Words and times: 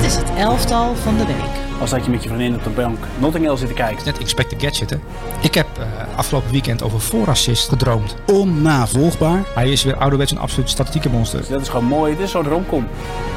Dit 0.00 0.10
is 0.10 0.16
het 0.16 0.26
elftal 0.38 0.94
van 0.94 1.16
de 1.16 1.26
week. 1.26 1.80
Als 1.80 1.90
dat 1.90 2.04
je 2.04 2.10
met 2.10 2.22
je 2.22 2.28
vriendin 2.28 2.54
op 2.54 2.64
de 2.64 2.70
bank 2.70 2.98
Notting 3.18 3.44
Hill 3.44 3.56
zit 3.56 3.68
te 3.68 3.74
kijken. 3.74 4.04
Net 4.04 4.18
Inspector 4.18 4.60
Gadget, 4.60 4.90
hè. 4.90 4.96
Ik 5.42 5.54
heb 5.54 5.66
eh, 5.78 6.18
afgelopen 6.18 6.50
weekend 6.50 6.82
over 6.82 7.00
voorassist 7.00 7.68
gedroomd. 7.68 8.14
Onnavolgbaar. 8.26 9.42
Hij 9.54 9.70
is 9.70 9.82
weer 9.82 9.96
ouderwets 9.96 10.30
een 10.30 10.38
absoluut 10.38 10.70
statistieke 10.70 11.08
monster. 11.08 11.44
Dat 11.48 11.60
is 11.60 11.68
gewoon 11.68 11.84
mooi. 11.84 12.16
Dit 12.16 12.24
is 12.24 12.30
zo'n 12.30 12.44
romcom. 12.48 12.88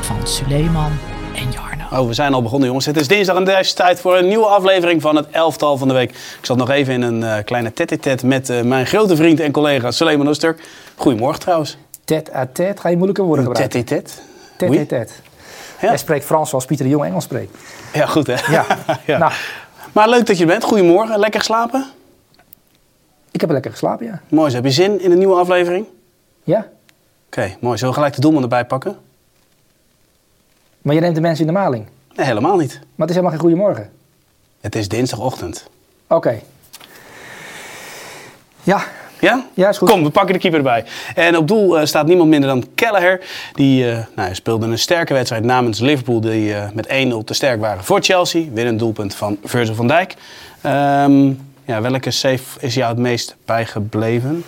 Van 0.01 0.27
Suleiman 0.27 0.91
en 1.35 1.51
Jarno. 1.51 2.01
Oh, 2.01 2.07
we 2.07 2.13
zijn 2.13 2.33
al 2.33 2.41
begonnen 2.41 2.67
jongens. 2.67 2.85
Het 2.85 2.97
is 2.97 3.07
dinsdag 3.07 3.35
en 3.35 3.43
deze 3.45 3.73
tijd 3.73 3.99
voor 3.99 4.17
een 4.17 4.27
nieuwe 4.27 4.45
aflevering 4.45 5.01
van 5.01 5.15
het 5.15 5.27
elftal 5.31 5.77
van 5.77 5.87
de 5.87 5.93
week. 5.93 6.09
Ik 6.11 6.45
zat 6.45 6.57
nog 6.57 6.69
even 6.69 6.93
in 6.93 7.01
een 7.01 7.23
eh, 7.23 7.43
kleine 7.43 7.73
tête-à-tête 7.73 8.25
met 8.27 8.49
eh, 8.49 8.61
mijn 8.61 8.85
grote 8.85 9.15
vriend 9.15 9.39
en 9.39 9.51
collega 9.51 9.91
Suleiman 9.91 10.27
Oester. 10.27 10.55
Goedemorgen 10.95 11.39
trouwens. 11.39 11.77
Tête 12.05 12.31
à 12.35 12.45
tête, 12.53 12.79
ga 12.81 12.89
je 12.89 12.95
moeilijke 12.95 13.21
woorden 13.23 13.45
gebruiken? 13.45 13.79
Tête-à-tête. 13.85 14.21
Tête 14.57 14.69
Oui. 14.69 14.79
à 14.79 14.85
tête. 14.85 15.21
Ja. 15.83 15.89
Jij 15.89 15.97
spreekt 15.97 16.25
Frans 16.25 16.49
zoals 16.49 16.65
Pieter 16.65 16.85
de 16.85 16.91
Jong 16.91 17.05
Engels 17.05 17.23
spreekt. 17.23 17.57
Ja, 17.93 18.05
goed 18.05 18.27
hè? 18.27 18.51
Ja. 18.51 18.65
Ja. 19.05 19.17
Nou, 19.17 19.31
Maar 19.91 20.09
leuk 20.09 20.25
dat 20.25 20.37
je 20.37 20.43
er 20.43 20.49
bent. 20.49 20.63
Goedemorgen. 20.63 21.19
Lekker 21.19 21.39
geslapen? 21.39 21.85
ik 23.31 23.41
heb 23.41 23.49
lekker 23.49 23.71
geslapen, 23.71 24.05
ja. 24.05 24.21
Mooi. 24.29 24.49
zo. 24.49 24.55
Heb 24.55 24.65
je 24.65 24.71
zin 24.71 25.01
in 25.01 25.11
een 25.11 25.17
nieuwe 25.17 25.35
aflevering? 25.35 25.85
Ja? 26.43 26.67
Oké, 27.25 27.55
mooi. 27.59 27.77
Zullen 27.77 27.93
we 27.93 27.99
gelijk 27.99 28.15
de 28.15 28.21
doelman 28.21 28.41
erbij 28.41 28.65
pakken? 28.65 28.97
Maar 30.81 30.95
je 30.95 31.01
neemt 31.01 31.15
de 31.15 31.21
mensen 31.21 31.47
in 31.47 31.53
de 31.53 31.59
maling. 31.59 31.85
Nee, 32.15 32.25
helemaal 32.25 32.57
niet. 32.57 32.73
Maar 32.73 33.07
het 33.07 33.09
is 33.09 33.15
helemaal 33.15 33.31
geen 33.31 33.39
goede 33.39 33.55
morgen. 33.55 33.91
Het 34.61 34.75
is 34.75 34.87
dinsdagochtend. 34.87 35.67
Oké. 36.07 36.39
Ja, 38.63 38.83
Ja? 39.23 39.45
Ja, 39.53 39.69
is 39.69 39.77
goed. 39.77 39.89
Kom, 39.89 40.03
we 40.03 40.09
pakken 40.09 40.33
de 40.33 40.39
keeper 40.39 40.59
erbij. 40.59 40.85
En 41.15 41.37
op 41.37 41.47
doel 41.47 41.79
eh, 41.79 41.85
staat 41.85 42.07
niemand 42.07 42.29
minder 42.29 42.49
dan 42.49 42.65
Kelleher. 42.75 43.21
Die 43.53 43.89
eh, 43.89 43.97
nou, 44.15 44.35
speelde 44.35 44.65
een 44.65 44.79
sterke 44.79 45.13
wedstrijd 45.13 45.43
namens 45.43 45.79
Liverpool. 45.79 46.21
Die 46.21 46.53
eh, 46.53 46.69
met 46.73 46.87
1-0 46.87 46.89
te 47.25 47.33
sterk 47.33 47.59
waren 47.59 47.83
voor 47.83 48.01
Chelsea. 48.01 48.45
Winnend 48.53 48.79
doelpunt 48.79 49.15
van 49.15 49.37
Virgil 49.43 49.75
van 49.75 49.87
Dijk. 49.87 50.15
Ehm, 50.61 51.27
ja, 51.65 51.81
welke 51.81 52.11
save 52.11 52.59
is 52.59 52.73
jou 52.73 52.89
het 52.89 52.99
meest 52.99 53.35
bijgebleven? 53.45 54.43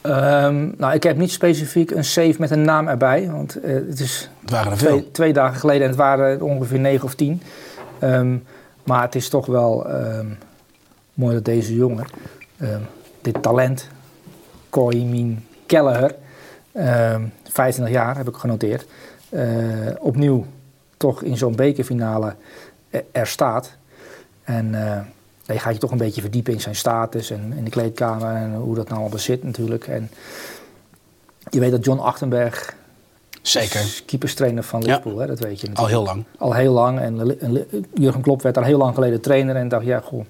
Ehm, 0.00 0.68
nou, 0.76 0.94
ik 0.94 1.02
heb 1.02 1.16
niet 1.16 1.32
specifiek 1.32 1.90
een 1.90 2.04
save 2.04 2.34
met 2.38 2.50
een 2.50 2.64
naam 2.64 2.88
erbij. 2.88 3.30
Want 3.30 3.58
het 3.62 4.00
is 4.00 4.30
Het 4.40 4.50
waren 4.50 4.72
er 4.72 4.78
veel. 4.78 4.88
twee, 4.88 5.10
twee 5.10 5.32
dagen 5.32 5.60
geleden 5.60 5.82
en 5.82 5.88
het 5.88 5.98
waren 5.98 6.26
er 6.26 6.44
ongeveer 6.44 6.78
negen 6.78 7.04
of 7.04 7.14
tien. 7.14 7.42
Ehm, 7.98 8.36
maar 8.84 9.02
het 9.02 9.14
is 9.14 9.28
toch 9.28 9.46
wel 9.46 9.86
mooi 11.14 11.34
dat 11.34 11.44
deze 11.44 11.74
jongen, 11.74 12.06
dit 13.22 13.42
talent, 13.42 13.88
Koimin 14.72 15.46
Kelleher, 15.66 16.14
ehm 16.72 17.22
25 17.50 17.94
jaar 17.94 18.16
heb 18.16 18.28
ik 18.28 18.34
genoteerd, 18.34 18.86
eh, 19.28 19.44
opnieuw 19.98 20.46
toch 20.96 21.22
in 21.22 21.36
zo'n 21.36 21.56
bekerfinale 21.56 22.34
er, 22.90 23.04
er 23.12 23.26
staat. 23.26 23.70
En 24.44 24.74
eh, 24.74 25.00
je 25.54 25.58
gaat 25.58 25.72
je 25.72 25.78
toch 25.78 25.90
een 25.90 25.98
beetje 25.98 26.20
verdiepen 26.20 26.52
in 26.52 26.60
zijn 26.60 26.76
status 26.76 27.30
en 27.30 27.52
in 27.56 27.64
de 27.64 27.70
kleedkamer 27.70 28.34
en 28.34 28.54
hoe 28.54 28.74
dat 28.74 28.88
nou 28.88 29.00
allemaal 29.00 29.18
zit 29.18 29.44
natuurlijk. 29.44 29.86
En 29.86 30.10
je 31.50 31.60
weet 31.60 31.70
dat 31.70 31.84
John 31.84 31.98
Achtenberg 31.98 32.74
Zeker. 33.42 34.02
keeperstrainer 34.06 34.62
van 34.62 34.80
Ja. 34.80 34.86
Liverpool, 34.86 35.18
hè, 35.18 35.26
dat 35.26 35.38
weet 35.38 35.60
je 35.60 35.68
natuurlijk. 35.68 35.94
Al 35.94 36.04
heel 36.04 36.14
lang. 36.14 36.24
Al 36.38 36.54
heel 36.54 36.72
lang. 36.72 37.00
En, 37.00 37.66
Jurgen 37.94 38.20
Klopp 38.20 38.42
werd 38.42 38.54
daar 38.54 38.64
heel 38.64 38.78
lang 38.78 38.94
geleden 38.94 39.20
trainer. 39.20 39.56
En 39.56 39.68
dacht, 39.68 39.84
ja, 39.84 40.00
goh, 40.00 40.24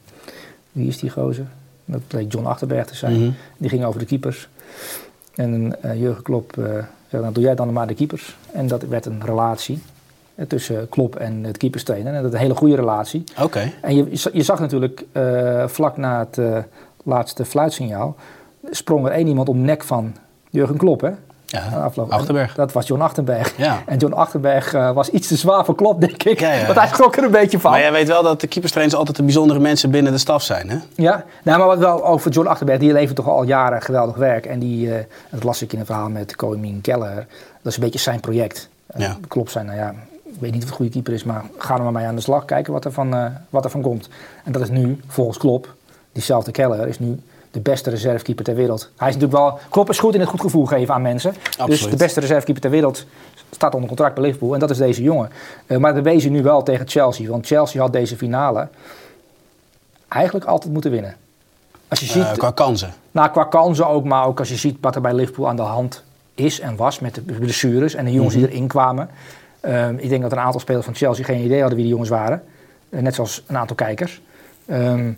wie 0.73 0.89
is 0.89 0.99
die 0.99 1.11
gozer? 1.11 1.47
Dat 1.85 2.01
bleek 2.07 2.33
John 2.33 2.47
Achterberg 2.47 2.87
te 2.87 2.95
zijn. 2.95 3.21
Mhm. 3.21 3.31
Die 3.57 3.69
ging 3.69 3.85
over 3.85 4.01
de 4.01 4.07
keepers. 4.07 4.49
En 5.35 5.83
eh, 5.83 6.01
Jurgen 6.01 6.23
Klopp 6.23 6.59
eh, 6.59 6.65
zei, 7.09 7.23
nou 7.23 7.33
doe 7.33 7.43
jij 7.43 7.55
dan 7.55 7.73
maar 7.73 7.87
de 7.87 7.95
keepers. 7.95 8.37
En 8.53 8.67
dat 8.67 8.83
werd 8.83 9.07
een 9.07 9.25
relatie 9.25 9.83
eh, 10.35 10.47
tussen 10.47 10.89
Klopp 10.89 11.17
en 11.17 11.45
het 11.45 11.57
keeperstrainer. 11.57 12.15
En 12.15 12.23
dat 12.23 12.33
is 12.33 12.37
een 12.37 12.45
hele 12.45 12.55
goede 12.55 12.77
relatie. 12.77 13.25
Oké. 13.41 13.73
En 13.81 13.95
je, 13.97 14.29
je 14.33 14.43
zag 14.43 14.61
natuurlijk 14.61 15.05
vlak 15.67 15.97
na 15.97 16.29
het 16.31 16.65
laatste 17.05 17.45
fluitsignaal... 17.45 18.17
sprong 18.71 19.07
er 19.07 19.13
één 19.13 19.27
iemand 19.27 19.49
om 19.49 19.61
nek 19.61 19.83
van 19.83 20.17
Jurgen 20.51 20.77
Klopp, 20.77 21.01
hè? 21.01 21.11
Ja, 21.53 21.69
Na 21.71 21.83
afloop. 21.83 22.11
En 22.11 22.17
Achterberg. 22.17 22.55
Dat 22.55 22.73
was 22.73 22.87
John 22.87 23.01
Achterberg. 23.01 23.57
Ja. 23.57 23.83
En 23.87 23.99
John 23.99 24.13
Achterberg 24.13 24.75
eh, 24.75 24.93
was 24.93 25.09
iets 25.09 25.29
te 25.29 25.37
zwaar 25.37 25.65
voor 25.65 25.75
Klopp, 25.75 26.01
denk 26.01 26.23
ik. 26.23 26.41
Ja, 26.41 26.53
ja. 26.53 26.67
Want 26.67 26.79
hij 26.79 26.89
schrok 26.89 27.17
er 27.17 27.25
een 27.25 27.31
beetje 27.31 27.61
van. 27.61 27.71
Maar 27.71 27.81
jij 27.81 27.93
weet 27.93 28.09
wel 28.09 28.23
dat 28.23 28.41
de 28.41 28.47
keeperstrainers 28.47 28.97
altijd 28.99 29.17
de 29.17 29.23
bijzondere 29.23 29.61
mensen 29.61 29.91
binnen 29.91 30.13
de 30.13 30.19
staf 30.19 30.43
zijn, 30.43 30.71
hè? 30.71 30.77
Ja, 30.95 31.25
nou, 31.43 31.59
maar 31.59 31.67
wat 31.67 31.79
wel 31.79 32.05
over 32.07 32.31
John 32.31 32.47
Achterberg, 32.47 32.79
die 32.79 32.93
levert 32.93 33.17
toch 33.17 33.29
al 33.29 33.43
jaren 33.43 33.83
geweldig 33.83 34.17
werk. 34.17 34.47
En 34.47 34.59
die, 34.59 34.95
eh, 34.95 35.05
dat 35.31 35.45
las 35.45 35.63
ik 35.63 35.73
in 35.73 35.79
een 35.79 35.87
verhaal 35.87 36.09
met 36.09 36.37
Koimin 36.37 36.81
Keller. 36.81 37.15
Dat 37.63 37.73
is 37.73 37.75
een 37.75 37.83
beetje 37.85 37.99
zijn 37.99 38.21
project. 38.21 38.69
Ja. 38.97 39.17
Klopt 39.29 39.51
zijn, 39.51 39.67
nou 39.67 39.79
ja, 39.79 39.95
ik 40.25 40.41
weet 40.41 40.53
niet 40.53 40.53
of 40.53 40.61
het 40.61 40.69
een 40.69 40.75
goede 40.75 40.91
keeper 40.91 41.13
is, 41.13 41.25
maar 41.25 41.45
ga 41.59 41.77
er 41.77 41.83
maar 41.83 41.93
mee 41.93 42.07
aan 42.07 42.15
de 42.15 42.21
slag. 42.21 42.45
Kijken 42.45 42.73
wat 42.73 42.85
er 42.85 42.93
van, 42.93 43.33
wat 43.51 43.65
er 43.65 43.71
van 43.71 43.83
komt. 43.83 44.09
En 44.45 44.53
dat 44.53 44.63
is 44.63 44.71
nu, 44.71 45.01
volgens 45.07 45.39
Klop, 45.39 45.75
diezelfde 46.13 46.51
Keller, 46.51 46.89
is 46.89 46.99
nu 46.99 47.21
de 47.53 47.61
beste 47.61 47.91
reservekeeper 47.91 48.45
ter 48.45 48.55
wereld. 48.55 48.91
Hij 48.97 49.09
is 49.09 49.15
natuurlijk 49.15 49.43
wel, 49.43 49.59
Klopp 49.71 49.89
is 49.91 49.99
goed 49.99 50.15
in 50.15 50.21
het 50.21 50.29
goed 50.29 50.41
gevoel 50.41 50.67
geven 50.67 50.95
aan 50.95 51.03
mensen. 51.03 51.33
Dus 51.33 51.59
Absoluut. 51.59 51.91
de 51.91 51.97
beste 52.05 52.21
reservekeeper 52.21 52.63
ter 52.63 52.71
wereld 52.71 53.07
staat 53.51 53.73
onder 53.75 53.89
contract 53.89 54.15
bij 54.15 54.23
Liverpool. 54.25 54.55
En 54.55 54.61
dat 54.61 54.71
is 54.71 54.77
deze 54.77 55.03
jongen. 55.03 55.31
Eh, 55.67 55.77
maar 55.77 55.95
dat 55.95 56.05
wees 56.05 56.23
hij 56.23 56.33
nu 56.33 56.43
wel 56.43 56.63
tegen 56.63 56.89
Chelsea. 56.89 57.31
Want 57.31 57.47
Chelsea 57.47 57.81
had 57.81 57.93
deze 57.93 58.17
finale 58.17 58.69
eigenlijk 60.09 60.45
altijd 60.45 60.73
moeten 60.73 60.91
winnen. 60.91 61.15
Als 61.89 62.01
je 62.01 62.07
ziet, 62.07 62.23
Eh, 62.23 62.33
qua 62.33 62.51
kansen. 62.51 62.93
nou, 63.11 63.31
qua 63.31 63.45
kansen 63.45 63.87
ook, 63.89 64.05
maar 64.05 64.27
ook 64.27 64.39
als 64.39 64.49
je 64.49 64.57
ziet 64.57 64.77
wat 64.81 64.95
er 64.95 65.01
bij 65.01 65.15
Liverpool 65.15 65.49
aan 65.49 65.57
de 65.57 65.63
hand 65.63 66.03
is 66.35 66.61
en 66.61 66.77
was 66.77 66.99
met 67.01 67.15
de 67.15 67.21
blessures 67.21 67.95
en 67.95 68.05
de 68.05 68.13
jongens 68.13 68.35
die 68.35 68.49
erin 68.51 68.67
kwamen. 68.67 69.09
Ehm, 69.61 69.95
ik 69.99 70.09
denk 70.09 70.23
dat 70.23 70.33
een 70.33 70.39
aantal 70.39 70.61
spelers 70.61 70.85
van 70.85 70.95
Chelsea 70.95 71.25
geen 71.25 71.45
idee 71.45 71.59
hadden 71.59 71.75
wie 71.75 71.83
die 71.85 71.93
jongens 71.93 72.11
waren. 72.11 72.43
Eh, 72.91 73.01
net 73.01 73.15
zoals 73.15 73.43
een 73.47 73.57
aantal 73.59 73.77
kijkers. 73.77 74.21
Ehm, 74.67 75.13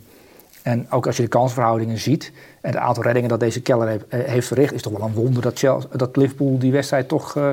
en 0.65 0.87
ook 0.91 1.07
als 1.07 1.17
je 1.17 1.23
de 1.23 1.29
kansverhoudingen 1.29 1.99
ziet 1.99 2.33
en 2.61 2.71
het 2.71 2.79
aantal 2.79 3.03
reddingen 3.03 3.29
dat 3.29 3.41
deze 3.41 3.61
Keller 3.61 3.89
heeft, 3.89 4.05
eh, 4.09 4.21
heeft 4.25 4.47
verricht, 4.47 4.73
is 4.73 4.83
toch 4.83 4.93
wel 4.93 5.07
een 5.07 5.15
wonder 5.15 5.43
dat, 5.43 5.59
Chelsea, 5.59 5.89
dat 5.93 6.17
Liverpool 6.17 6.59
die 6.59 6.73
wedstrijd 6.73 7.09
toch 7.09 7.37
eh, 7.37 7.49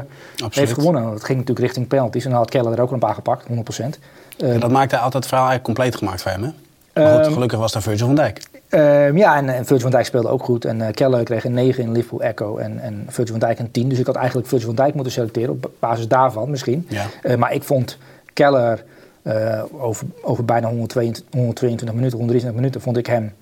heeft 0.50 0.74
gewonnen. 0.74 1.02
Want 1.02 1.14
het 1.14 1.24
ging 1.24 1.38
natuurlijk 1.38 1.66
richting 1.66 1.88
penalties 1.88 2.24
en 2.24 2.30
dan 2.30 2.40
had 2.40 2.50
Keller 2.50 2.74
er 2.74 2.82
ook 2.82 2.92
een 2.92 3.00
paar 3.00 3.14
gepakt, 3.14 3.46
100%. 3.48 4.00
En 4.38 4.60
dat 4.60 4.72
maakte 4.72 4.96
altijd 4.96 5.14
het 5.14 5.26
verhaal 5.26 5.50
eigenlijk 5.50 5.64
compleet 5.64 5.96
gemaakt 5.96 6.22
voor 6.22 6.32
hem, 6.32 6.44
hè? 6.44 6.50
Maar 6.94 7.14
goed, 7.14 7.26
Ehm, 7.26 7.34
gelukkig 7.34 7.60
was 7.60 7.72
daar 7.72 7.82
Virgil 7.82 8.06
van 8.06 8.16
Dijk. 8.16 8.42
Ehm, 8.70 9.18
ja, 9.18 9.36
en, 9.36 9.50
en 9.50 9.66
Virgil 9.66 9.80
van 9.80 9.92
Dijk 9.92 10.06
speelde 10.06 10.28
ook 10.28 10.44
goed. 10.44 10.66
En 10.66 10.82
eh 10.82 10.94
Keller 10.94 11.24
kreeg 11.24 11.44
een 11.44 11.54
9 11.54 11.84
in 11.84 11.92
Liverpool 11.92 12.22
Echo 12.22 12.58
en, 12.58 12.80
en 12.80 13.06
Virgil 13.08 13.38
van 13.38 13.48
Dijk 13.48 13.60
een 13.60 13.72
10. 13.72 13.90
Dus 13.90 14.00
ik 14.00 14.06
had 14.06 14.16
eigenlijk 14.16 14.48
Virgil 14.48 14.68
van 14.68 14.76
Dijk 14.76 14.94
moeten 14.94 15.14
selecteren 15.14 15.50
op 15.50 15.72
basis 15.80 16.08
daarvan 16.08 16.50
misschien. 16.50 16.88
Ja. 16.90 17.38
Maar 17.38 17.54
ik 17.54 17.64
vond 17.64 17.98
Keller 18.34 18.84
eh, 19.24 19.64
over, 19.80 20.08
over 20.22 20.46
bijna 20.46 20.68
122, 20.68 21.26
122 21.40 21.96
minuten, 21.96 22.18
123 22.18 22.60
minuten, 22.62 22.82
vond 22.82 22.98
ik 22.98 23.06
hem 23.06 23.34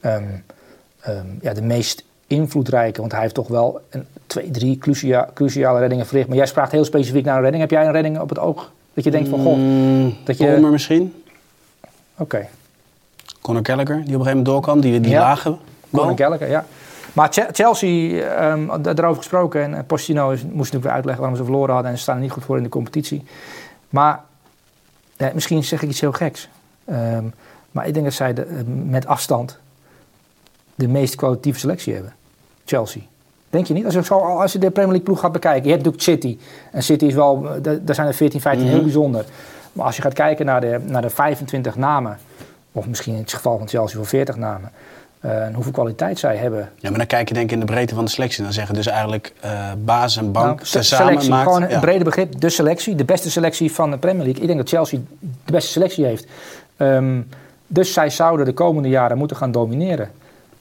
ehm, 0.00 0.22
ehm, 1.00 1.26
ja, 1.40 1.52
de 1.52 1.62
meest 1.62 2.04
invloedrijke. 2.26 3.00
Want 3.00 3.12
hij 3.12 3.20
heeft 3.20 3.34
toch 3.34 3.48
wel 3.48 3.80
een, 3.90 4.04
twee, 4.26 4.50
drie 4.50 4.78
crucia, 4.78 5.28
cruciale 5.34 5.78
reddingen 5.78 6.06
verricht. 6.06 6.28
Maar 6.28 6.36
jij 6.36 6.46
spraakt 6.46 6.72
heel 6.72 6.84
specifiek 6.84 7.24
naar 7.24 7.34
een 7.36 7.42
redding. 7.42 7.62
Heb 7.62 7.70
jij 7.70 7.86
een 7.86 7.92
redding 7.92 8.20
op 8.20 8.28
het 8.28 8.38
oog? 8.38 8.70
Dat 8.94 9.04
je 9.04 9.10
denkt 9.10 9.28
van, 9.28 9.42
goh, 9.42 9.56
Mm, 9.56 10.14
dat 10.24 10.38
je- 10.38 10.46
Palmer 10.46 10.70
misschien. 10.70 11.22
oké. 12.16 12.46
Conor 13.40 13.60
Gallagher, 13.66 13.94
die 13.94 14.02
op 14.02 14.06
een 14.06 14.10
gegeven 14.10 14.28
moment 14.36 14.46
doorkwam. 14.46 14.80
Die, 14.80 15.00
die 15.00 15.10
Ja. 15.10 15.20
lage 15.20 15.42
goal. 15.42 15.58
Conor 16.04 16.16
Gallagher, 16.18 16.48
ja. 16.50 16.64
Maar 17.12 17.28
Che- 17.32 17.48
Chelsea, 17.52 18.20
ehm, 18.22 18.82
daarover 18.82 19.16
gesproken, 19.16 19.62
en 19.62 19.74
eh, 19.74 19.80
Pochettino 19.86 20.30
is- 20.30 20.42
moest 20.42 20.54
natuurlijk 20.56 20.84
weer 20.84 20.92
uitleggen 20.92 21.22
waarom 21.22 21.38
ze 21.38 21.44
verloren 21.44 21.72
hadden 21.74 21.90
en 21.90 21.96
ze 21.96 22.02
staan 22.02 22.16
er 22.16 22.22
niet 22.22 22.30
goed 22.30 22.44
voor 22.44 22.56
in 22.56 22.62
de 22.62 22.68
competitie. 22.68 23.24
Maar 23.88 24.20
eh, 25.16 25.32
misschien 25.32 25.64
zeg 25.64 25.82
ik 25.82 25.88
iets 25.88 26.00
heel 26.00 26.12
geks. 26.12 26.48
Ehm, 26.84 27.24
maar 27.70 27.86
ik 27.86 27.92
denk 27.92 28.04
dat 28.04 28.14
zij 28.14 28.34
de, 28.34 28.42
eh, 28.42 28.56
met 28.66 29.06
afstand 29.06 29.58
de 30.74 30.88
meest 30.88 31.14
kwalitatieve 31.14 31.58
selectie 31.58 31.94
hebben. 31.94 32.14
Chelsea. 32.64 33.02
Denk 33.50 33.66
je 33.66 33.74
niet? 33.74 33.84
Als 33.84 33.94
je, 33.94 34.04
zo, 34.04 34.18
als 34.18 34.52
je 34.52 34.58
de 34.58 34.66
Premier 34.70 34.86
League 34.90 35.04
ploeg 35.06 35.20
gaat 35.20 35.32
bekijken. 35.32 35.62
Je 35.64 35.70
hebt 35.70 35.84
natuurlijk 35.84 36.10
City. 36.22 36.38
En 36.72 36.82
City 36.82 37.04
is 37.04 37.14
wel, 37.14 37.48
eh, 37.54 37.62
da- 37.62 37.78
daar 37.82 37.94
zijn 37.94 38.06
er 38.06 38.14
14, 38.14 38.40
15 38.40 38.64
heel 38.66 38.74
Mhm. 38.74 38.84
bijzonder. 38.84 39.24
Maar 39.72 39.86
als 39.86 39.96
je 39.96 40.02
gaat 40.02 40.12
kijken 40.12 40.46
naar 40.46 40.60
de, 40.60 40.80
naar 40.84 41.02
de 41.02 41.10
25 41.10 41.76
namen, 41.76 42.18
of 42.72 42.86
misschien 42.86 43.14
in 43.14 43.20
het 43.20 43.32
geval 43.32 43.58
van 43.58 43.68
Chelsea 43.68 43.96
voor 43.96 44.06
40 44.06 44.36
namen, 44.36 44.70
en 45.32 45.54
hoeveel 45.54 45.72
kwaliteit 45.72 46.18
zij 46.18 46.36
hebben. 46.36 46.70
Ja, 46.78 46.88
maar 46.88 46.98
dan 46.98 47.06
kijk 47.06 47.28
je 47.28 47.34
denk 47.34 47.46
ik 47.46 47.52
in 47.52 47.60
de 47.60 47.72
breedte 47.72 47.94
van 47.94 48.04
de 48.04 48.10
selectie. 48.10 48.42
Dan 48.42 48.52
zeggen 48.52 48.74
dus 48.74 48.86
eigenlijk 48.86 49.32
eh 49.40 49.72
basis 49.84 50.16
en 50.16 50.32
bank 50.32 50.46
Nou, 50.46 50.66
se- 50.66 50.78
tezamen 50.78 51.06
selectie, 51.06 51.30
maakt... 51.30 51.44
gewoon 51.44 51.62
een 51.62 51.68
ja. 51.68 51.80
brede 51.80 52.04
begrip. 52.04 52.40
De 52.40 52.48
selectie, 52.48 52.94
de 52.94 53.04
beste 53.04 53.30
selectie 53.30 53.72
van 53.72 53.90
de 53.90 53.98
Premier 53.98 54.24
League. 54.24 54.40
Ik 54.40 54.46
denk 54.46 54.58
dat 54.58 54.68
Chelsea 54.68 54.98
de 55.44 55.52
beste 55.52 55.70
selectie 55.70 56.04
heeft. 56.04 56.26
Ehm, 56.76 57.20
dus 57.66 57.92
zij 57.92 58.10
zouden 58.10 58.46
de 58.46 58.52
komende 58.52 58.88
jaren 58.88 59.18
moeten 59.18 59.36
gaan 59.36 59.52
domineren. 59.52 60.10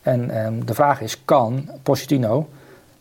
En 0.01 0.29
ehm, 0.29 0.53
de 0.65 0.73
vraag 0.73 1.01
is, 1.01 1.21
kan 1.25 1.69
Pochettino 1.83 2.50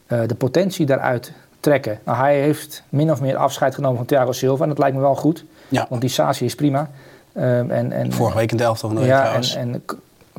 eh, 0.06 0.20
de 0.26 0.34
potentie 0.34 0.86
daaruit 0.86 1.32
trekken? 1.60 1.98
Nou, 2.04 2.18
hij 2.18 2.40
heeft 2.40 2.82
min 2.88 3.10
of 3.10 3.20
meer 3.20 3.36
afscheid 3.36 3.74
genomen 3.74 3.96
van 3.96 4.06
Thiago 4.06 4.32
Silva. 4.32 4.62
En 4.62 4.68
dat 4.68 4.78
lijkt 4.78 4.96
me 4.96 5.02
wel 5.02 5.14
goed. 5.14 5.44
Ja. 5.68 5.86
Want 5.88 6.00
die 6.00 6.10
Sasi 6.10 6.44
is 6.44 6.54
prima. 6.54 6.90
Ehm, 7.32 7.70
en, 7.70 7.92
en, 7.92 8.12
Vorige 8.12 8.36
week 8.36 8.50
in 8.50 8.56
de 8.56 8.62
elftal 8.62 8.88
van 8.88 8.98
de 8.98 9.06
ja, 9.06 9.34
en, 9.34 9.42
en 9.56 9.84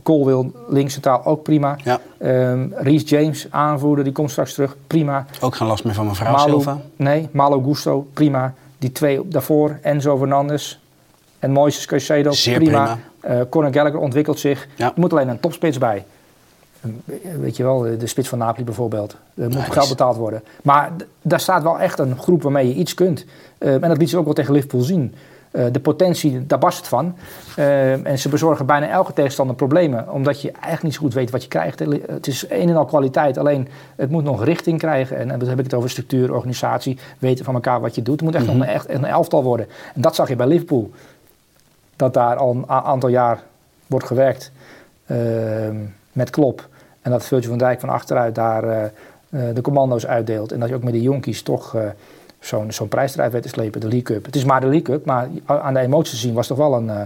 Cole 0.06 0.26
wil 0.26 0.52
links 0.68 0.94
centraal 0.94 1.26
ook 1.26 1.44
prima. 1.44 1.78
Ja, 1.84 2.00
Ehm 2.18 2.68
Reece 2.74 3.06
James, 3.06 3.48
aanvoerder, 3.50 4.04
die 4.04 4.14
komt 4.14 4.32
straks 4.32 4.54
terug. 4.54 4.76
Prima. 4.88 5.26
ook 5.42 5.56
geen 5.56 5.68
last 5.68 5.84
meer 5.84 5.94
van 5.94 6.08
mevrouw 6.08 6.32
Malo, 6.32 6.48
Silva. 6.48 6.78
Nee, 6.96 7.30
Malo 7.32 7.62
Gusto, 7.62 8.08
prima. 8.14 8.54
Die 8.78 8.92
twee 8.92 9.28
daarvoor, 9.28 9.78
Enzo 9.82 10.18
Fernandes 10.18 10.80
en 11.40 11.52
Moises 11.52 11.86
Caicedo, 11.86 12.32
Zeer 12.32 12.58
prima. 12.58 12.98
Eh 13.20 13.40
Conor 13.50 13.74
Gallagher 13.74 14.00
ontwikkelt 14.00 14.40
zich. 14.40 14.68
Ja. 14.76 14.86
Er 14.86 14.92
moet 14.96 15.12
alleen 15.12 15.28
een 15.30 15.40
topspits 15.40 15.78
bij. 15.78 16.06
Eh, 16.82 16.90
Weet 17.40 17.58
je 17.58 17.64
wel, 17.64 17.80
de 17.98 18.08
spits 18.08 18.30
van 18.30 18.38
Napoli 18.38 18.64
bijvoorbeeld. 18.66 19.16
Er 19.36 19.44
moet 19.50 19.52
die 19.54 19.72
geld 19.72 19.90
betaald 19.90 20.16
worden. 20.18 20.44
Maar 20.64 20.92
daar 21.22 21.40
staat 21.40 21.64
wel 21.64 21.80
echt 21.80 22.00
een 22.00 22.18
groep 22.20 22.42
waarmee 22.44 22.68
je 22.68 22.74
iets 22.74 22.94
kunt. 22.94 23.26
Eh, 23.58 23.74
en 23.74 23.82
dat 23.90 23.98
liet 23.98 24.10
ze 24.10 24.18
ook 24.18 24.26
wel 24.26 24.34
tegen 24.34 24.54
Liverpool 24.54 24.82
zien. 24.82 25.16
Eh, 25.56 25.66
de 25.72 25.80
potentie, 25.80 26.46
daar 26.46 26.60
barst 26.60 26.78
het 26.78 26.88
van. 26.88 27.16
Eh, 27.56 28.06
en 28.06 28.20
ze 28.20 28.30
bezorgen 28.30 28.66
bijna 28.66 28.90
elke 28.90 29.14
tegenstander 29.14 29.56
problemen. 29.56 30.12
Omdat 30.12 30.42
je 30.42 30.52
eigenlijk 30.52 30.84
niet 30.84 30.94
zo 30.94 31.00
goed 31.00 31.14
weet 31.14 31.32
wat 31.32 31.42
je 31.42 31.48
krijgt. 31.48 31.80
Het 31.80 32.28
is 32.28 32.46
een 32.50 32.70
en 32.70 32.76
al 32.76 32.86
kwaliteit. 32.86 33.38
Alleen 33.38 33.68
het 33.96 34.10
moet 34.10 34.24
nog 34.24 34.44
richting 34.44 34.80
krijgen. 34.80 35.18
En, 35.18 35.32
en 35.32 35.40
dan 35.40 35.50
heb 35.50 35.58
ik 35.58 35.64
het 35.64 35.74
over 35.74 35.90
structuur, 35.90 36.34
organisatie. 36.34 36.98
Weten 37.20 37.46
van 37.46 37.54
elkaar 37.54 37.82
wat 37.82 37.96
je 37.96 38.02
doet. 38.02 38.16
Het 38.16 38.24
moet 38.24 38.36
echt 38.36 38.46
nog 38.46 38.56
een, 38.56 38.64
echt 38.64 38.90
een 38.90 39.06
elftal 39.06 39.44
worden. 39.44 39.68
En 39.94 40.02
dat 40.02 40.16
zag 40.16 40.28
je 40.28 40.36
bij 40.36 40.48
Liverpool. 40.48 40.92
Dat 41.96 42.14
daar 42.14 42.36
al 42.36 42.52
een 42.52 42.70
aantal 42.70 43.10
jaar 43.10 43.44
wordt 43.88 44.06
gewerkt. 44.06 44.52
ehm, 45.06 45.76
met 46.12 46.30
Klop. 46.30 46.68
En 47.02 47.12
dat 47.12 47.26
Virgil 47.26 47.50
van 47.50 47.58
Dijk 47.58 47.80
van 47.80 47.90
achteruit 47.90 48.36
daar 48.36 48.64
eh, 48.64 48.84
eh, 48.84 49.56
de 49.56 49.62
commando's 49.62 50.06
uitdeelt. 50.06 50.52
En 50.52 50.60
dat 50.60 50.70
je 50.70 50.76
ook 50.76 50.84
met 50.84 50.94
de 50.94 51.02
jonkies 51.02 51.42
toch 51.42 51.76
zo'n 52.46 52.72
zo'n 52.72 52.88
prijsstrijd 52.88 53.32
weet 53.32 53.42
te 53.42 53.48
slepen, 53.50 53.80
de 53.82 53.88
League 53.88 54.04
Cup. 54.16 54.26
Het 54.26 54.36
is 54.36 54.44
maar 54.44 54.60
de 54.62 54.66
League 54.68 54.82
Cup, 54.84 55.06
maar 55.06 55.28
aan 55.46 55.74
de 55.74 55.80
emoties 55.80 56.12
te 56.14 56.20
zien 56.20 56.34
was 56.34 56.48
toch 56.48 56.58
wel 56.58 56.74
een, 56.76 56.90
eh, 56.90 57.00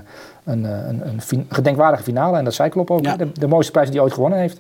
een, 0.44 0.66
eh, 0.66 0.72
een, 0.88 1.08
een 1.08 1.22
fin- 1.22 1.46
gedenkwaardige 1.50 2.04
finale. 2.04 2.38
En 2.38 2.44
dat 2.44 2.54
zei 2.54 2.70
Klopp 2.70 2.92
ook. 2.92 3.04
Ja. 3.04 3.16
De, 3.16 3.32
de 3.32 3.48
mooiste 3.48 3.72
prijs 3.72 3.88
die 3.88 3.96
hij 3.96 4.06
ooit 4.06 4.14
gewonnen 4.16 4.40
heeft. 4.40 4.60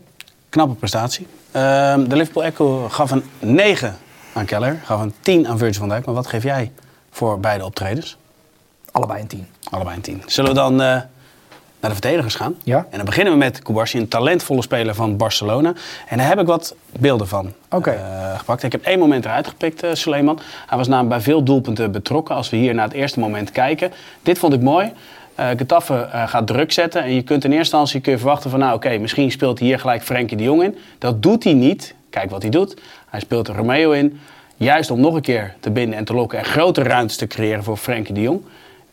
Knappe 0.49 0.75
prestatie. 0.75 1.27
Ehm, 1.51 2.07
de 2.07 2.15
Liverpool 2.15 2.43
Echo 2.43 2.89
gaf 2.89 3.11
een 3.11 3.23
9 3.39 3.95
aan 4.33 4.45
Keller, 4.45 4.79
gaf 4.83 5.01
een 5.01 5.13
10 5.21 5.47
aan 5.47 5.57
Virgil 5.57 5.79
van 5.79 5.89
Dijk. 5.89 6.05
Maar 6.05 6.15
wat 6.15 6.27
geef 6.27 6.43
jij 6.43 6.71
voor 7.11 7.39
beide 7.39 7.65
optredens? 7.65 8.17
Allebei 8.91 9.21
een 9.21 9.27
tien. 9.27 9.47
Allebei 9.71 9.95
een 9.95 10.01
10. 10.01 10.23
Zullen 10.25 10.49
we 10.49 10.55
dan 10.55 10.81
eh, 10.81 11.01
naar 11.79 11.91
de 11.91 11.97
verdedigers 11.97 12.35
gaan? 12.35 12.55
Ja. 12.63 12.77
En 12.89 12.97
dan 12.97 13.05
beginnen 13.05 13.33
we 13.33 13.39
met 13.39 13.61
Koubarsi, 13.61 13.97
een 13.97 14.07
talentvolle 14.07 14.61
speler 14.61 14.95
van 14.95 15.17
Barcelona. 15.17 15.73
En 16.07 16.17
daar 16.17 16.27
heb 16.27 16.39
ik 16.39 16.45
wat 16.45 16.75
beelden 16.99 17.27
van 17.27 17.53
Oké. 17.69 17.89
eh, 17.91 18.37
gepakt. 18.37 18.63
Ik 18.63 18.71
heb 18.71 18.83
één 18.83 18.99
moment 18.99 19.25
eruit 19.25 19.47
gepikt, 19.47 19.83
eh 19.83 19.89
Suleiman. 19.93 20.39
Hij 20.67 20.77
was 20.77 20.87
namelijk 20.87 21.15
bij 21.15 21.23
veel 21.23 21.43
doelpunten 21.43 21.91
betrokken. 21.91 22.35
Als 22.35 22.49
we 22.49 22.57
hier 22.57 22.73
naar 22.73 22.85
het 22.85 22.93
eerste 22.93 23.19
moment 23.19 23.51
kijken. 23.51 23.91
Dit 24.23 24.39
vond 24.39 24.53
ik 24.53 24.61
mooi. 24.61 24.91
Eh 25.35 25.47
Getafe 25.57 26.07
gaat 26.11 26.47
druk 26.47 26.71
zetten. 26.71 27.03
En 27.03 27.13
je 27.13 27.21
kunt 27.21 27.43
in 27.43 27.49
eerste 27.49 27.57
instantie 27.57 28.01
kun 28.01 28.11
je 28.11 28.17
verwachten 28.17 28.49
van... 28.49 28.59
nou 28.59 28.75
oké, 28.75 28.97
misschien 28.97 29.31
speelt 29.31 29.59
hij 29.59 29.67
hier 29.67 29.79
gelijk 29.79 30.03
Frenkie 30.03 30.37
de 30.37 30.43
Jong 30.43 30.63
in. 30.63 30.77
Dat 30.97 31.23
doet 31.23 31.43
hij 31.43 31.53
niet. 31.53 31.95
Kijk 32.09 32.29
wat 32.29 32.41
hij 32.41 32.51
doet. 32.51 32.81
Hij 33.09 33.19
speelt 33.19 33.47
er 33.47 33.55
Romeo 33.55 33.91
in. 33.91 34.19
Juist 34.57 34.91
om 34.91 34.99
nog 34.99 35.13
een 35.13 35.21
keer 35.21 35.55
te 35.59 35.71
binden 35.71 35.97
en 35.97 36.05
te 36.05 36.13
lokken... 36.13 36.39
en 36.39 36.45
grote 36.45 36.83
ruimtes 36.83 37.17
te 37.17 37.27
creëren 37.27 37.63
voor 37.63 37.77
Frenkie 37.77 38.13
de 38.13 38.21
Jong. 38.21 38.41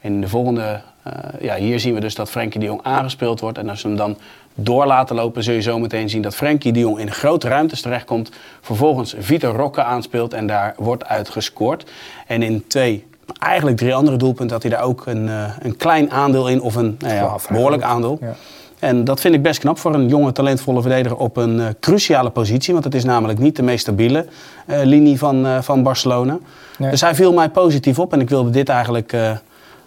En 0.00 0.12
in 0.12 0.20
de 0.20 0.28
volgende... 0.28 0.80
eh, 1.06 1.40
ja, 1.40 1.54
hier 1.54 1.80
zien 1.80 1.94
we 1.94 2.00
dus 2.00 2.14
dat 2.14 2.30
Frenkie 2.30 2.60
de 2.60 2.66
Jong 2.66 2.80
aangespeeld 2.82 3.40
wordt. 3.40 3.58
En 3.58 3.68
als 3.68 3.82
we 3.82 3.88
hem 3.88 3.96
dan 3.96 4.16
door 4.54 4.86
laten 4.86 5.16
lopen... 5.16 5.42
zul 5.42 5.54
je 5.54 5.60
zo 5.60 5.78
meteen 5.78 6.08
zien 6.08 6.22
dat 6.22 6.34
Frenkie 6.34 6.72
de 6.72 6.78
Jong 6.78 6.98
in 6.98 7.10
grote 7.10 7.48
ruimtes 7.48 7.80
terechtkomt. 7.80 8.30
Vervolgens 8.60 9.14
Vitor 9.18 9.54
Roque 9.54 9.82
aanspeelt 9.82 10.32
en 10.32 10.46
daar 10.46 10.74
wordt 10.76 11.04
uitgescoord. 11.04 11.90
En 12.26 12.42
in 12.42 12.64
twee, 12.66 13.06
eigenlijk 13.38 13.76
drie 13.76 13.94
andere 13.94 14.16
doelpunten... 14.16 14.54
had 14.54 14.62
hij 14.62 14.72
daar 14.72 14.82
ook 14.82 15.06
een, 15.06 15.28
eh, 15.28 15.44
een 15.58 15.76
klein 15.76 16.10
aandeel 16.10 16.48
in. 16.48 16.60
Of 16.60 16.74
een 16.74 16.96
nou 16.98 17.14
ja, 17.14 17.36
behoorlijk 17.48 17.82
aandeel. 17.82 18.18
Ja. 18.20 18.34
En 18.78 19.04
dat 19.04 19.20
vind 19.20 19.34
ik 19.34 19.42
best 19.42 19.60
knap 19.60 19.78
voor 19.78 19.94
een 19.94 20.08
jonge, 20.08 20.32
talentvolle 20.32 20.80
verdediger 20.80 21.18
op 21.18 21.36
een 21.36 21.60
eh, 21.60 21.66
cruciale 21.80 22.30
positie. 22.30 22.72
Want 22.72 22.84
het 22.84 22.94
is 22.94 23.04
namelijk 23.04 23.38
niet 23.38 23.56
de 23.56 23.62
meest 23.62 23.80
stabiele 23.80 24.26
linie 24.66 25.18
van, 25.18 25.62
van 25.62 25.82
Barcelona. 25.82 26.38
Nee. 26.78 26.90
Dus 26.90 27.00
hij 27.00 27.14
viel 27.14 27.32
mij 27.32 27.48
positief 27.48 27.98
op 27.98 28.12
en 28.12 28.20
ik 28.20 28.28
wilde 28.28 28.50
dit 28.50 28.68
eigenlijk 28.68 29.14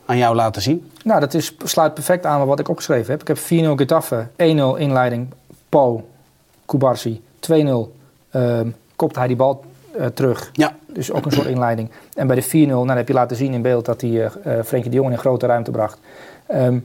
aan 0.09 0.17
jou 0.17 0.35
laten 0.35 0.61
zien. 0.61 0.91
Nou, 1.03 1.19
dat 1.19 1.33
is, 1.33 1.55
sluit 1.63 1.93
perfect 1.93 2.25
aan 2.25 2.45
wat 2.45 2.59
ik 2.59 2.69
opgeschreven 2.69 3.11
heb. 3.11 3.21
Ik 3.21 3.27
heb 3.27 3.37
4-0 3.37 3.41
Getafe, 3.75 4.27
1-0 4.31 4.35
inleiding, 4.77 5.27
Po, 5.69 6.07
Kubarsi, 6.65 7.21
2-0 7.39 7.53
ehm 8.29 8.69
kopt 8.99 9.15
hij 9.15 9.27
die 9.27 9.35
bal 9.35 9.63
eh, 9.97 10.05
terug. 10.05 10.49
Ja, 10.53 10.75
Dus 10.87 11.11
ook 11.11 11.25
een 11.25 11.31
soort 11.31 11.47
inleiding. 11.47 11.89
En 12.13 12.27
bij 12.27 12.35
de 12.35 12.43
4-0, 12.43 12.47
nou, 12.49 12.87
dan 12.87 12.97
heb 12.97 13.07
je 13.07 13.13
laten 13.13 13.37
zien 13.37 13.53
in 13.53 13.61
beeld 13.61 13.85
dat 13.85 14.01
hij 14.01 14.25
eh, 14.25 14.63
Frenkie 14.65 14.89
de 14.89 14.95
Jong 14.95 15.07
in 15.07 15.13
een 15.13 15.19
grote 15.19 15.45
ruimte 15.45 15.71
bracht. 15.71 15.99
Ehm, 16.47 16.79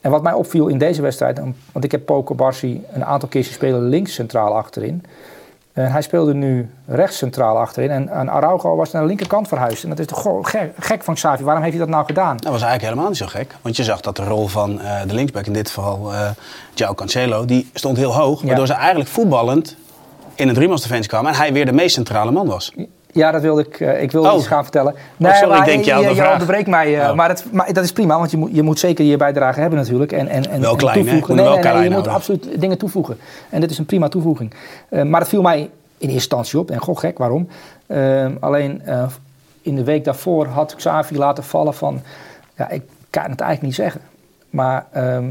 en 0.00 0.10
wat 0.10 0.22
mij 0.22 0.32
opviel 0.32 0.66
in 0.68 0.78
deze 0.78 1.02
wedstrijd, 1.02 1.40
want 1.72 1.84
ik 1.84 1.90
heb 1.90 2.04
Poco 2.04 2.34
Barsi 2.34 2.84
een 2.92 3.04
aantal 3.04 3.28
keer 3.28 3.44
spelen 3.44 3.82
links 3.82 4.14
centraal 4.14 4.56
achterin. 4.56 5.04
En 5.78 5.92
hij 5.92 6.02
speelde 6.02 6.34
nu 6.34 6.70
rechts 6.86 7.16
centraal 7.16 7.58
achterin. 7.58 7.90
En, 7.90 8.08
en 8.08 8.28
Araujo 8.28 8.76
was 8.76 8.90
naar 8.90 9.02
de 9.02 9.08
linkerkant 9.08 9.48
verhuisd. 9.48 9.82
En 9.82 9.88
dat 9.88 9.98
is 9.98 10.06
toch 10.06 10.50
gek, 10.50 10.72
gek 10.78 11.04
van 11.04 11.14
Xavi. 11.14 11.44
Waarom 11.44 11.62
heeft 11.62 11.76
hij 11.76 11.84
dat 11.84 11.94
nou 11.94 12.06
gedaan? 12.06 12.36
dat 12.36 12.52
was 12.52 12.62
eigenlijk 12.62 12.82
helemaal 12.82 13.08
niet 13.08 13.16
zo 13.16 13.26
gek. 13.26 13.54
Want 13.62 13.76
je 13.76 13.84
zag 13.84 14.00
dat 14.00 14.16
de 14.16 14.24
rol 14.24 14.46
van 14.46 14.80
eh, 14.80 15.00
de 15.06 15.14
linksback, 15.14 15.46
in 15.46 15.52
dit 15.52 15.68
geval 15.68 16.14
eh 16.14 16.30
João 16.74 16.94
Cancelo, 16.94 17.44
die 17.44 17.70
stond 17.74 17.96
heel 17.96 18.14
hoog. 18.14 18.42
Waardoor 18.42 18.66
ze 18.66 18.72
eigenlijk 18.72 19.10
voetballend 19.10 19.76
in 20.34 20.48
een 20.48 20.54
driemansdefensie 20.54 21.08
kwamen. 21.08 21.32
En 21.32 21.38
hij 21.38 21.52
weer 21.52 21.66
de 21.66 21.72
meest 21.72 21.94
centrale 21.94 22.30
man 22.30 22.46
was. 22.46 22.72
Ja, 23.12 23.30
dat 23.30 23.42
wilde 23.42 23.60
ik. 23.62 23.80
eh, 23.80 24.02
ik 24.02 24.10
wilde 24.12 24.28
Oh. 24.30 24.36
iets 24.36 24.46
gaan 24.46 24.62
vertellen. 24.62 24.94
sorry, 25.18 25.58
ik 25.58 25.64
denk 25.64 25.84
je, 25.84 26.14
je 26.14 26.30
onderbreekt 26.32 26.68
mij. 26.68 27.00
eh, 27.00 27.08
Oh. 27.08 27.14
maar, 27.16 27.28
dat, 27.28 27.44
maar 27.52 27.72
dat 27.72 27.84
is 27.84 27.92
prima, 27.92 28.18
want 28.18 28.30
je 28.30 28.36
moet, 28.36 28.50
je 28.54 28.62
moet 28.62 28.78
zeker 28.78 29.04
je 29.04 29.16
bijdrage 29.16 29.60
hebben 29.60 29.78
natuurlijk. 29.78 30.12
En, 30.12 30.28
en, 30.28 30.50
en, 30.50 30.60
Wel 30.60 30.76
klein, 30.76 30.96
hè? 30.98 31.02
toevoegen. 31.02 31.34
Moet 31.36 31.44
Nee, 31.44 31.58
nee, 31.62 31.72
nee, 31.72 31.82
je 31.82 31.90
moet 31.90 32.08
absoluut 32.08 32.60
dingen 32.60 32.78
toevoegen. 32.78 33.18
En 33.50 33.60
dit 33.60 33.70
is 33.70 33.78
een 33.78 33.86
prima 33.86 34.08
toevoeging. 34.08 34.54
Eh, 34.88 35.02
maar 35.02 35.20
het 35.20 35.28
viel 35.28 35.42
mij 35.42 35.58
in 35.58 35.70
eerste 35.98 36.14
instantie 36.14 36.58
op. 36.58 36.70
En 36.70 36.78
goh, 36.78 36.96
gek, 36.98 37.18
waarom? 37.18 37.48
Eh, 37.86 38.26
alleen 38.40 38.82
in 39.62 39.74
de 39.76 39.84
week 39.84 40.04
daarvoor 40.04 40.46
had 40.46 40.74
Xavi 40.76 41.16
laten 41.16 41.44
vallen 41.44 41.74
van... 41.74 42.00
Ja, 42.56 42.68
ik 42.70 42.82
kan 43.10 43.22
het 43.30 43.40
eigenlijk 43.40 43.62
niet 43.62 43.74
zeggen. 43.74 44.00
Maar 44.50 44.86
ehm 44.92 45.24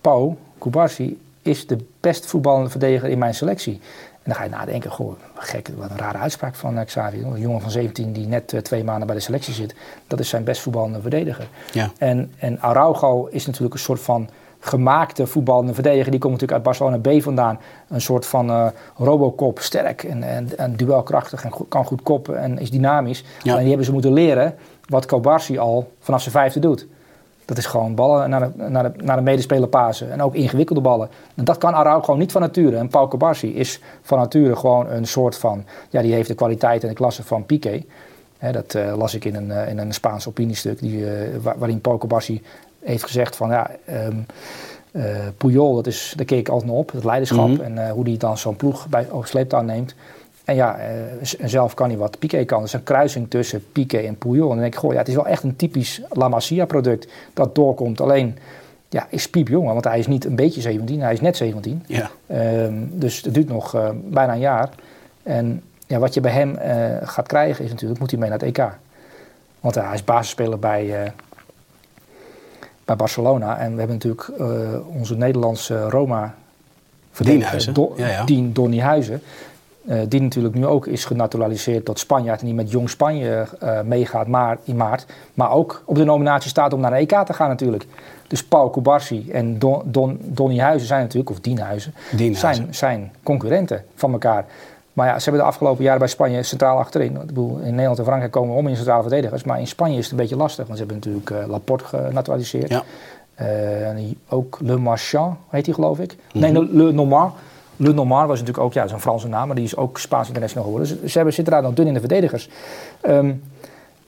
Pau, 0.00 0.34
Kubarsi, 0.58 1.18
is 1.42 1.66
de 1.66 1.76
best 2.00 2.26
voetballende 2.26 2.70
verdediger 2.70 3.08
in 3.08 3.18
mijn 3.18 3.34
selectie. 3.34 3.80
En 4.22 4.26
dan 4.30 4.34
ga 4.34 4.42
je 4.44 4.50
nadenken, 4.50 4.90
goh, 4.90 5.12
gek, 5.34 5.68
wat 5.76 5.90
een 5.90 5.98
rare 5.98 6.18
uitspraak 6.18 6.54
van 6.54 6.78
eh, 6.78 6.84
Xavi. 6.86 7.22
Een 7.22 7.40
jongen 7.40 7.60
van 7.60 7.70
17 7.70 8.12
die 8.12 8.26
net 8.26 8.52
eh, 8.52 8.60
twee 8.60 8.84
maanden 8.84 9.06
bij 9.06 9.16
de 9.16 9.22
selectie 9.22 9.54
zit. 9.54 9.74
Dat 10.06 10.20
is 10.20 10.28
zijn 10.28 10.44
best 10.44 10.60
voetballende 10.62 11.00
verdediger. 11.00 11.48
Ja. 11.72 11.90
En, 11.98 12.32
en 12.38 12.60
Araujo 12.60 13.26
is 13.26 13.46
natuurlijk 13.46 13.74
een 13.74 13.80
soort 13.80 14.00
van 14.00 14.28
gemaakte 14.60 15.26
voetballende 15.26 15.74
verdediger. 15.74 16.10
Die 16.10 16.20
komt 16.20 16.32
natuurlijk 16.32 16.66
uit 16.66 16.78
Barcelona 16.78 16.98
B 17.18 17.22
vandaan. 17.22 17.58
Een 17.88 18.00
soort 18.00 18.26
van 18.26 18.50
eh, 18.50 18.66
robocop, 18.96 19.58
sterk 19.58 20.02
en, 20.02 20.22
en, 20.22 20.58
en 20.58 20.76
duelkrachtig 20.76 21.44
en 21.44 21.52
go- 21.52 21.66
kan 21.68 21.84
goed 21.84 22.02
koppen 22.02 22.38
en 22.38 22.58
is 22.58 22.70
dynamisch. 22.70 23.24
Ja. 23.42 23.52
En 23.52 23.58
die 23.58 23.68
hebben 23.68 23.86
ze 23.86 23.92
moeten 23.92 24.12
leren 24.12 24.54
wat 24.86 25.06
Kobarsi 25.06 25.58
al 25.58 25.92
vanaf 26.00 26.20
zijn 26.20 26.34
vijfde 26.34 26.60
doet. 26.60 26.86
Dat 27.50 27.58
is 27.58 27.66
gewoon 27.66 27.94
ballen 27.94 28.30
naar 28.30 28.40
de, 28.40 28.62
naar 28.68 28.82
de, 28.92 29.02
naar 29.04 29.16
de 29.16 29.22
medespeler 29.22 29.68
pasen. 29.68 30.12
En 30.12 30.22
ook 30.22 30.34
ingewikkelde 30.34 30.80
ballen. 30.80 31.08
En 31.34 31.44
dat 31.44 31.58
kan 31.58 31.74
Araujo 31.74 32.00
gewoon 32.02 32.20
niet 32.20 32.32
van 32.32 32.40
nature. 32.40 32.76
En 32.76 32.88
Pau 32.88 33.08
Kobarsi 33.08 33.54
is 33.56 33.80
van 34.02 34.18
nature 34.18 34.56
gewoon 34.56 34.90
een 34.90 35.06
soort 35.06 35.36
van... 35.36 35.64
Ja, 35.88 36.02
die 36.02 36.12
heeft 36.12 36.28
de 36.28 36.34
kwaliteit 36.34 36.82
en 36.82 36.88
de 36.88 36.94
klasse 36.94 37.22
van 37.24 37.46
Piqué. 37.46 37.84
Dat 38.52 38.74
eh, 38.74 38.96
las 38.96 39.14
ik 39.14 39.24
in 39.24 39.34
een, 39.34 39.50
eh, 39.50 39.68
in 39.68 39.78
een 39.78 39.92
Spaans 39.92 40.28
opiniestuk. 40.28 40.78
Die, 40.78 41.10
eh, 41.10 41.36
wa- 41.42 41.54
waarin 41.58 41.80
Pau 41.80 41.98
Kobarsi 41.98 42.42
heeft 42.84 43.02
gezegd 43.04 43.36
van... 43.36 43.48
Ja, 43.50 43.70
eh, 43.84 44.06
Puyol, 45.36 45.74
dat 45.74 45.86
is, 45.86 46.12
daar 46.16 46.26
keek 46.26 46.38
ik 46.38 46.48
altijd 46.48 46.70
naar 46.70 46.78
op. 46.80 46.92
Het 46.92 47.04
leiderschap 47.04 47.48
Mhm. 47.48 47.60
en 47.60 47.90
hoe 47.90 48.04
die 48.04 48.18
dan 48.18 48.38
zo'n 48.38 48.56
ploeg 48.56 48.88
bij, 48.88 49.06
op 49.10 49.26
sleeptouw 49.26 49.62
neemt. 49.62 49.94
En 50.44 50.54
ja, 50.54 50.78
eh, 50.78 50.88
zelf 51.44 51.74
kan 51.74 51.88
hij 51.88 51.98
wat 51.98 52.18
Piqué 52.18 52.44
kan. 52.44 52.62
Dus 52.62 52.72
een 52.72 52.82
kruising 52.82 53.30
tussen 53.30 53.64
Piqué 53.72 53.98
en 53.98 54.18
Puyol. 54.18 54.42
En 54.42 54.48
dan 54.48 54.58
denk 54.58 54.72
ik, 54.72 54.78
goh, 54.78 54.92
ja, 54.92 54.98
het 54.98 55.08
is 55.08 55.14
wel 55.14 55.26
echt 55.26 55.42
een 55.42 55.56
typisch 55.56 56.02
La 56.10 56.28
Masia 56.28 56.64
product 56.64 57.08
dat 57.34 57.54
doorkomt. 57.54 58.00
Alleen, 58.00 58.38
ja, 58.88 59.06
is 59.10 59.28
piepjong, 59.28 59.66
want 59.66 59.84
hij 59.84 59.98
is 59.98 60.06
niet 60.06 60.24
een 60.24 60.36
beetje 60.36 60.60
17, 60.60 61.00
hij 61.00 61.12
is 61.12 61.20
net 61.20 61.36
17. 61.36 61.84
Ja. 61.86 62.10
Ehm, 62.26 62.74
dus 62.90 63.22
het 63.22 63.34
duurt 63.34 63.48
nog 63.48 63.74
eh, 63.74 63.88
bijna 64.04 64.32
een 64.32 64.38
jaar. 64.38 64.68
En 65.22 65.62
ja, 65.86 65.98
wat 65.98 66.14
je 66.14 66.20
bij 66.20 66.32
hem 66.32 66.56
eh, 66.56 67.08
gaat 67.08 67.26
krijgen 67.26 67.64
is 67.64 67.70
natuurlijk, 67.70 68.00
moet 68.00 68.10
hij 68.10 68.20
mee 68.20 68.30
naar 68.30 68.38
het 68.38 68.48
EK. 68.48 68.68
Want 69.60 69.74
hij 69.74 69.94
is 69.94 70.04
basisspeler 70.04 70.58
bij, 70.58 71.12
bij 72.84 72.96
Barcelona. 72.96 73.58
En 73.58 73.72
we 73.72 73.78
hebben 73.78 73.96
natuurlijk 73.96 74.30
onze 74.86 75.16
Nederlandse 75.16 75.88
Roma 75.88 76.34
Dienhuizen, 77.18 77.74
Do, 77.74 77.92
ja, 77.96 78.08
ja. 78.08 78.24
Dien 78.24 78.52
Donny 78.52 78.78
Huizen. 78.78 79.22
Die 80.08 80.20
natuurlijk 80.20 80.54
nu 80.54 80.66
ook 80.66 80.86
is 80.86 81.04
genaturaliseerd 81.04 81.84
tot 81.84 81.98
Spanjaard 81.98 82.40
en 82.40 82.46
die 82.46 82.54
met 82.54 82.70
Jong 82.70 82.90
Spanje 82.90 83.46
eh, 83.60 83.80
meegaat 83.80 84.26
maar, 84.26 84.58
in 84.64 84.76
maart. 84.76 85.06
Maar 85.34 85.50
ook 85.52 85.82
op 85.84 85.94
de 85.96 86.04
nominatie 86.04 86.50
staat 86.50 86.72
om 86.72 86.80
naar 86.80 86.90
de 86.90 86.96
EK 86.96 87.22
te 87.26 87.32
gaan 87.32 87.48
natuurlijk. 87.48 87.86
Dus 88.26 88.44
Paul 88.44 88.70
Kubarsi 88.70 89.30
en 89.30 89.58
Don, 89.58 89.82
Don, 89.84 90.18
Donny 90.22 90.58
Huizen 90.58 90.86
zijn 90.88 91.00
natuurlijk, 91.00 91.30
of 91.30 91.40
Dienhuizen, 91.40 91.94
Dienhuizen. 92.16 92.54
zijn, 92.64 92.74
zijn 92.74 93.12
concurrenten 93.22 93.84
van 93.94 94.12
elkaar. 94.12 94.44
Maar 94.92 95.06
ja, 95.06 95.18
ze 95.18 95.22
hebben 95.22 95.42
de 95.42 95.48
afgelopen 95.48 95.84
jaren 95.84 95.98
bij 95.98 96.08
Spanje 96.08 96.42
centraal 96.42 96.78
achterin. 96.78 97.14
Ik 97.20 97.26
bedoel, 97.26 97.56
in 97.58 97.70
Nederland 97.70 97.98
en 97.98 98.04
Frankrijk 98.04 98.32
komen 98.32 98.50
we 98.52 98.56
om 98.60 98.68
in 98.68 98.76
centrale 98.76 99.02
verdedigers. 99.02 99.44
Maar 99.44 99.58
in 99.60 99.66
Spanje 99.66 99.96
is 99.98 100.02
het 100.02 100.10
een 100.12 100.16
beetje 100.18 100.36
lastig. 100.36 100.66
Want 100.66 100.78
ze 100.78 100.84
hebben 100.84 100.96
natuurlijk 101.02 101.30
eh, 101.44 101.50
Laporte 101.50 101.84
genaturaliseerd. 101.84 102.68
Ja. 102.68 102.82
Eh, 103.34 103.88
en 103.88 103.96
die- 103.96 104.16
ook 104.28 104.58
Le 104.62 104.76
Marchand 104.76 105.36
heet 105.48 105.66
hij 105.66 105.74
geloof 105.74 105.98
ik. 105.98 106.16
Mhm. 106.32 106.38
Nee, 106.38 106.52
Le, 106.52 106.68
Le 106.84 106.92
Normand. 106.92 107.32
Le 107.80 107.92
Normand 107.92 108.28
was 108.28 108.38
natuurlijk 108.38 108.66
ook, 108.66 108.72
ja, 108.72 108.82
een 108.90 109.00
Franse 109.00 109.28
naam, 109.28 109.46
maar 109.46 109.56
die 109.56 109.64
is 109.64 109.76
ook 109.76 109.98
Spaans 109.98 110.26
international 110.26 110.64
geworden. 110.64 110.88
Dus 110.88 111.10
ze 111.10 111.16
hebben, 111.16 111.34
zitten 111.34 111.52
daar 111.52 111.62
dan 111.62 111.74
dun 111.74 111.86
in 111.86 111.94
de 111.94 112.00
verdedigers. 112.00 112.48
Ehm, 113.00 113.32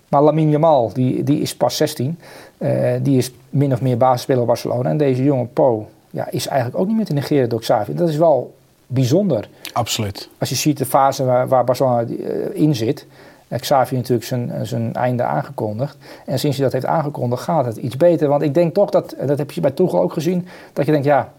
Maar 0.09 0.23
Lamine 0.23 0.51
Jamal, 0.51 0.91
die, 0.93 1.23
die 1.25 1.41
is 1.41 1.57
pas 1.57 1.77
16. 1.77 2.19
Eh, 2.59 2.93
die 3.03 3.17
is 3.19 3.33
min 3.51 3.73
of 3.73 3.81
meer 3.81 3.97
basisspeler 3.97 4.45
Barcelona. 4.45 4.91
En 4.91 4.97
deze 4.97 5.23
jonge 5.25 5.45
Po 5.47 5.89
ja, 6.11 6.31
is 6.31 6.47
eigenlijk 6.47 6.81
ook 6.81 6.87
niet 6.87 6.97
meer 6.97 7.05
te 7.05 7.13
negeren 7.13 7.49
door 7.49 7.61
Xavi. 7.61 7.95
Dat 7.95 8.09
is 8.09 8.17
wel 8.17 8.55
bijzonder. 8.87 9.49
Absoluut. 9.73 10.29
Als 10.39 10.49
je 10.49 10.55
ziet 10.55 10.79
de 10.79 10.87
fase 10.87 11.25
waar, 11.25 11.49
waar 11.49 11.65
Barcelona 11.65 12.01
eh, 12.03 12.07
in 12.53 12.75
zit. 12.75 13.07
eh, 13.49 13.59
Xavi 13.61 13.97
natuurlijk 13.97 14.27
zijn, 14.27 14.67
zijn 14.67 14.95
einde 14.95 15.23
aangekondigd. 15.23 15.97
En 16.27 16.39
sinds 16.39 16.57
hij 16.57 16.65
dat 16.65 16.75
heeft 16.75 16.87
aangekondigd 16.87 17.43
gaat 17.43 17.65
het 17.65 17.77
iets 17.77 17.97
beter. 17.97 18.29
Want 18.29 18.43
ik 18.43 18.55
denk 18.55 18.75
toch 18.75 18.91
dat, 18.91 19.15
dat 19.27 19.39
heb 19.39 19.51
je 19.51 19.61
bij 19.61 19.71
Tuchel 19.71 20.01
ook 20.01 20.13
gezien, 20.13 20.47
dat 20.73 20.87
je 20.87 20.93
denkt 20.93 21.07
ja, 21.07 21.33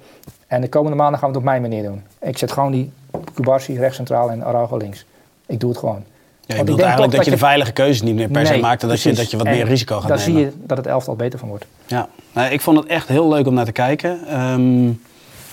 en 0.48 0.62
de 0.62 0.70
komende 0.70 0.98
maanden 0.98 1.20
gaan 1.20 1.30
we 1.30 1.36
het 1.36 1.44
op 1.46 1.50
mijn 1.52 1.62
manier 1.62 1.84
doen. 1.84 2.04
Ik 2.22 2.38
zet 2.38 2.52
gewoon 2.52 2.72
die 2.72 2.92
Kubarsi 3.34 3.78
rechts 3.78 3.96
centraal 3.96 4.30
en 4.32 4.44
Araujo 4.44 4.78
links. 4.78 5.06
Ik 5.46 5.60
doe 5.60 5.70
het 5.70 5.80
gewoon. 5.80 6.04
Ja, 6.46 6.56
je 6.56 6.62
bedoelt 6.62 6.82
eigenlijk 6.82 7.12
dat, 7.16 7.26
je 7.26 7.32
de 7.32 7.38
veilige 7.38 7.72
keuzes 7.72 8.02
niet 8.02 8.16
meer 8.16 8.28
per 8.30 8.46
se 8.46 8.52
Nee, 8.52 8.62
maakt. 8.62 8.84
En 8.84 8.88
dat 8.90 9.02
je, 9.02 9.14
dat 9.14 9.32
je 9.32 9.38
wat 9.38 9.46
En 9.46 9.52
meer 9.54 9.66
risico 9.66 10.00
gaat 10.00 10.08
Dan 10.08 10.18
nemen. 10.18 10.34
zie 10.34 10.44
je 10.46 10.54
dat 10.68 10.78
het 10.78 10.88
elftal 10.88 11.16
beter 11.16 11.40
van 11.40 11.48
wordt. 11.48 11.66
Ja, 11.86 12.08
nou, 12.34 12.52
ik 12.52 12.62
vond 12.62 12.78
het 12.78 12.88
echt 12.88 13.08
heel 13.08 13.30
leuk 13.30 13.48
om 13.48 13.54
naar 13.54 13.66
te 13.66 13.72
kijken. 13.72 14.28
Ehm 14.28 14.92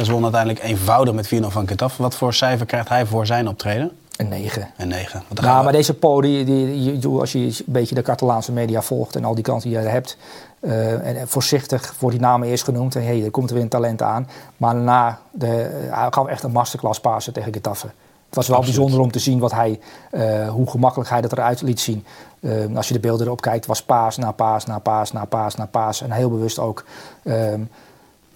ze 0.05 0.13
won 0.13 0.23
uiteindelijk 0.23 0.63
eenvoudig 0.65 1.15
met 1.15 1.27
4-0 1.35 1.47
van 1.47 1.69
Getafe. 1.69 2.03
Wat 2.03 2.15
voor 2.15 2.35
cijfer 2.35 2.67
krijgt 2.67 2.89
hij 2.89 3.07
voor 3.07 3.27
zijn 3.27 3.49
optreden? 3.49 3.91
Een 4.17 4.29
9. 4.29 4.69
Een 4.77 4.89
9. 4.89 5.13
Want 5.13 5.25
dan 5.29 5.37
gaan 5.37 5.45
Nou, 5.45 5.57
we- 5.59 5.63
maar 5.65 5.73
deze 5.73 5.97
die, 6.21 6.45
die, 6.45 6.99
die- 6.99 7.19
als 7.19 7.33
je 7.33 7.39
een 7.39 7.55
beetje 7.67 7.95
de 7.95 8.03
Catalaanse 8.03 8.53
media 8.53 8.83
volgt 8.83 9.17
en 9.17 9.25
al 9.25 9.35
die 9.35 9.45
kansen 9.45 9.71
die 9.71 9.79
je 9.79 9.85
hebt. 9.87 10.17
Eh, 10.61 11.21
en 11.21 11.29
voorzichtig 11.29 11.95
wordt 11.99 12.17
die 12.17 12.27
namen 12.27 12.49
eerst 12.49 12.65
genoemd. 12.65 12.95
En 12.95 13.05
hey, 13.05 13.25
er 13.25 13.31
komt 13.31 13.49
er 13.49 13.55
weer 13.55 13.63
een 13.63 13.69
talent 13.69 14.03
aan. 14.03 14.29
Maar 14.57 14.75
daarna 14.75 15.19
de, 15.31 15.47
uh, 15.47 15.97
hij 15.97 16.07
gaf 16.11 16.27
echt 16.27 16.43
een 16.43 16.53
masterclass 16.53 17.01
pasen 17.01 17.33
tegen 17.33 17.53
Getafe. 17.53 17.87
Het 18.31 18.39
was 18.39 18.49
wel 18.49 18.57
Absoluut. 18.57 18.81
bijzonder 18.81 19.05
om 19.07 19.13
te 19.13 19.19
zien 19.19 19.39
wat 19.39 19.53
hij, 19.53 19.81
eh, 20.11 20.49
hoe 20.49 20.71
gemakkelijk 20.71 21.11
hij 21.11 21.21
dat 21.21 21.33
eruit 21.33 21.63
liet 21.63 21.81
zien. 21.81 22.05
Eh, 22.41 22.77
als 22.77 22.89
je 22.89 22.95
de 22.95 23.01
beelden 23.01 23.27
erop 23.27 23.41
kijkt, 23.41 23.67
was 23.67 23.83
paas 23.83 24.17
na 24.17 24.33
paas 24.33 24.67
na 24.67 24.79
paas 24.79 25.13
na 25.13 25.25
paas 25.25 25.55
na 25.55 25.67
paas. 25.67 26.03
En 26.03 26.11
heel 26.11 26.31
bewust 26.31 26.59
ook 26.59 26.85
ehm, 27.23 27.61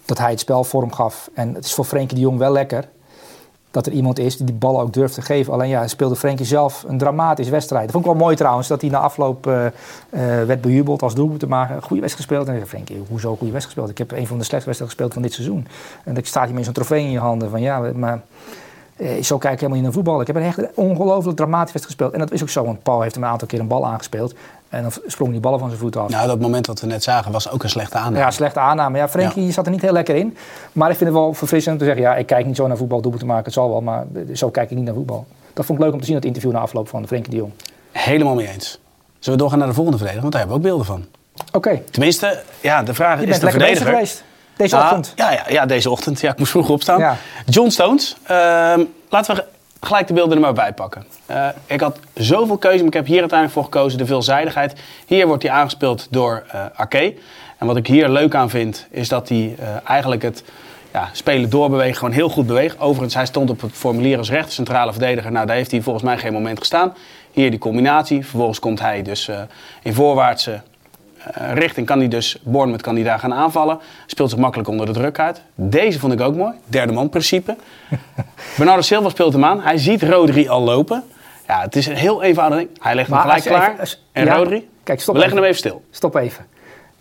dat 0.04 0.18
hij 0.18 0.30
het 0.30 0.40
spel 0.40 0.64
vorm 0.64 0.92
gaf. 0.92 1.30
En 1.34 1.54
het 1.54 1.64
is 1.64 1.74
voor 1.74 1.84
Frenkie 1.84 2.16
de 2.16 2.22
Jong 2.22 2.38
wel 2.38 2.52
lekker 2.52 2.88
dat 3.74 3.86
er 3.86 3.92
iemand 3.92 4.18
is 4.18 4.36
die 4.36 4.46
die 4.46 4.54
ballen 4.54 4.80
ook 4.80 4.92
durft 4.92 5.14
te 5.14 5.22
geven. 5.22 5.52
Alleen 5.52 5.68
ja, 5.68 5.86
speelde 5.88 6.16
Frenkie 6.16 6.46
zelf 6.46 6.84
een 6.88 6.98
dramatische 6.98 7.52
wedstrijd. 7.52 7.82
Dat 7.82 7.92
vond 7.92 8.04
ik 8.04 8.10
wel 8.10 8.20
mooi 8.20 8.36
trouwens, 8.36 8.68
dat 8.68 8.80
hij 8.80 8.90
na 8.90 8.98
afloop 8.98 9.46
eh, 9.46 9.66
eh, 9.66 9.72
werd 10.46 10.60
bejubeld 10.60 11.02
als 11.02 11.14
doelpunt 11.14 11.40
te 11.40 11.46
maken. 11.46 11.82
Goede 11.82 12.02
wedstrijd 12.02 12.28
gespeeld. 12.28 12.46
En 12.46 12.52
ik 12.52 12.58
zei, 12.58 12.70
Frenkie, 12.70 13.04
hoezo 13.08 13.36
goede 13.36 13.52
wedstrijd 13.52 13.64
gespeeld? 13.64 13.90
Ik 13.90 13.98
heb 13.98 14.12
een 14.12 14.26
van 14.26 14.38
de 14.38 14.44
slechtste 14.44 14.70
wedstrijden 14.70 14.86
gespeeld 14.86 15.12
van 15.12 15.22
dit 15.22 15.32
seizoen. 15.32 15.66
En 16.04 16.14
dan 16.14 16.24
staat 16.24 16.44
hij 16.44 16.54
met 16.54 16.64
zo'n 16.64 16.72
trofee 16.72 17.04
in 17.04 17.10
je 17.10 17.18
handen. 17.18 17.50
Van 17.50 17.60
ja, 17.60 17.92
maar 17.94 18.22
eh, 18.96 19.22
zo 19.22 19.38
kijk 19.38 19.52
ik 19.52 19.60
helemaal 19.60 19.82
niet 19.82 19.82
naar 19.82 19.92
voetbal. 19.92 20.20
Ik 20.20 20.26
heb 20.26 20.36
een 20.36 20.42
echt 20.42 20.74
ongelooflijk 20.74 21.36
dramatische 21.36 21.78
wedstrijd 21.78 21.84
gespeeld. 21.84 22.12
En 22.12 22.18
dat 22.18 22.32
is 22.32 22.42
ook 22.42 22.48
zo, 22.48 22.64
want 22.64 22.82
Paul 22.82 23.00
heeft 23.00 23.14
hem 23.14 23.24
een 23.24 23.30
aantal 23.30 23.48
keer 23.48 23.60
een 23.60 23.68
bal 23.68 23.86
aangespeeld. 23.86 24.34
En 24.74 24.82
dan 24.82 24.92
sprong 25.06 25.30
die 25.30 25.40
ballen 25.40 25.58
van 25.58 25.68
zijn 25.68 25.80
voeten 25.80 26.00
af. 26.00 26.08
Nou, 26.10 26.26
dat 26.26 26.40
moment 26.40 26.66
wat 26.66 26.80
we 26.80 26.86
net 26.86 27.02
zagen 27.02 27.32
was 27.32 27.50
ook 27.50 27.62
een 27.62 27.68
slechte 27.68 27.96
aanname. 27.98 28.18
Ja, 28.18 28.30
slechte 28.30 28.60
aanname. 28.60 28.98
Ja, 28.98 29.08
Frenkie 29.08 29.52
zat 29.52 29.66
er 29.66 29.72
niet 29.72 29.82
heel 29.82 29.92
lekker 29.92 30.14
in. 30.14 30.36
Maar 30.72 30.90
ik 30.90 30.96
vind 30.96 31.10
het 31.10 31.18
wel 31.18 31.34
verfrissend 31.34 31.74
om 31.74 31.80
te 31.80 31.84
zeggen... 31.86 32.02
ja, 32.02 32.14
ik 32.16 32.26
kijk 32.26 32.46
niet 32.46 32.56
zo 32.56 32.66
naar 32.66 32.76
voetbal, 32.76 33.00
doelpunt 33.00 33.22
te 33.22 33.28
maken, 33.28 33.44
het 33.44 33.52
zal 33.54 33.68
wel... 33.68 33.80
maar 33.80 34.04
zo 34.34 34.50
kijk 34.50 34.70
ik 34.70 34.76
niet 34.76 34.84
naar 34.86 34.94
voetbal. 34.94 35.26
Dat 35.52 35.64
vond 35.66 35.78
ik 35.78 35.84
leuk 35.84 35.94
om 35.94 36.00
te 36.00 36.06
zien, 36.06 36.14
dat 36.14 36.24
interview 36.24 36.52
na 36.52 36.58
afloop 36.58 36.88
van 36.88 37.06
Frenkie 37.06 37.30
de 37.30 37.36
Jong. 37.36 37.52
Helemaal 37.92 38.34
mee 38.34 38.48
eens. 38.48 38.78
Zullen 39.18 39.32
we 39.32 39.36
doorgaan 39.36 39.58
naar 39.58 39.68
de 39.68 39.74
volgende 39.74 39.98
verdediger? 39.98 40.30
Want 40.30 40.32
daar 40.32 40.46
hebben 40.46 40.62
we 40.62 40.68
ook 40.68 40.76
beelden 40.76 41.04
van. 41.04 41.06
Oké, 41.52 41.82
Tenminste, 41.90 42.42
ja, 42.60 42.82
de 42.82 42.94
vraag 42.94 43.20
je 43.20 43.24
is 43.26 43.28
bent 43.30 43.40
de 43.40 43.50
verdediger. 43.50 43.86
geweest. 43.86 44.24
Deze 44.56 44.76
Ja, 44.76 44.82
ochtend. 44.82 45.12
Ja, 45.16 45.32
ja, 45.32 45.42
ja, 45.48 45.66
deze 45.66 45.90
ochtend. 45.90 46.20
Ja, 46.20 46.30
ik 46.32 46.38
moest 46.38 46.50
vroeg 46.50 46.68
opstaan. 46.68 46.98
Ja. 46.98 47.16
John 47.46 47.68
Stones. 47.68 48.16
Ehm, 48.22 48.84
laten 49.08 49.34
we 49.36 49.44
gelijk 49.86 50.06
de 50.06 50.14
beelden 50.14 50.34
er 50.34 50.42
maar 50.42 50.52
bij 50.52 50.72
pakken. 50.72 51.04
Eh, 51.26 51.48
ik 51.66 51.80
had 51.80 51.98
zoveel 52.14 52.56
keuze, 52.56 52.78
maar 52.78 52.86
ik 52.86 52.92
heb 52.92 53.06
hier 53.06 53.20
uiteindelijk 53.20 53.58
voor 53.60 53.72
gekozen. 53.72 53.98
De 53.98 54.06
veelzijdigheid. 54.06 54.80
Hier 55.06 55.26
wordt 55.26 55.42
hij 55.42 55.52
aangespeeld 55.52 56.06
door 56.10 56.44
eh 56.50 56.64
Ake. 56.74 57.14
En 57.58 57.66
wat 57.66 57.76
ik 57.76 57.86
hier 57.86 58.08
leuk 58.08 58.34
aan 58.34 58.50
vind, 58.50 58.86
is 58.90 59.08
dat 59.08 59.28
hij 59.28 59.56
eh, 59.58 59.66
eigenlijk 59.84 60.22
het 60.22 60.44
ja, 60.92 61.08
spelen 61.12 61.50
doorbewegen 61.50 61.96
gewoon 61.96 62.14
heel 62.14 62.28
goed 62.28 62.46
beweegt. 62.46 62.80
Overigens, 62.80 63.14
hij 63.14 63.26
stond 63.26 63.50
op 63.50 63.60
het 63.60 63.72
formulier 63.72 64.18
als 64.18 64.30
rechter 64.30 64.52
centrale 64.52 64.92
verdediger. 64.92 65.32
Nou, 65.32 65.46
daar 65.46 65.56
heeft 65.56 65.70
hij 65.70 65.82
volgens 65.82 66.04
mij 66.04 66.18
geen 66.18 66.32
moment 66.32 66.58
gestaan. 66.58 66.94
Hier 67.32 67.50
die 67.50 67.58
combinatie. 67.58 68.26
Vervolgens 68.26 68.58
komt 68.58 68.80
hij 68.80 69.02
dus 69.02 69.30
in 69.82 69.94
voorwaartse 69.94 70.60
richting 71.54 71.86
kan 71.86 71.98
hij 71.98 72.08
dus, 72.08 72.38
Bournemouth 72.42 72.82
kan 72.82 72.94
hij 72.94 73.04
daar 73.04 73.18
gaan 73.18 73.34
aanvallen. 73.34 73.78
Speelt 74.06 74.30
zich 74.30 74.38
makkelijk 74.38 74.68
onder 74.68 74.86
de 74.86 74.92
druk 74.92 75.18
uit. 75.18 75.40
Deze 75.54 75.98
vond 75.98 76.12
ik 76.12 76.20
ook 76.20 76.34
mooi. 76.36 76.52
Derde 76.66 76.92
man 76.92 77.08
principe. 77.08 77.56
Bernardo 78.56 78.82
Silva 78.82 79.08
speelt 79.08 79.32
hem 79.32 79.44
aan. 79.44 79.60
Hij 79.60 79.78
ziet 79.78 80.02
Rodri 80.02 80.48
al 80.48 80.60
lopen. 80.60 81.02
Ja, 81.46 81.60
het 81.60 81.76
is 81.76 81.86
een 81.86 81.96
heel 81.96 82.22
eenvoudig 82.22 82.58
ding. 82.58 82.70
Hij 82.80 82.94
legt 82.94 83.06
hem 83.08 83.16
Maar 83.16 83.26
gelijk 83.26 83.44
klaar. 83.44 83.68
even- 83.68 83.80
als- 83.80 84.02
en 84.12 84.24
ja, 84.24 84.34
Rodri, 84.36 84.68
kijk, 84.82 85.00
stop 85.00 85.14
we 85.14 85.20
leggen 85.20 85.38
even. 85.38 85.48
hem 85.48 85.58
even 85.58 85.70
stil. 85.70 85.84
Stop 85.90 86.14
even. 86.16 86.46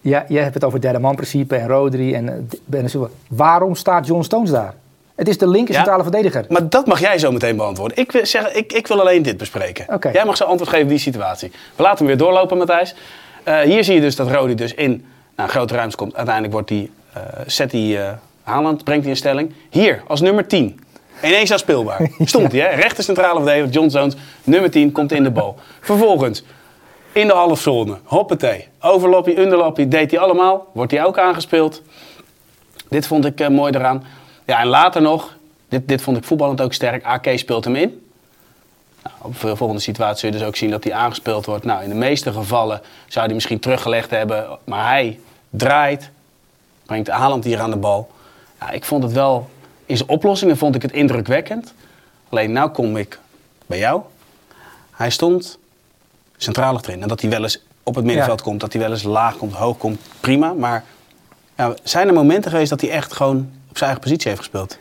Ja, 0.02 0.26
jij 0.28 0.42
hebt 0.42 0.54
het 0.54 0.64
over 0.64 0.82
derde 0.82 1.00
man 1.00 1.16
principe 1.16 1.56
en 1.56 1.68
Rodri 1.68 2.14
en 2.14 2.26
uh, 2.26 2.34
Ben 2.66 2.90
Silva. 2.90 3.08
Waarom 3.30 3.76
staat 3.76 4.08
John 4.08 4.22
Stones 4.22 4.50
daar? 4.50 4.74
Het 5.16 5.28
is 5.28 5.38
de 5.38 5.48
linker 5.48 5.74
Ja. 5.74 5.80
centrale 5.80 6.04
verdediger. 6.04 6.46
Maar 6.50 6.70
dat 6.70 6.86
mag 6.88 7.00
jij 7.00 7.18
zo 7.18 7.32
meteen 7.32 7.56
beantwoorden. 7.56 7.98
Ik 7.98 8.12
wil, 8.12 8.26
zeggen, 8.26 8.58
ik, 8.58 8.74
ik 8.74 8.88
wil 8.88 9.00
alleen 9.00 9.22
dit 9.22 9.38
bespreken. 9.38 10.00
Jij 10.14 10.26
mag 10.26 10.38
zo 10.38 10.44
antwoord 10.44 10.70
geven 10.70 10.84
op 10.84 10.90
die 10.90 10.98
situatie. 11.00 11.52
We 11.76 11.82
laten 11.84 11.98
hem 11.98 12.08
weer 12.08 12.18
doorlopen, 12.18 12.58
Matthijs. 12.58 12.96
Eh, 13.44 13.60
hier 13.60 13.84
zie 13.84 13.94
je 13.94 14.02
dus 14.02 14.16
dat 14.16 14.32
Rodi 14.32 14.56
dus 14.56 14.74
in 14.74 15.06
nou, 15.36 15.50
grote 15.50 15.76
ruimte 15.76 15.96
komt. 15.96 16.16
Uiteindelijk 16.16 16.54
wordt 16.54 16.68
die, 16.68 16.92
eh, 17.14 17.22
zet 17.46 17.72
hij 17.72 18.02
eh, 18.02 18.14
Haaland, 18.44 18.84
brengt 18.84 19.02
hij 19.02 19.12
in 19.12 19.18
stelling. 19.18 19.54
Hier, 19.70 20.04
als 20.08 20.22
nummer 20.22 20.48
10. 20.48 20.80
Ineens 21.24 21.52
al 21.52 21.58
speelbaar. 21.58 22.10
Stond 22.20 22.52
hij, 22.52 22.62
hè? 22.62 22.68
Rechter 22.68 23.04
centrale 23.04 23.40
verdediger, 23.40 23.70
John 23.70 23.90
Stones. 23.90 24.16
Nummer 24.44 24.72
10, 24.72 24.92
komt 24.92 25.12
in 25.12 25.24
de 25.24 25.32
bal. 25.32 25.56
Vervolgens, 25.80 26.44
in 27.12 27.28
de 27.28 27.34
halfzone. 27.34 27.98
Hoppatee. 28.04 28.68
Overlappie, 28.80 29.40
underlappie, 29.40 29.88
deed 29.88 30.12
hij 30.12 30.20
allemaal. 30.20 30.68
Wordt 30.74 30.92
hij 30.92 31.06
ook 31.06 31.18
aangespeeld. 31.18 31.82
Dit 32.90 33.08
vond 33.08 33.26
ik 33.26 33.50
mooi 33.50 33.74
eraan. 33.74 34.04
Ja, 34.46 34.60
en 34.60 34.68
later 34.68 35.02
nog, 35.02 35.38
dit, 35.70 35.88
dit 35.88 36.02
vond 36.02 36.18
ik 36.18 36.24
voetballend 36.24 36.62
ook 36.62 36.74
sterk. 36.74 37.04
AK 37.04 37.28
speelt 37.36 37.64
hem 37.64 37.76
in. 37.76 38.03
Op 39.24 39.40
de 39.40 39.56
volgende 39.56 39.82
situatie 39.82 40.20
zul 40.20 40.30
je 40.30 40.38
dus 40.38 40.48
ook 40.48 40.56
zien 40.56 40.70
dat 40.70 40.84
hij 40.84 40.94
aangespeeld 40.94 41.46
wordt. 41.46 41.66
Nou, 41.66 41.84
in 41.84 41.90
de 41.90 41.96
meeste 41.96 42.32
gevallen 42.34 42.82
zou 43.08 43.26
hij 43.26 43.34
misschien 43.34 43.60
teruggelegd 43.60 44.10
hebben. 44.10 44.58
Maar 44.64 44.88
hij 44.88 45.20
draait, 45.50 46.10
brengt 46.86 47.08
Haaland 47.08 47.44
hier 47.44 47.60
aan 47.60 47.70
de 47.70 47.78
bal. 47.78 48.12
Ja, 48.60 48.70
ik 48.70 48.86
vond 48.86 49.04
het 49.04 49.12
wel, 49.12 49.50
in 49.86 49.98
zijn 49.98 50.10
oplossingen 50.10 50.58
vond 50.58 50.76
ik 50.76 50.82
het 50.82 50.92
indrukwekkend. 50.92 51.74
Alleen 52.30 52.52
nou 52.52 52.70
kom 52.70 52.98
ik 52.98 53.20
bij 53.66 53.78
jou. 53.78 54.02
Hij 54.92 55.10
stond 55.10 55.58
centraal 56.38 56.76
achterin. 56.76 57.02
En 57.02 57.08
dat 57.08 57.22
hij 57.22 57.30
wel 57.30 57.44
eens 57.44 57.64
op 57.84 57.96
het 57.96 58.06
middenveld 58.06 58.42
komt, 58.42 58.60
dat 58.60 58.74
hij 58.74 58.82
wel 58.82 58.92
eens 58.92 59.04
laag 59.04 59.38
komt, 59.38 59.54
hoog 59.54 59.78
komt, 59.78 60.00
prima. 60.20 60.54
Maar 60.54 60.84
ja, 61.58 61.74
zijn 61.84 62.08
er 62.08 62.14
momenten 62.14 62.52
geweest 62.52 62.70
dat 62.70 62.82
hij 62.82 62.90
echt 62.90 63.14
gewoon 63.14 63.38
op 63.70 63.78
zijn 63.78 63.90
eigen 63.90 64.02
positie 64.02 64.28
heeft 64.28 64.40
gespeeld? 64.40 64.78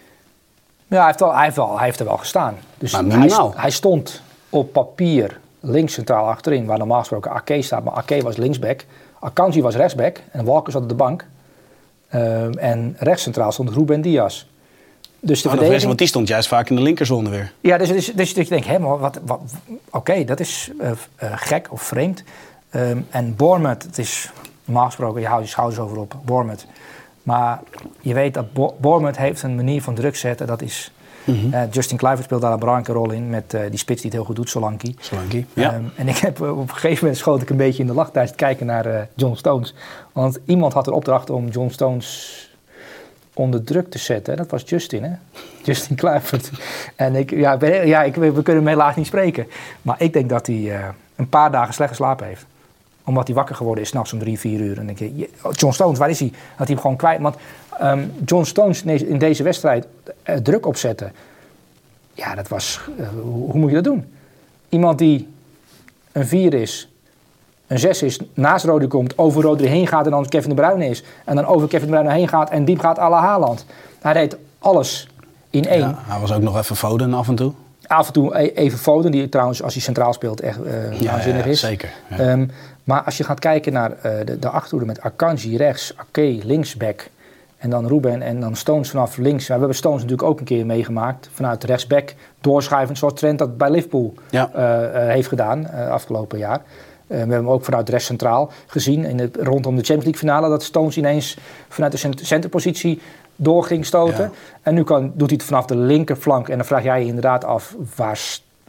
Ja, 0.86 0.96
hij 0.96 1.06
heeft, 1.06 1.20
wel, 1.20 1.34
hij 1.34 1.44
heeft, 1.44 1.56
wel, 1.56 1.76
hij 1.76 1.84
heeft 1.84 2.00
er 2.00 2.06
wel 2.06 2.16
gestaan. 2.16 2.58
Dus 2.78 2.92
Maar 2.92 3.04
hij, 3.04 3.50
hij 3.54 3.70
stond 3.70 4.22
op 4.52 4.72
papier 4.72 5.40
links 5.60 5.92
centraal 5.92 6.28
achterin, 6.28 6.66
waar 6.66 6.78
normaal 6.78 6.98
gesproken 6.98 7.30
Ake 7.30 7.62
staat. 7.62 7.84
Maar 7.84 7.94
Ake 7.94 8.22
was 8.22 8.36
linksback, 8.36 8.84
Akanji 9.20 9.62
was 9.62 9.74
rechtsback 9.74 10.20
en 10.30 10.44
Walker 10.44 10.72
zat 10.72 10.82
op 10.82 10.88
de 10.88 10.94
bank. 10.94 11.26
Ehm, 12.08 12.52
en 12.52 12.96
rechts 12.98 13.22
centraal 13.22 13.52
stond 13.52 13.70
Ruben 13.70 14.00
Diaz. 14.00 14.44
Dus 15.20 15.42
de 15.42 15.48
Oh, 15.48 15.54
verdediging... 15.54 15.86
want 15.86 15.98
die 15.98 16.08
stond 16.08 16.28
juist 16.28 16.48
vaak 16.48 16.70
in 16.70 16.76
de 16.76 16.82
linkerzone 16.82 17.30
weer. 17.30 17.52
Ja, 17.60 17.78
dus, 17.78 17.88
dus, 17.88 18.12
dus, 18.14 18.34
dat 18.34 18.44
je 18.44 18.50
denkt, 18.50 18.66
hé, 18.66 18.78
maar 18.78 18.98
wat, 18.98 19.20
wat, 19.26 19.40
oké, 19.90 20.24
dat 20.24 20.40
is 20.40 20.70
eh, 20.78 20.90
eh, 21.16 21.32
gek 21.34 21.68
of 21.70 21.82
vreemd. 21.82 22.22
Ehm, 22.70 22.98
en 23.10 23.36
Bournemouth, 23.36 23.82
het 23.82 23.98
is 23.98 24.30
normaal 24.64 24.86
gesproken, 24.86 25.20
je 25.20 25.26
houdt 25.26 25.44
je 25.44 25.50
schouders 25.50 25.80
over 25.80 25.98
op, 25.98 26.16
Bournemouth. 26.24 26.66
Maar 27.22 27.60
je 28.00 28.14
weet 28.14 28.34
dat 28.34 28.52
Bo 28.52 28.74
Bournemouth 28.80 29.16
heeft 29.16 29.42
een 29.42 29.56
manier 29.56 29.82
van 29.82 29.94
druk 29.94 30.16
zetten, 30.16 30.46
dat 30.46 30.62
is... 30.62 30.92
Mhm. 31.24 31.52
eh, 31.54 31.62
Justin 31.70 31.96
Kluivert 31.96 32.24
speelt 32.26 32.40
daar 32.42 32.52
een 32.52 32.58
belangrijke 32.58 32.92
rol 32.92 33.10
in, 33.10 33.30
met 33.30 33.54
eh, 33.54 33.60
die 33.70 33.78
spits 33.78 34.00
die 34.02 34.10
het 34.10 34.12
heel 34.18 34.24
goed 34.24 34.36
doet, 34.36 34.48
Solanke. 34.48 34.94
Solanke, 34.98 35.44
ja. 35.52 35.72
Ehm, 35.72 35.82
en 35.96 36.08
ik 36.08 36.16
heb, 36.16 36.40
eh, 36.40 36.50
op 36.58 36.68
een 36.68 36.74
gegeven 36.74 36.98
moment 37.00 37.16
schoot 37.20 37.42
ik 37.42 37.50
een 37.50 37.56
beetje 37.56 37.80
in 37.82 37.86
de 37.88 37.94
lach 37.94 38.10
tijdens 38.10 38.30
het 38.30 38.40
kijken 38.40 38.66
naar 38.66 39.08
John 39.14 39.34
Stones. 39.34 39.74
Want 40.12 40.38
iemand 40.44 40.72
had 40.72 40.84
de 40.84 40.92
opdracht 40.92 41.30
om 41.30 41.48
John 41.48 41.68
Stones 41.68 42.36
onder 43.34 43.64
druk 43.64 43.90
te 43.90 43.98
zetten. 43.98 44.36
Dat 44.36 44.50
was 44.50 44.62
Justin, 44.66 45.02
hè? 45.04 45.10
Justin 45.64 45.96
Kluivert. 45.96 46.50
En 46.96 47.14
ik, 47.16 47.30
ja, 47.30 47.56
ben- 47.56 47.86
ja 47.86 48.02
ik, 48.02 48.14
we 48.14 48.32
kunnen 48.42 48.62
hem 48.62 48.66
helaas 48.72 48.96
niet 48.96 49.06
spreken. 49.06 49.46
Maar 49.82 49.96
ik 50.02 50.12
denk 50.12 50.28
dat 50.28 50.46
hij 50.46 50.80
een 51.16 51.28
paar 51.28 51.50
dagen 51.50 51.74
slecht 51.74 51.90
geslapen 51.90 52.26
heeft. 52.26 52.46
Omdat 53.04 53.26
hij 53.26 53.36
wakker 53.36 53.54
geworden 53.54 53.84
is, 53.84 53.90
s'nachts 53.90 54.12
om 54.12 54.18
drie, 54.18 54.38
vier 54.38 54.60
uur. 54.60 54.70
En 54.70 54.74
dan 54.76 54.86
denk 54.86 54.98
je, 54.98 55.16
je- 55.16 55.30
oh, 55.42 55.52
John 55.52 55.72
Stones, 55.72 55.98
waar 55.98 56.10
is 56.10 56.18
hij? 56.20 56.28
Dat 56.30 56.56
hij 56.56 56.66
hem 56.66 56.78
gewoon 56.80 56.96
kwijt. 56.96 57.20
Want 57.20 57.36
ehm, 57.78 58.04
John 58.24 58.44
Stones 58.44 58.82
in 58.82 59.18
deze, 59.18 59.42
wedstrijd 59.42 59.86
eh, 60.22 60.36
druk 60.36 60.66
opzetten. 60.66 61.12
Ja, 62.14 62.34
dat 62.34 62.48
was... 62.48 62.80
eh, 62.98 63.06
hoe, 63.22 63.58
moet 63.58 63.68
je 63.68 63.74
dat 63.74 63.84
doen? 63.84 64.04
Iemand 64.68 64.98
die 64.98 65.28
een 66.12 66.26
4 66.26 66.54
is, 66.54 66.88
een 67.66 67.78
6 67.78 68.02
is, 68.02 68.18
naast 68.34 68.64
Rodri 68.64 68.86
komt, 68.86 69.18
over 69.18 69.42
Rodri 69.42 69.66
heen 69.66 69.86
gaat 69.86 70.04
en 70.04 70.10
dan 70.10 70.28
Kevin 70.28 70.48
de 70.48 70.54
Bruyne 70.62 70.88
is. 70.88 71.02
En 71.24 71.36
dan 71.36 71.46
over 71.46 71.68
Kevin 71.68 71.86
de 71.86 71.92
Bruyne 71.92 72.12
heen 72.12 72.28
gaat 72.28 72.50
en 72.50 72.64
diep 72.64 72.78
gaat 72.78 72.98
à 72.98 73.08
la 73.10 73.20
Haaland. 73.20 73.64
Hij 74.00 74.12
deed 74.12 74.36
alles 74.58 75.08
in 75.50 75.64
één. 75.66 75.80
Ja, 75.80 75.98
hij 76.06 76.20
was 76.20 76.32
ook 76.32 76.42
nog 76.42 76.56
even 76.58 76.76
Foden 76.76 77.14
af 77.14 77.28
en 77.28 77.34
toe. 77.34 77.52
Af 77.86 78.06
en 78.06 78.12
toe 78.12 78.38
e- 78.38 78.52
even 78.54 78.78
Foden, 78.78 79.10
die 79.10 79.28
trouwens 79.28 79.62
als 79.62 79.72
hij 79.74 79.82
centraal 79.82 80.12
speelt 80.12 80.40
echt 80.40 80.62
eh 80.62 81.00
Ja, 81.00 81.12
waanzinnig 81.12 81.44
ja, 81.44 81.50
is. 81.50 81.60
zeker. 81.60 81.90
Ja. 82.10 82.16
Ehm, 82.18 82.46
Maar 82.84 83.02
als 83.02 83.16
je 83.16 83.24
gaat 83.24 83.38
kijken 83.38 83.72
naar 83.72 83.90
de, 84.24 84.38
de 84.38 84.48
achterhoede 84.48 84.86
met 84.86 85.00
Akanji 85.00 85.56
rechts, 85.56 85.92
Ake 85.96 86.38
linksback 86.44 87.08
en 87.62 87.70
dan 87.70 87.86
Ruben 87.86 88.22
en 88.22 88.40
dan 88.40 88.56
Stones 88.56 88.90
vanaf 88.90 89.16
links. 89.16 89.46
We 89.46 89.52
hebben 89.52 89.74
Stones 89.74 90.02
natuurlijk 90.02 90.28
ook 90.28 90.38
een 90.38 90.44
keer 90.44 90.66
meegemaakt 90.66 91.28
vanuit 91.32 91.64
rechtsback 91.64 92.14
doorschuiven 92.40 92.96
zoals 92.96 93.14
Trent 93.14 93.38
dat 93.38 93.56
bij 93.56 93.70
Liverpool 93.70 94.14
Ja. 94.30 94.50
eh, 94.54 94.84
eh, 95.02 95.08
heeft 95.12 95.28
gedaan 95.28 95.66
eh, 95.66 95.88
afgelopen 95.90 96.38
jaar. 96.38 96.62
We 97.06 97.16
hebben 97.16 97.36
hem 97.36 97.48
ook 97.48 97.64
vanuit 97.64 97.88
rechts 97.88 98.06
centraal 98.06 98.50
gezien 98.66 99.04
in 99.04 99.18
het, 99.18 99.36
rondom 99.36 99.76
de 99.76 99.82
Champions 99.82 100.04
League 100.04 100.20
finale 100.20 100.48
dat 100.48 100.62
Stones 100.62 100.96
ineens 100.96 101.36
vanuit 101.68 101.92
de 101.92 101.98
cent- 101.98 102.20
centerpositie 102.22 103.00
door 103.36 103.64
ging 103.64 103.86
stoten. 103.86 104.24
Ja. 104.24 104.30
En 104.62 104.74
nu 104.74 104.84
kan, 104.84 105.12
doet 105.14 105.28
hij 105.28 105.36
het 105.36 105.46
vanaf 105.46 105.66
de 105.66 105.76
linkerflank 105.76 106.48
en 106.48 106.56
dan 106.56 106.66
vraag 106.66 106.82
jij 106.82 107.00
je 107.00 107.06
inderdaad 107.06 107.44
af 107.44 107.76
waar, 107.96 108.20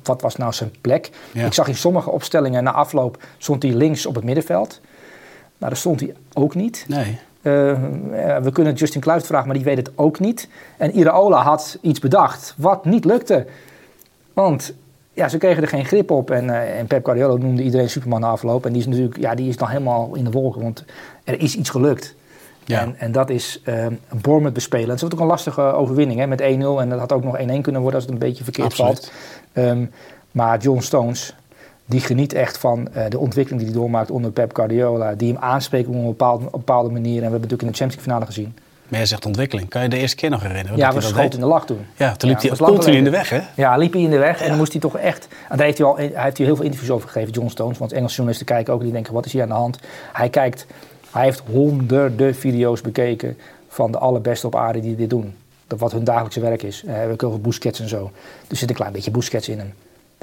wat 0.04 0.22
was 0.22 0.36
nou 0.36 0.54
zijn 0.54 0.72
plek. 0.82 1.10
Ja. 1.32 1.46
Ik 1.46 1.54
zag 1.54 1.68
in 1.68 1.76
sommige 1.76 2.10
opstellingen 2.10 2.64
na 2.64 2.72
afloop 2.72 3.24
stond 3.38 3.64
hij 3.64 3.72
links 3.72 4.06
op 4.06 4.16
het 4.16 4.24
middenveld. 4.24 4.80
Nou, 5.58 5.72
daar 5.72 5.78
stond 5.78 6.00
hij 6.00 6.14
ook 6.34 6.56
niet. 6.56 6.86
Nee. 6.88 7.20
Eh, 7.44 7.52
we 8.42 8.50
kunnen 8.52 8.74
Justin 8.74 9.02
Kluivert 9.02 9.28
vragen, 9.28 9.48
maar 9.48 9.56
die 9.56 9.66
weet 9.66 9.78
het 9.78 9.92
ook 9.96 10.20
niet. 10.20 10.48
En 10.78 10.92
Iraola 10.92 11.42
had 11.42 11.78
iets 11.82 12.00
bedacht 12.00 12.54
wat 12.58 12.86
niet 12.86 13.06
lukte. 13.06 13.46
Want 14.34 14.74
ja, 15.14 15.30
ze 15.30 15.38
kregen 15.38 15.62
er 15.62 15.70
geen 15.70 15.86
grip 15.86 16.12
op. 16.12 16.32
En, 16.32 16.50
eh, 16.50 16.80
en 16.80 16.88
Pep 16.88 17.06
Guardiola 17.06 17.36
noemde 17.36 17.64
iedereen 17.64 17.90
Superman 17.90 18.20
na 18.20 18.28
afloop. 18.28 18.66
En 18.66 18.72
die 18.72 18.82
is 18.82 18.88
natuurlijk 18.88 19.18
ja, 19.18 19.36
die 19.36 19.50
is 19.50 19.58
dan 19.58 19.68
helemaal 19.68 20.16
in 20.16 20.24
de 20.24 20.32
wolken. 20.32 20.62
Want 20.62 20.86
er 21.24 21.40
is 21.40 21.56
iets 21.56 21.70
gelukt. 21.70 22.16
Ja. 22.66 22.82
En, 22.82 22.96
en 22.98 23.12
dat 23.12 23.30
is 23.30 23.62
een 23.66 24.00
Bournemouth 24.22 24.54
bespelen. 24.54 24.90
Het 24.90 25.02
is 25.02 25.04
ook 25.04 25.20
een 25.20 25.26
lastige 25.26 25.62
overwinning 25.62 26.20
hè, 26.20 26.28
met 26.28 26.42
1-0. 26.42 26.46
En 26.46 26.90
dat 26.90 27.00
had 27.00 27.12
ook 27.12 27.24
nog 27.24 27.38
1-1 27.38 27.62
kunnen 27.62 27.82
worden 27.82 27.94
als 27.94 28.04
het 28.04 28.12
een 28.12 28.20
beetje 28.20 28.44
verkeerd 28.44 28.68
Absoluut. 28.68 29.00
valt. 29.00 29.12
Ehm, 29.54 29.86
maar 30.32 30.60
John 30.60 30.80
Stones, 30.80 31.36
die 31.94 32.02
geniet 32.02 32.34
echt 32.34 32.58
van 32.58 32.88
eh, 32.94 33.10
de 33.10 33.18
ontwikkeling 33.18 33.62
die 33.62 33.72
hij 33.72 33.82
doormaakt 33.82 34.12
onder 34.12 34.32
Pep 34.32 34.56
Guardiola. 34.56 35.14
Die 35.14 35.34
hem 35.34 35.42
aanspreekt 35.42 35.88
op 35.88 35.94
een 35.94 36.06
bepaalde, 36.06 36.46
bepaalde 36.52 36.90
manier. 36.90 37.16
En 37.16 37.16
we 37.16 37.32
hebben 37.32 37.42
natuurlijk 37.42 37.62
in 37.62 37.68
de 37.68 37.78
Champions 37.78 37.96
League 37.96 38.12
finale 38.12 38.26
gezien. 38.26 38.56
Maar 38.88 39.00
jij 39.00 39.06
zegt 39.06 39.26
ontwikkeling. 39.26 39.70
Kan 39.70 39.82
je 39.82 39.90
de 39.90 39.98
eerste 39.98 40.16
keer 40.16 40.30
nog 40.30 40.42
herinneren? 40.42 40.78
ja, 40.78 40.94
we 40.94 41.02
schoten 41.02 41.32
in 41.32 41.40
de 41.40 41.46
lach 41.46 41.66
toen. 41.66 41.86
Ja, 41.96 42.16
toen 42.16 42.30
liep 42.30 42.42
Ja, 42.42 42.50
hij 42.50 42.58
continu 42.58 42.98
in 42.98 43.04
de 43.04 43.10
weg, 43.10 43.30
hè? 43.30 43.42
Ja, 43.56 43.78
liep 43.78 43.94
hij 43.94 44.02
in 44.02 44.10
de 44.10 44.18
weg 44.18 44.42
en 44.42 44.48
dan 44.48 44.58
moest 44.58 44.72
hij 44.72 44.82
toch 44.82 44.98
echt... 44.98 45.28
En 45.50 45.58
daar 45.58 45.66
heeft 45.66 45.78
hij, 45.78 45.88
al, 45.88 45.98
hij 45.98 46.12
heeft 46.14 46.38
hier 46.38 46.46
heel 46.46 46.56
veel 46.56 46.66
interviews 46.66 46.92
over 46.92 47.10
gegeven, 47.10 47.34
John 47.34 47.48
Stones. 47.48 47.78
Want 47.78 47.92
Engelse 47.92 48.16
journalisten 48.16 48.46
kijken 48.46 48.74
ook 48.74 48.80
en 48.80 48.86
die 48.86 48.94
denken, 48.94 49.14
wat 49.14 49.26
is 49.26 49.34
hier 49.34 49.42
aan 49.42 49.48
de 49.48 49.54
hand? 49.54 49.80
Hij 50.14 50.30
kijkt, 50.30 50.66
hij 51.12 51.24
heeft 51.24 51.42
honderden 51.52 52.36
video's 52.36 52.82
bekeken 52.82 53.38
van 53.68 53.92
de 53.92 53.98
allerbeste 53.98 54.48
op 54.48 54.56
aarde 54.56 54.80
die 54.80 54.96
dit 54.96 55.10
doen. 55.10 55.36
Dat 55.68 55.80
wat 55.80 55.92
hun 55.92 56.04
dagelijkse 56.04 56.40
werk 56.40 56.64
is. 56.64 56.82
We 56.82 56.92
hebben 56.92 57.28
over 57.28 57.42
Busquets 57.42 57.80
en 57.80 57.90
zo. 57.90 58.12
Er 58.50 58.56
zit 58.56 58.70
een 58.70 58.76
klein 58.76 58.92
beetje 58.92 59.12
Busquets 59.12 59.50
in 59.50 59.58
hem. 59.58 59.74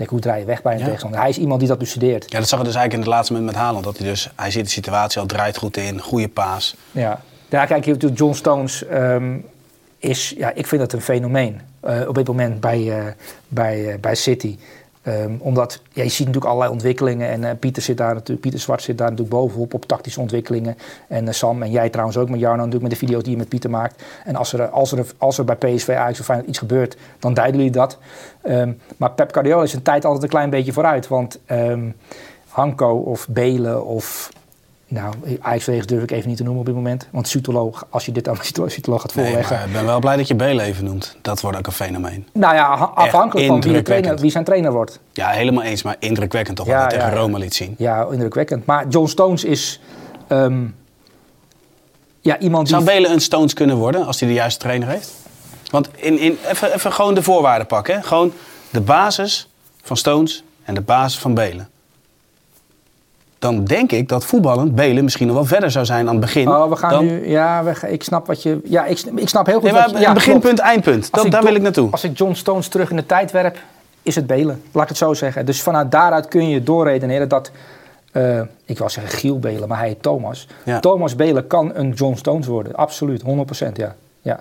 Hoe 0.08 0.20
draai 0.20 0.40
je 0.40 0.46
weg 0.46 0.62
bij 0.62 0.72
een 0.72 0.78
Ja. 0.78 0.84
tegenstander? 0.84 1.20
Hij 1.20 1.28
is 1.28 1.38
iemand 1.38 1.60
die 1.60 1.68
dat 1.68 1.78
bestudeert. 1.78 2.30
Ja, 2.30 2.38
dat 2.38 2.48
zag 2.48 2.58
je 2.58 2.64
dus 2.64 2.74
eigenlijk 2.74 2.92
in 2.92 2.98
het 2.98 3.08
laatste 3.08 3.32
moment 3.32 3.52
met 3.52 3.60
Haaland. 3.62 3.84
Dat 3.84 3.98
hij 3.98 4.08
dus, 4.08 4.30
hij 4.36 4.50
ziet 4.50 4.64
de 4.64 4.70
situatie 4.70 5.20
al, 5.20 5.26
draait 5.26 5.56
goed 5.56 5.76
in, 5.76 6.00
goede 6.00 6.28
paas. 6.28 6.76
Ja, 6.90 7.20
ja 7.48 7.64
kijk, 7.66 7.84
je 7.84 7.90
natuurlijk 7.90 8.20
John 8.20 8.34
Stones 8.34 8.86
ehm, 8.86 9.36
is, 9.98 10.34
ja, 10.36 10.52
ik 10.54 10.66
vind 10.66 10.80
dat 10.80 10.92
een 10.92 11.00
fenomeen 11.00 11.60
eh, 11.80 12.08
op 12.08 12.14
dit 12.14 12.26
moment 12.26 12.60
bij, 12.60 12.98
eh, 12.98 13.12
bij, 13.48 13.92
eh, 13.92 13.98
bij 14.00 14.14
City. 14.14 14.58
Ehm, 15.10 15.34
omdat 15.38 15.80
je 15.92 16.02
ziet 16.02 16.18
natuurlijk 16.18 16.44
allerlei 16.44 16.72
ontwikkelingen 16.72 17.28
en 17.28 17.44
eh, 17.44 17.50
Pieter, 17.58 17.82
zit 17.82 17.96
daar 17.96 18.14
natuurlijk, 18.14 18.40
Pieter 18.40 18.60
Zwart 18.60 18.82
zit 18.82 18.98
daar 18.98 19.10
natuurlijk 19.10 19.36
bovenop 19.36 19.74
op 19.74 19.84
tactische 19.84 20.20
ontwikkelingen. 20.20 20.76
En 21.08 21.28
eh, 21.28 21.34
Sam 21.34 21.62
en 21.62 21.70
jij 21.70 21.90
trouwens 21.90 22.18
ook 22.18 22.28
met 22.28 22.40
Jarno 22.40 22.56
natuurlijk 22.56 22.82
met 22.82 22.90
de 22.90 23.06
video's 23.06 23.22
die 23.22 23.32
je 23.32 23.38
met 23.38 23.48
Pieter 23.48 23.70
maakt. 23.70 24.02
En 24.24 24.36
als 24.36 24.52
er, 24.52 24.68
als 24.68 24.92
er, 24.92 25.06
als 25.18 25.38
er 25.38 25.44
bij 25.44 25.56
PSV 25.56 25.88
Ajax 25.88 26.20
of 26.20 26.24
Feyenoord 26.24 26.48
iets 26.48 26.58
gebeurt, 26.58 26.96
dan 27.18 27.34
duiden 27.34 27.56
jullie 27.56 27.72
dat. 27.72 27.98
Ehm, 28.42 28.72
maar 28.96 29.10
Pep 29.10 29.32
Guardiola 29.32 29.62
is 29.62 29.72
een 29.72 29.82
tijd 29.82 30.04
altijd 30.04 30.22
een 30.22 30.28
klein 30.28 30.50
beetje 30.50 30.72
vooruit. 30.72 31.08
Want 31.08 31.38
ehm, 31.46 31.90
Hanko 32.48 32.96
of 32.96 33.28
Belen 33.28 33.86
of 33.86 34.30
nou, 34.90 35.14
Ajax 35.40 35.86
durf 35.86 36.02
ik 36.02 36.10
even 36.10 36.28
niet 36.28 36.36
te 36.36 36.42
noemen 36.42 36.60
op 36.60 36.66
dit 36.66 36.74
moment. 36.74 37.08
Want 37.10 37.28
Sutolo, 37.28 37.72
als 37.90 38.06
je 38.06 38.12
dit 38.12 38.28
aan 38.28 38.36
Sutolo 38.66 38.98
gaat 38.98 39.12
voorleggen. 39.12 39.60
ik 39.66 39.72
ben 39.72 39.84
wel 39.86 39.98
blij 40.00 40.16
dat 40.16 40.28
je 40.28 40.34
Bele 40.34 40.62
even 40.62 40.84
noemt. 40.84 41.16
Dat 41.22 41.40
wordt 41.40 41.58
ook 41.58 41.66
een 41.66 41.72
fenomeen. 41.72 42.26
nou 42.32 42.54
ja, 42.54 42.76
ha- 42.76 42.92
afhankelijk 42.94 43.46
van 43.46 43.60
wie, 43.60 43.72
de 43.72 43.82
trainer, 43.82 44.16
wie 44.16 44.30
zijn 44.30 44.44
trainer 44.44 44.72
wordt. 44.72 44.98
Ja, 45.12 45.28
helemaal 45.28 45.62
eens, 45.62 45.82
maar 45.82 45.96
indrukwekkend 45.98 46.56
toch 46.56 46.66
Ja, 46.66 46.82
wat 46.82 46.90
hij 46.90 47.00
ja, 47.00 47.04
tegen. 47.04 47.18
Roma 47.20 47.38
liet 47.38 47.54
zien. 47.54 47.74
Ja, 47.78 48.06
indrukwekkend. 48.10 48.66
Maar 48.66 48.88
John 48.88 49.06
Stones 49.06 49.44
is 49.44 49.80
ehm, 50.28 50.64
ja, 52.20 52.38
iemand 52.38 52.66
die... 52.66 52.74
Zou 52.76 52.86
Bele 52.88 53.08
een 53.08 53.20
Stones 53.20 53.54
kunnen 53.54 53.76
worden 53.76 54.06
als 54.06 54.20
hij 54.20 54.28
de 54.28 54.34
juiste 54.34 54.60
trainer 54.60 54.88
heeft? 54.88 55.12
Want 55.70 55.88
in, 55.96 56.18
in, 56.18 56.38
even, 56.48 56.74
even 56.74 56.92
gewoon 56.92 57.14
de 57.14 57.22
voorwaarden 57.22 57.66
pakken. 57.66 57.94
Hè? 57.94 58.02
Gewoon 58.02 58.32
de 58.70 58.80
basis 58.80 59.48
van 59.82 59.96
Stones 59.96 60.44
en 60.64 60.74
de 60.74 60.80
basis 60.80 61.18
van 61.18 61.34
Belen. 61.34 61.68
Dan 63.40 63.64
denk 63.64 63.92
ik 63.92 64.08
dat 64.08 64.24
voetballend 64.24 64.74
Belen 64.74 65.04
misschien 65.04 65.26
nog 65.26 65.36
wel 65.36 65.44
verder 65.44 65.70
zou 65.70 65.84
zijn 65.84 66.06
aan 66.06 66.12
het 66.12 66.20
begin. 66.20 66.48
Oh, 66.48 66.68
we 66.68 66.76
gaan 66.76 66.90
dan, 66.90 67.06
nu... 67.06 67.28
Ja, 67.28 67.64
we, 67.64 67.90
ik 67.90 68.02
snap 68.02 68.26
wat 68.26 68.42
je... 68.42 68.60
Ja, 68.64 68.84
ik, 68.84 69.00
ik 69.14 69.28
snap 69.28 69.46
heel 69.46 69.60
goed 69.60 69.72
Nee, 69.72 69.80
wat 69.80 69.90
je... 69.90 69.98
Ja, 69.98 70.12
beginpunt, 70.12 70.42
klopt. 70.42 70.58
eindpunt. 70.58 71.12
Dat, 71.12 71.30
daar 71.30 71.42
wil 71.42 71.54
ik 71.54 71.62
naartoe. 71.62 71.90
Als 71.90 72.04
ik 72.04 72.18
John 72.18 72.32
Stones 72.32 72.68
terug 72.68 72.90
in 72.90 72.96
de 72.96 73.06
tijd 73.06 73.30
werp, 73.30 73.58
is 74.02 74.14
het 74.14 74.26
Belen. 74.26 74.62
Laat 74.72 74.82
ik 74.82 74.88
het 74.88 74.98
zo 74.98 75.14
zeggen. 75.14 75.46
Dus 75.46 75.62
vanuit 75.62 75.90
daaruit 75.90 76.28
kun 76.28 76.48
je 76.48 76.62
doorredeneren 76.62 77.28
dat... 77.28 77.50
eh, 78.12 78.40
ik 78.64 78.78
wou 78.78 78.90
zeggen 78.90 79.18
Giel 79.18 79.38
Belen, 79.38 79.68
maar 79.68 79.78
hij 79.78 79.88
heet 79.88 80.02
Thomas. 80.02 80.46
Ja. 80.64 80.80
Thomas 80.80 81.16
Belen 81.16 81.46
kan 81.46 81.70
een 81.74 81.90
John 81.90 82.14
Stones 82.14 82.46
worden. 82.46 82.74
Absoluut, 82.74 83.22
100% 83.22 83.26
ja. 83.72 83.94
ja. 84.20 84.40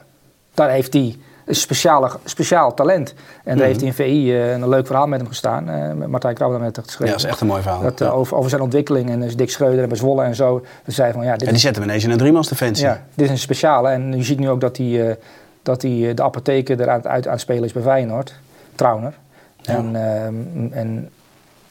Daar 0.53 0.69
heeft 0.69 0.93
hij 0.93 1.15
een 1.49 1.55
speciale, 1.55 2.09
speciaal 2.23 2.73
talent. 2.73 3.13
En 3.43 3.57
daar 3.57 3.65
heeft 3.65 3.79
hij 3.79 3.87
in 3.89 3.93
VI 3.95 4.33
eh, 4.35 4.51
een 4.51 4.69
leuk 4.69 4.85
verhaal 4.85 5.07
met 5.07 5.19
hem 5.19 5.27
gestaan. 5.27 5.63
met 5.97 6.07
Martijn 6.07 6.35
daar 6.35 6.59
net 6.59 6.75
Ja, 6.75 6.81
geschreven. 6.81 7.13
dat 7.15 7.23
is 7.23 7.29
echt 7.29 7.41
een 7.41 7.47
mooi 7.47 7.61
verhaal. 7.61 7.81
Dat, 7.81 8.01
eh, 8.01 8.07
Ja. 8.07 8.13
over, 8.13 8.37
over 8.37 8.49
zijn 8.49 8.61
ontwikkeling 8.61 9.09
en 9.09 9.19
dus 9.19 9.35
Dick 9.35 9.49
Schreuder 9.49 9.81
en 9.83 9.89
bij 9.89 9.97
Zwolle 9.97 10.23
en 10.23 10.35
zo. 10.35 10.63
Dat 10.85 10.95
zei 10.95 11.13
van 11.13 11.23
ja, 11.23 11.31
dit 11.33 11.41
En 11.47 11.53
die 11.53 11.59
zetten 11.61 11.81
we 11.81 11.87
ineens 11.87 12.03
in 12.03 12.11
een 12.11 12.17
driemans 12.17 12.47
defensie. 12.49 12.85
ja, 12.85 13.01
dit 13.13 13.25
is 13.25 13.31
een 13.31 13.37
speciale. 13.37 13.89
En 13.89 14.17
je 14.17 14.23
ziet 14.23 14.39
nu 14.39 14.49
ook 14.49 14.61
dat 14.61 14.77
hij, 14.77 15.17
dat 15.63 15.81
hij 15.81 16.13
de 16.13 16.23
apotheker 16.23 16.81
eruit 16.81 17.07
uit 17.07 17.25
aan 17.25 17.31
het 17.31 17.41
spelen 17.41 17.63
is 17.63 17.73
bij 17.73 17.81
Feyenoord. 17.83 18.33
Trauner. 18.75 19.13
Ja. 19.61 19.75
En, 19.75 19.95
ehm, 19.95 20.73
en 20.73 21.09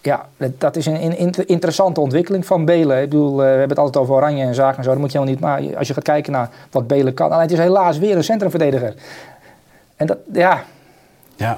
ja, 0.03 0.27
dat- 0.59 0.77
is 0.77 0.87
een, 0.87 1.03
een 1.05 1.17
inter- 1.19 1.49
interessante 1.49 2.01
ontwikkeling 2.01 2.47
van 2.47 2.65
Belen. 2.65 3.03
Ik 3.03 3.09
bedoel, 3.11 3.37
we 3.37 3.43
hebben 3.43 3.69
het 3.69 3.79
altijd 3.79 3.97
over 4.05 4.15
oranje 4.15 4.45
en 4.45 4.55
zaken 4.55 4.79
en 4.79 4.85
zo. 4.85 4.91
Dat 4.91 4.99
moet 4.99 5.13
je 5.13 5.19
helemaal 5.19 5.35
niet. 5.61 5.69
Maar 5.71 5.77
als 5.79 5.89
je 5.89 5.95
gaat 5.95 6.03
kijken 6.03 6.33
naar 6.33 6.49
wat 6.71 6.87
Belen 6.87 7.15
kan. 7.15 7.29
Alleen 7.31 7.43
het 7.43 7.53
is 7.53 7.59
helaas 7.59 7.99
weer 7.99 8.17
een 8.17 8.25
centrumverdediger. 8.25 8.95
En 9.99 10.07
dat, 10.07 10.19
ja, 10.33 10.65
Ja. 11.37 11.57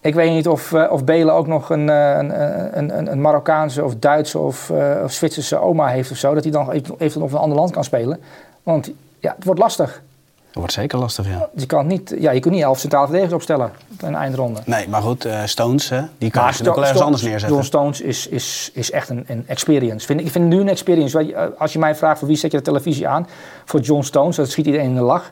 ik 0.00 0.14
weet 0.14 0.30
niet 0.30 0.48
of, 0.48 0.72
eh, 0.72 0.92
of 0.92 1.04
Belen 1.04 1.34
ook 1.34 1.46
nog 1.46 1.70
een, 1.70 1.90
eh, 1.90 2.16
een, 2.16 2.42
een, 2.78 2.98
een, 2.98 3.10
een 3.12 3.20
Marokkaanse 3.20 3.84
of 3.84 3.94
Duitse 3.96 4.38
of, 4.38 4.70
eh, 4.70 5.00
of 5.04 5.12
Zwitserse 5.12 5.58
oma 5.58 5.86
heeft 5.86 6.10
of 6.10 6.16
zo. 6.16 6.34
Dat 6.34 6.42
hij 6.42 6.52
dan 6.52 6.70
even, 6.70 6.94
even 6.98 7.22
op 7.22 7.32
een 7.32 7.38
ander 7.38 7.58
land 7.58 7.70
kan 7.70 7.84
spelen. 7.84 8.20
Want 8.62 8.90
ja, 9.18 9.32
het 9.36 9.44
wordt 9.44 9.60
lastig. 9.60 10.02
Dat 10.46 10.64
wordt 10.64 10.72
zeker 10.72 10.98
lastig, 10.98 11.26
ja. 11.28 11.48
Je 11.54 11.66
kan 11.66 11.86
niet, 11.86 12.14
ja, 12.18 12.30
je 12.30 12.40
kunt 12.40 12.54
niet 12.54 12.62
elf 12.62 12.78
centrale 12.78 13.04
verdedigers 13.04 13.34
opstellen 13.36 13.70
in 14.00 14.06
een 14.06 14.14
eindronde. 14.14 14.60
Nee, 14.64 14.88
maar 14.88 15.02
goed, 15.02 15.24
eh, 15.24 15.44
Stones, 15.44 15.88
hè, 15.88 16.02
die 16.18 16.30
kan 16.30 16.52
je 16.52 16.68
ook 16.68 16.74
wel 16.74 16.84
ergens 16.84 17.00
anders 17.02 17.22
John 17.22 17.32
neerzetten. 17.32 17.64
Stones 17.64 18.00
is, 18.00 18.26
is, 18.26 18.70
is 18.74 18.90
echt 18.90 19.08
een, 19.08 19.24
een 19.26 19.44
experience. 19.46 20.06
Vind, 20.06 20.20
ik 20.20 20.30
vind 20.30 20.44
het 20.44 20.52
nu 20.54 20.60
een 20.60 20.68
experience. 20.68 21.32
Eh, 21.34 21.46
Als 21.58 21.72
je 21.72 21.78
mij 21.78 21.94
vraagt 21.94 22.18
voor 22.18 22.28
wie 22.28 22.36
zet 22.36 22.50
je 22.50 22.56
de 22.56 22.62
televisie 22.62 23.08
aan, 23.08 23.28
voor 23.64 23.80
John 23.80 24.02
Stones, 24.02 24.36
dat 24.36 24.50
schiet 24.50 24.66
iedereen 24.66 24.88
in 24.88 24.94
de 24.94 25.00
lach. 25.00 25.30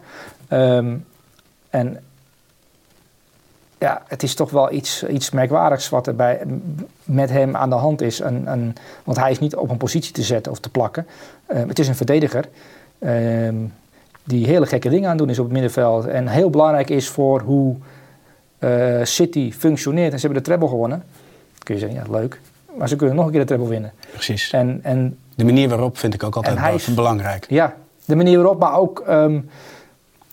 Ehm, 0.48 0.96
en 1.70 2.00
ja, 3.84 4.02
het 4.08 4.22
is 4.22 4.34
toch 4.34 4.50
wel 4.50 4.72
iets, 4.72 5.04
iets 5.06 5.30
merkwaardigs 5.30 5.88
wat 5.88 6.06
er 6.06 6.14
bij, 6.16 6.40
met 7.04 7.30
hem 7.30 7.56
aan 7.56 7.70
de 7.70 7.76
hand 7.76 8.00
is. 8.00 8.18
Een, 8.20 8.46
een, 8.52 8.74
want 9.04 9.18
hij 9.18 9.30
is 9.30 9.38
niet 9.38 9.56
op 9.56 9.70
een 9.70 9.76
positie 9.76 10.12
te 10.12 10.22
zetten 10.22 10.52
of 10.52 10.58
te 10.58 10.68
plakken. 10.70 11.06
Ehm, 11.46 11.68
het 11.68 11.78
is 11.78 11.88
een 11.88 11.94
verdediger 11.94 12.44
ehm, 12.98 13.54
die 14.24 14.46
hele 14.46 14.66
gekke 14.66 14.88
dingen 14.88 15.04
aan 15.04 15.10
het 15.10 15.18
doen 15.18 15.30
is 15.30 15.38
op 15.38 15.44
het 15.44 15.52
middenveld. 15.52 16.06
En 16.06 16.28
heel 16.28 16.50
belangrijk 16.50 16.90
is 16.90 17.08
voor 17.08 17.40
hoe 17.40 17.76
eh, 18.58 19.00
City 19.02 19.52
functioneert. 19.52 20.12
En 20.12 20.18
ze 20.18 20.26
hebben 20.26 20.42
de 20.42 20.48
treble 20.48 20.68
gewonnen. 20.68 20.98
Dan 20.98 21.62
kun 21.64 21.74
je 21.74 21.80
zeggen, 21.80 21.98
ja 22.04 22.18
leuk. 22.18 22.40
Maar 22.78 22.88
ze 22.88 22.96
kunnen 22.96 23.16
nog 23.16 23.24
een 23.24 23.30
keer 23.30 23.40
de 23.40 23.46
treble 23.46 23.68
winnen. 23.68 23.92
Precies. 24.12 24.52
En, 24.52 24.80
en 24.82 25.18
De 25.34 25.44
manier 25.44 25.68
waarop 25.68 25.98
vind 25.98 26.14
ik 26.14 26.22
ook 26.22 26.36
altijd 26.36 26.58
hij 26.58 26.78
belangrijk. 26.94 27.46
ja, 27.48 27.74
de 28.04 28.16
manier 28.16 28.36
waarop, 28.36 28.58
maar 28.60 28.76
ook... 28.76 29.00
ehm, 29.06 29.40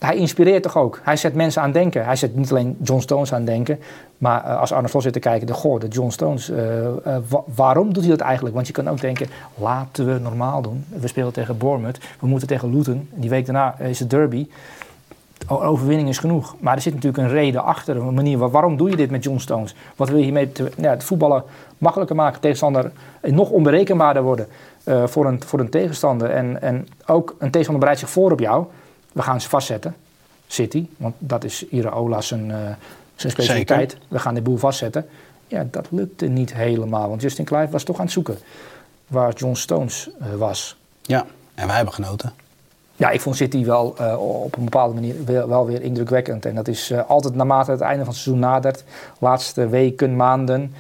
hij 0.06 0.16
inspireert 0.16 0.64
toch 0.64 0.78
ook. 0.78 1.00
Hij 1.04 1.16
zet 1.16 1.34
mensen 1.36 1.62
aan 1.62 1.72
denken. 1.72 2.06
Hij 2.06 2.16
zet 2.16 2.36
niet 2.36 2.52
alleen 2.52 2.78
John 2.84 3.02
Stones 3.02 3.34
aan 3.34 3.46
denken. 3.46 3.80
Maar 4.18 4.44
eh, 4.46 4.60
als 4.60 4.72
Arne 4.72 4.88
Slot 4.88 5.04
zit 5.04 5.14
te 5.14 5.20
kijken, 5.20 5.48
de, 5.48 5.54
goh, 5.54 5.80
de 5.80 5.88
John 5.88 6.10
Stones. 6.10 6.50
eh, 6.50 6.86
eh, 6.88 6.94
wa- 7.28 7.44
waarom 7.56 7.94
doet 7.94 8.04
hij 8.04 8.12
dat 8.12 8.20
eigenlijk? 8.22 8.56
Want 8.56 8.68
je 8.68 8.74
kan 8.74 8.90
ook 8.90 9.02
denken, 9.02 9.28
laten 9.56 10.06
we 10.14 10.20
normaal 10.20 10.62
doen. 10.62 10.86
We 10.90 11.08
spelen 11.08 11.34
tegen 11.34 11.58
Bournemouth. 11.58 12.00
We 12.20 12.28
moeten 12.28 12.48
tegen 12.48 12.76
Luton. 12.76 13.10
Die 13.14 13.30
week 13.30 13.46
daarna 13.46 13.80
is 13.80 14.00
het 14.00 14.10
derby. 14.10 14.48
Overwinning 15.48 16.10
is 16.10 16.18
genoeg. 16.18 16.56
Maar 16.60 16.76
er 16.76 16.82
zit 16.82 16.94
natuurlijk 16.94 17.24
een 17.24 17.30
reden 17.30 17.64
achter. 17.64 17.96
Een 17.98 18.14
manier. 18.14 18.38
waar- 18.38 18.50
Waarom 18.52 18.78
doe 18.78 18.90
je 18.90 18.96
dit 18.96 19.12
met 19.12 19.24
John 19.24 19.38
Stones? 19.38 19.76
Wat 19.96 20.10
wil 20.10 20.18
je 20.18 20.24
hiermee 20.24 20.52
te, 20.52 20.72
ja, 20.78 20.90
het 20.90 21.04
voetballen 21.04 21.44
makkelijker 21.78 22.16
maken? 22.16 22.42
Tegenstander 22.42 22.92
nog 23.22 23.50
onberekenbaarder 23.50 24.24
worden 24.24 24.48
voor, 25.06 25.26
een, 25.26 25.42
voor 25.46 25.60
een 25.60 25.70
tegenstander. 25.70 26.30
En, 26.30 26.62
en 26.62 26.88
ook 27.06 27.30
een 27.30 27.52
tegenstander 27.52 27.80
bereidt 27.80 28.00
zich 28.00 28.10
voor 28.10 28.32
op 28.32 28.40
jou. 28.40 28.66
We 29.12 29.22
gaan 29.22 29.42
ze 29.42 29.50
vastzetten. 29.50 29.96
City. 30.48 30.86
Want 30.98 31.16
dat 31.18 31.44
is 31.44 31.68
Iraola 31.68 32.22
zijn, 32.22 32.52
eh, 32.52 32.58
zijn 33.16 33.32
specialiteit. 33.32 33.98
We 34.08 34.20
gaan 34.20 34.34
de 34.34 34.42
boel 34.42 34.58
vastzetten. 34.58 35.10
Ja, 35.48 35.68
dat 35.72 35.88
lukte 35.90 36.26
niet 36.26 36.54
helemaal. 36.54 37.10
Want 37.10 37.22
Justin 37.22 37.46
Clive 37.46 37.72
was 37.72 37.84
toch 37.84 37.98
aan 37.98 38.04
het 38.04 38.14
zoeken. 38.14 38.38
waar 39.08 39.34
John 39.34 39.54
Stones 39.54 40.10
eh, 40.20 40.36
was. 40.36 40.78
Ja, 41.02 41.26
en 41.56 41.68
wij 41.68 41.76
hebben 41.76 41.94
genoten. 41.94 42.34
Ja, 43.02 43.10
ik 43.10 43.22
vond 43.22 43.36
City 43.36 43.66
wel 43.66 43.96
eh, 43.98 44.42
op 44.44 44.58
een 44.58 44.64
bepaalde 44.64 44.94
manier 44.94 45.16
wel, 45.48 45.66
weer 45.66 45.82
indrukwekkend. 45.82 46.46
En 46.46 46.56
dat 46.56 46.68
is 46.68 46.92
eh, 46.92 47.10
altijd 47.10 47.36
naarmate 47.36 47.72
het 47.72 47.82
einde 47.82 48.04
van 48.04 48.14
het 48.14 48.22
seizoen 48.22 48.44
nadert. 48.44 48.84
Laatste 49.20 49.68
weken, 49.68 50.16
maanden. 50.16 50.74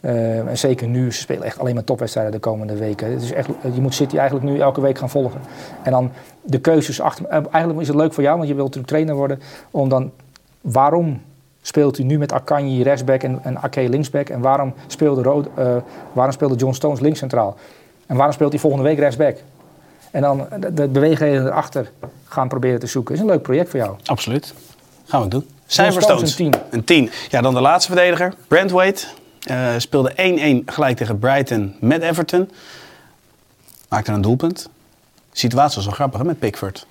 eh, 0.00 0.48
en 0.48 0.58
zeker 0.58 0.88
nu, 0.88 1.12
ze 1.12 1.20
spelen 1.20 1.42
echt 1.42 1.58
alleen 1.58 1.74
maar 1.74 1.84
topwedstrijden 1.84 2.32
de 2.32 2.38
komende 2.38 2.76
weken. 2.76 3.12
Het 3.12 3.22
is 3.22 3.32
echt, 3.32 3.48
je 3.74 3.80
moet 3.80 3.94
City 3.94 4.16
eigenlijk 4.16 4.50
nu 4.50 4.60
elke 4.60 4.80
week 4.80 4.98
gaan 4.98 5.10
volgen. 5.10 5.40
En 5.82 5.92
dan 5.92 6.10
de 6.42 6.60
keuzes 6.60 7.00
achter. 7.00 7.26
eigenlijk 7.26 7.80
is 7.80 7.88
het 7.88 7.96
leuk 7.96 8.12
voor 8.12 8.22
jou, 8.22 8.36
want 8.36 8.48
je 8.48 8.54
wilt 8.54 8.66
natuurlijk 8.66 8.92
trainer 8.92 9.14
worden. 9.14 9.40
Om 9.70 9.88
dan, 9.88 10.10
waarom 10.60 11.22
speelt 11.62 11.98
u 11.98 12.02
nu 12.02 12.18
met 12.18 12.32
Akanji 12.32 12.82
rechtsback 12.82 13.22
en, 13.22 13.40
en 13.42 13.88
linksback? 13.88 14.28
En 14.28 14.40
waarom 14.40 14.74
speelde, 14.86 15.22
Rood, 15.22 15.48
waarom 16.12 16.32
speelde 16.32 16.56
John 16.56 16.72
Stones 16.72 17.00
links 17.00 17.18
centraal? 17.18 17.56
En 18.06 18.16
waarom 18.16 18.34
speelt 18.34 18.52
hij 18.52 18.60
volgende 18.60 18.84
week 18.84 18.98
rechtsback? 18.98 19.36
En 20.10 20.20
dan 20.20 20.46
de, 20.60 20.74
de 20.74 20.88
bewegingen 20.88 21.46
erachter 21.46 21.90
gaan 22.24 22.48
proberen 22.48 22.80
te 22.80 22.86
zoeken. 22.86 23.14
is 23.14 23.20
een 23.20 23.26
leuk 23.26 23.42
project 23.42 23.70
voor 23.70 23.78
jou. 23.78 23.96
Absoluut. 24.04 24.54
Gaan 25.06 25.22
we 25.22 25.28
doen. 25.28 25.48
Cijfer 25.66 26.02
Stones 26.02 26.30
een 26.38 26.50
10. 26.50 26.60
Een 26.70 26.84
10. 26.84 27.10
Ja, 27.28 27.40
dan 27.40 27.54
de 27.54 27.60
laatste 27.60 27.92
verdediger. 27.92 28.34
Brent 28.48 28.70
Wade. 28.70 28.96
eh, 29.40 29.68
speelde 29.78 30.12
1-1 30.62 30.64
gelijk 30.72 30.96
tegen 30.96 31.18
Brighton 31.18 31.74
met 31.80 32.02
Everton. 32.02 32.50
Maakte 33.88 34.12
een 34.12 34.20
doelpunt. 34.20 34.62
De 35.30 35.38
situatie 35.38 35.76
was 35.76 35.84
wel 35.84 35.94
grappig 35.94 36.20
hè, 36.20 36.26
met 36.26 36.38
Pickford. 36.38 36.86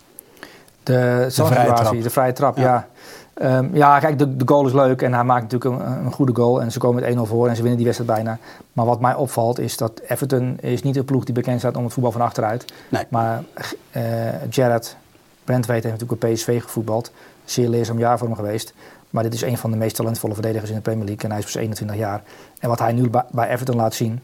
De, 0.84 0.94
vrije 0.94 1.30
situatie, 1.30 1.76
trap. 1.76 2.02
de 2.02 2.10
vrije 2.10 2.34
trap, 2.34 2.58
Ja. 2.58 2.64
ja. 2.64 2.88
Ehm, 3.34 3.76
ja, 3.76 4.00
kijk, 4.00 4.20
de, 4.20 4.36
de 4.38 4.48
goal 4.48 4.66
is 4.68 4.74
leuk 4.74 5.02
en 5.02 5.14
hij 5.14 5.24
maakt 5.24 5.52
natuurlijk 5.52 5.82
een, 5.82 6.06
een 6.06 6.12
goede 6.12 6.36
goal. 6.36 6.62
En 6.62 6.72
ze 6.72 6.80
komen 6.80 7.04
met 7.04 7.16
1-0 7.16 7.20
voor 7.22 7.48
en 7.48 7.56
ze 7.56 7.62
winnen 7.62 7.78
die 7.78 7.86
wedstrijd 7.86 8.12
bijna. 8.24 8.38
Maar 8.78 8.86
wat 8.86 9.00
mij 9.00 9.16
opvalt 9.16 9.60
is 9.60 9.78
dat 9.78 10.02
Everton 10.08 10.60
is 10.60 10.82
niet 10.82 10.96
een 10.96 11.06
ploeg 11.06 11.24
die 11.24 11.34
bekend 11.34 11.60
staat 11.60 11.78
om 11.78 11.84
het 11.84 11.94
voetbal 11.94 12.12
van 12.12 12.22
achteruit. 12.22 12.66
Nee. 12.90 13.04
Maar 13.10 13.44
eh 13.92 14.02
Gerrard 14.50 14.96
Brentwaite 15.44 15.88
heeft 15.88 16.00
natuurlijk 16.00 16.24
op 16.24 16.30
PSV 16.30 16.62
gevoetbald. 16.62 17.12
Zeer 17.46 17.70
leerzaam 17.70 18.00
jaar 18.00 18.18
voor 18.18 18.28
hem 18.28 18.36
geweest. 18.36 18.74
Maar 19.10 19.24
dit 19.24 19.34
is 19.34 19.42
een 19.42 19.58
van 19.58 19.72
de 19.72 19.78
meest 19.78 19.96
talentvolle 19.96 20.34
verdedigers 20.34 20.70
in 20.70 20.76
de 20.76 20.82
Premier 20.82 21.06
League. 21.06 21.24
En 21.24 21.30
hij 21.30 21.40
is 21.40 21.46
pas 21.46 21.56
21 21.56 21.98
jaar. 21.98 22.24
En 22.60 22.70
wat 22.70 22.80
hij 22.80 22.92
nu 22.94 23.10
bij, 23.32 23.50
Everton 23.50 23.76
laat 23.76 23.94
zien... 23.94 24.24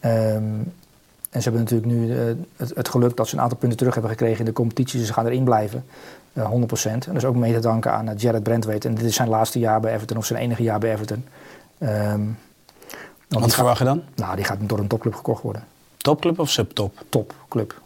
ehm, 0.00 0.14
en 1.30 1.42
ze 1.42 1.50
hebben 1.50 1.60
natuurlijk 1.60 1.92
nu 1.92 2.12
eh, 2.12 2.24
het, 2.56 2.72
het 2.74 2.88
geluk 2.88 3.16
dat 3.16 3.28
ze 3.28 3.34
een 3.34 3.42
aantal 3.42 3.58
punten 3.58 3.78
terug 3.78 3.92
hebben 3.92 4.10
gekregen 4.10 4.38
in 4.38 4.44
de 4.44 4.52
competitie. 4.52 4.98
Dus 4.98 5.08
ze 5.08 5.14
gaan 5.14 5.26
erin 5.26 5.44
blijven. 5.44 5.84
eh 6.32 6.50
100%. 6.50 6.54
En 6.84 7.00
dat 7.06 7.16
is 7.16 7.24
ook 7.24 7.36
mee 7.36 7.52
te 7.52 7.60
danken 7.60 7.92
aan 7.92 8.08
uh, 8.08 8.16
Jared 8.16 8.42
Brentwaite. 8.42 8.88
En 8.88 8.94
dit 8.94 9.04
is 9.04 9.14
zijn 9.14 9.28
laatste 9.28 9.58
jaar 9.58 9.80
bij 9.80 9.94
Everton, 9.94 10.16
of 10.16 10.24
zijn 10.26 10.40
enige 10.40 10.62
jaar 10.62 10.78
bij 10.78 10.92
Everton. 10.92 11.24
Ehm, 11.78 12.20
want 13.28 13.44
Wat 13.44 13.54
verwacht 13.54 13.78
je 13.78 13.84
dan? 13.84 14.02
nou, 14.14 14.36
die 14.36 14.44
gaat 14.44 14.58
door 14.60 14.78
een 14.78 14.86
topclub 14.86 15.14
gekocht 15.14 15.42
worden. 15.42 15.64
Topclub 15.96 16.38
of 16.38 16.50
subtop? 16.50 17.04
Topclub. 17.08 17.80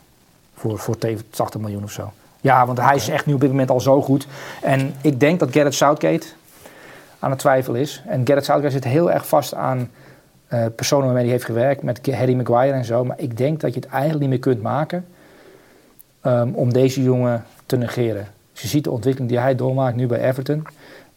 Voor, 0.55 0.79
voor 0.79 0.97
80 1.31 1.61
miljoen 1.61 1.83
of 1.83 1.91
zo. 1.91 2.13
Ja, 2.41 2.67
want 2.67 2.79
hij 2.79 2.97
is 2.97 3.09
echt 3.09 3.27
nu 3.27 3.35
op 3.35 3.41
dit 3.41 3.51
moment 3.51 3.71
al 3.71 3.81
zo 3.81 4.03
goed. 4.03 4.27
En 4.63 4.95
ik 5.01 5.21
denk 5.21 5.41
dat 5.41 5.53
Gareth 5.53 5.75
Southgate 5.75 6.27
aan 7.19 7.31
het 7.31 7.39
twijfelen 7.39 7.81
is. 7.81 8.03
En 8.07 8.27
Gareth 8.27 8.45
Southgate 8.45 8.73
zit 8.73 8.85
heel 8.85 9.11
erg 9.11 9.29
vast 9.29 9.55
aan 9.55 9.91
eh, 10.47 10.65
personen 10.77 11.05
waarmee 11.05 11.23
hij 11.23 11.33
heeft 11.33 11.45
gewerkt. 11.45 11.83
Met 11.83 12.15
Harry 12.15 12.35
Maguire 12.35 12.77
en 12.77 12.85
zo. 12.85 13.05
Maar 13.05 13.19
ik 13.21 13.37
denk 13.37 13.61
dat 13.61 13.75
je 13.75 13.81
het 13.81 13.89
eigenlijk 13.89 14.21
niet 14.21 14.31
meer 14.31 14.39
kunt 14.39 14.63
maken 14.63 15.07
ehm, 16.21 16.51
om 16.53 16.73
deze 16.73 17.03
jongen 17.03 17.45
te 17.67 17.77
negeren. 17.77 18.29
Dus 18.53 18.63
je 18.63 18.69
ziet 18.69 18.85
de 18.85 18.91
ontwikkeling 18.91 19.31
die 19.31 19.41
hij 19.41 19.55
doormaakt 19.55 19.97
nu 19.97 20.07
bij 20.07 20.21
Everton. 20.29 20.67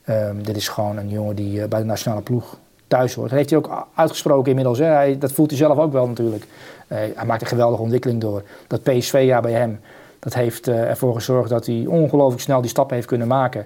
Ehm, 0.04 0.42
dit 0.42 0.56
is 0.56 0.68
gewoon 0.68 0.98
een 0.98 1.10
jongen 1.10 1.36
die 1.36 1.62
eh, 1.62 1.68
bij 1.68 1.80
de 1.80 1.86
nationale 1.86 2.22
ploeg 2.22 2.58
thuis 2.94 3.14
hoort. 3.14 3.30
Dat 3.30 3.38
heeft 3.38 3.50
hij 3.50 3.60
ook 3.60 3.88
uitgesproken 3.96 4.50
inmiddels. 4.50 4.80
Hè. 4.80 5.18
Dat 5.18 5.32
voelt 5.32 5.50
hij 5.50 5.60
zelf 5.60 5.78
ook 5.78 5.92
wel 5.92 6.08
natuurlijk. 6.08 6.46
Eh, 6.88 6.98
hij 7.16 7.26
maakt 7.26 7.42
een 7.42 7.48
geweldige 7.48 7.82
ontwikkeling 7.82 8.22
door. 8.22 8.44
Dat 8.68 8.84
PSV-jaar 8.84 9.42
bij 9.42 9.52
hem, 9.52 9.80
dat 10.20 10.34
heeft 10.34 10.68
eh, 10.68 10.90
ervoor 10.90 11.14
gezorgd 11.14 11.50
dat 11.50 11.66
hij 11.66 11.86
ongelooflijk 11.88 12.42
snel 12.42 12.62
die 12.62 12.70
stappen 12.70 12.96
heeft 12.96 13.08
kunnen 13.08 13.28
maken. 13.28 13.66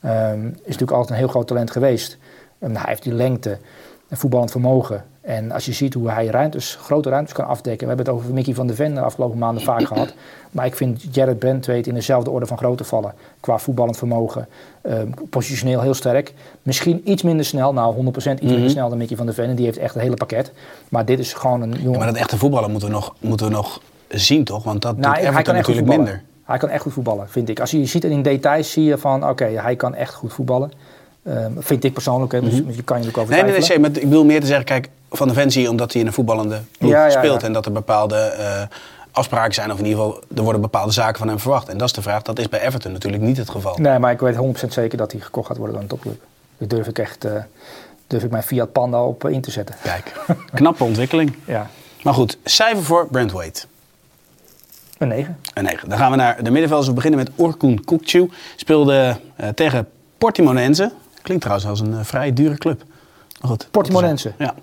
Ehm, 0.00 0.46
is 0.46 0.54
natuurlijk 0.64 0.90
altijd 0.90 1.10
een 1.10 1.16
heel 1.16 1.28
groot 1.28 1.46
talent 1.46 1.70
geweest. 1.70 2.18
Ehm, 2.58 2.74
hij 2.74 2.84
heeft 2.86 3.02
die 3.02 3.12
lengte, 3.12 3.58
en 4.08 4.16
voetballend 4.16 4.50
vermogen. 4.50 5.04
En 5.20 5.50
als 5.50 5.64
je 5.64 5.72
ziet 5.72 5.94
hoe 5.94 6.10
hij 6.10 6.26
ruimtes, 6.26 6.78
grote 6.80 7.08
ruimtes 7.08 7.34
kan 7.34 7.46
afdekken. 7.46 7.88
We 7.88 7.94
hebben 7.94 8.06
het 8.06 8.22
over 8.22 8.34
Mickey 8.34 8.54
van 8.54 8.66
der 8.66 8.76
Ven 8.76 8.94
de 8.94 9.00
afgelopen 9.00 9.38
maanden 9.38 9.62
vaak 9.62 9.84
gehad. 9.92 10.14
Maar 10.50 10.66
ik 10.66 10.74
vind 10.74 11.14
Jared 11.14 11.38
Brentwaite 11.38 11.88
in 11.88 11.94
dezelfde 11.94 12.30
orde 12.30 12.46
van 12.46 12.58
grootte 12.58 12.84
vallen. 12.84 13.14
Qua 13.40 13.58
voetballend 13.58 13.96
vermogen. 13.96 14.48
Ehm, 14.82 15.08
positioneel 15.30 15.80
heel 15.80 15.94
sterk. 15.94 16.34
Misschien 16.62 17.10
iets 17.10 17.22
minder 17.22 17.44
snel. 17.44 17.72
Nou, 17.72 17.94
100% 17.94 18.40
iets 18.40 18.52
minder 18.52 18.70
snel 18.70 18.88
dan 18.88 18.98
Mickey 18.98 19.16
van 19.16 19.26
der 19.26 19.34
Ven. 19.34 19.48
En 19.48 19.56
die 19.56 19.64
heeft 19.64 19.78
echt 19.78 19.94
het 19.94 20.02
hele 20.02 20.16
pakket. 20.16 20.52
Maar 20.88 21.04
dit 21.04 21.18
is 21.18 21.32
gewoon 21.32 21.62
een 21.62 21.70
jongen... 21.72 21.92
Ja, 21.92 21.98
maar 21.98 22.06
dat 22.06 22.16
echte 22.16 22.38
voetballen 22.38 22.70
moeten 22.70 22.88
we 22.88 22.94
nog, 22.94 23.14
moeten 23.20 23.46
we 23.46 23.52
nog 23.52 23.80
zien, 24.08 24.44
toch? 24.44 24.64
Want 24.64 24.82
dat 24.82 24.96
Nou, 24.96 25.02
doet 25.02 25.22
hij 25.22 25.30
Everton 25.30 25.44
kan 25.44 25.54
natuurlijk 25.54 25.86
minder. 25.86 26.22
Hij 26.44 26.58
kan 26.58 26.68
echt 26.68 26.82
goed 26.82 26.92
voetballen, 26.92 27.28
vind 27.28 27.48
ik. 27.48 27.60
Als 27.60 27.70
je 27.70 27.86
ziet 27.86 28.02
het 28.02 28.12
in 28.12 28.22
details, 28.22 28.70
zie 28.70 28.84
je 28.84 28.98
van, 28.98 29.28
oké, 29.28 29.44
hij 29.44 29.76
kan 29.76 29.94
echt 29.94 30.14
goed 30.14 30.32
voetballen. 30.32 30.72
Ehm, 31.26 31.50
vind 31.58 31.84
ik 31.84 31.92
persoonlijk, 31.92 32.32
hè, 32.32 32.40
dus 32.40 32.52
je 32.52 32.62
kan 32.62 32.72
je 32.72 32.74
natuurlijk 32.74 33.16
over 33.16 33.32
Mhm. 33.34 33.44
Nee, 33.44 33.58
nee, 33.58 33.68
nee, 33.68 33.78
maar 33.78 33.90
ik 33.90 34.00
bedoel 34.08 34.24
meer 34.24 34.40
te 34.40 34.46
zeggen, 34.46 34.64
kijk, 34.64 34.88
Van 35.10 35.28
de 35.28 35.34
Ven 35.34 35.50
zie 35.50 35.62
je 35.62 35.70
omdat 35.70 35.92
hij 35.92 36.00
in 36.00 36.06
een 36.06 36.12
voetballende 36.12 36.60
ploeg 36.78 36.90
Ja, 36.90 37.04
ja, 37.06 37.10
speelt. 37.10 37.40
ja. 37.40 37.46
En 37.46 37.52
dat 37.52 37.66
er 37.66 37.72
bepaalde 37.72 38.16
eh, 38.16 38.62
afspraken 39.10 39.54
zijn, 39.54 39.72
of 39.72 39.78
in 39.78 39.84
ieder 39.86 40.02
geval, 40.02 40.20
er 40.36 40.42
worden 40.42 40.60
bepaalde 40.60 40.92
zaken 40.92 41.18
van 41.18 41.28
hem 41.28 41.38
verwacht. 41.38 41.68
En 41.68 41.78
dat 41.78 41.86
is 41.88 41.92
de 41.94 42.02
vraag, 42.02 42.22
dat 42.22 42.38
is 42.38 42.48
bij 42.48 42.60
Everton 42.60 42.92
natuurlijk 42.92 43.22
niet 43.22 43.36
het 43.36 43.50
geval. 43.50 43.76
Nee, 43.76 43.98
maar 43.98 44.12
ik 44.12 44.20
weet 44.20 44.36
100% 44.36 44.72
zeker 44.72 44.98
dat 44.98 45.12
hij 45.12 45.20
gekocht 45.20 45.46
gaat 45.46 45.56
worden 45.56 45.74
door 45.74 45.82
een 45.82 45.88
topclub. 45.90 46.20
Daar 46.58 46.68
durf 46.68 46.86
ik 46.86 46.98
echt, 46.98 47.24
eh, 47.24 47.32
durf 48.06 48.22
ik 48.24 48.30
mijn 48.30 48.42
Fiat 48.42 48.72
Panda 48.72 49.02
op 49.04 49.24
eh, 49.24 49.32
in 49.32 49.40
te 49.40 49.50
zetten. 49.50 49.74
Kijk, 49.82 50.12
knappe 50.54 50.84
ontwikkeling. 50.84 51.32
Ja, 51.44 51.70
Maar 52.02 52.14
goed, 52.14 52.38
cijfer 52.44 52.84
voor 52.84 53.06
Brent 53.10 53.32
Wade. 53.32 53.52
een 54.98 55.08
9. 55.08 55.36
Een 55.54 55.64
9. 55.64 55.88
Dan 55.88 55.98
gaan 55.98 56.10
we 56.10 56.16
naar 56.16 56.42
de 56.42 56.50
middenvelders. 56.50 56.88
We 56.88 56.94
beginnen 56.94 57.18
met 57.20 57.30
Orkun 57.34 57.84
Kukcu. 57.84 58.30
Speelde 58.56 59.16
tegen 59.54 59.88
Portimonense. 60.18 60.92
Klinkt 61.26 61.44
trouwens 61.44 61.68
als 61.70 61.80
een 61.80 61.94
eh, 61.98 62.04
vrij 62.04 62.32
dure 62.32 62.56
club. 62.58 62.82
Maar 63.40 63.50
goed. 63.50 63.68
Portimonense? 63.70 64.32
Ja, 64.38 64.54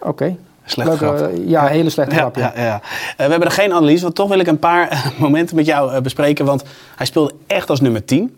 Oké. 0.00 0.36
slechte 0.64 1.04
Leuke, 1.04 1.16
grap. 1.18 1.30
ja, 1.46 1.66
hele 1.66 1.90
slechte 1.90 2.14
Ja, 2.14 2.20
grap, 2.20 2.36
ja. 2.36 2.52
ja, 2.56 2.62
ja. 2.64 2.80
Eh, 3.16 3.16
we 3.16 3.30
hebben 3.30 3.48
er 3.48 3.50
geen 3.50 3.72
analyse, 3.72 4.02
want 4.02 4.14
toch 4.14 4.28
wil 4.28 4.38
ik 4.38 4.46
een 4.46 4.58
paar 4.58 4.88
eh, 4.88 5.06
momenten 5.18 5.56
met 5.56 5.66
jou 5.66 6.00
bespreken. 6.00 6.44
Want 6.44 6.64
hij 6.96 7.06
speelde 7.06 7.34
echt 7.46 7.70
als 7.70 7.80
nummer 7.80 8.04
10. 8.04 8.36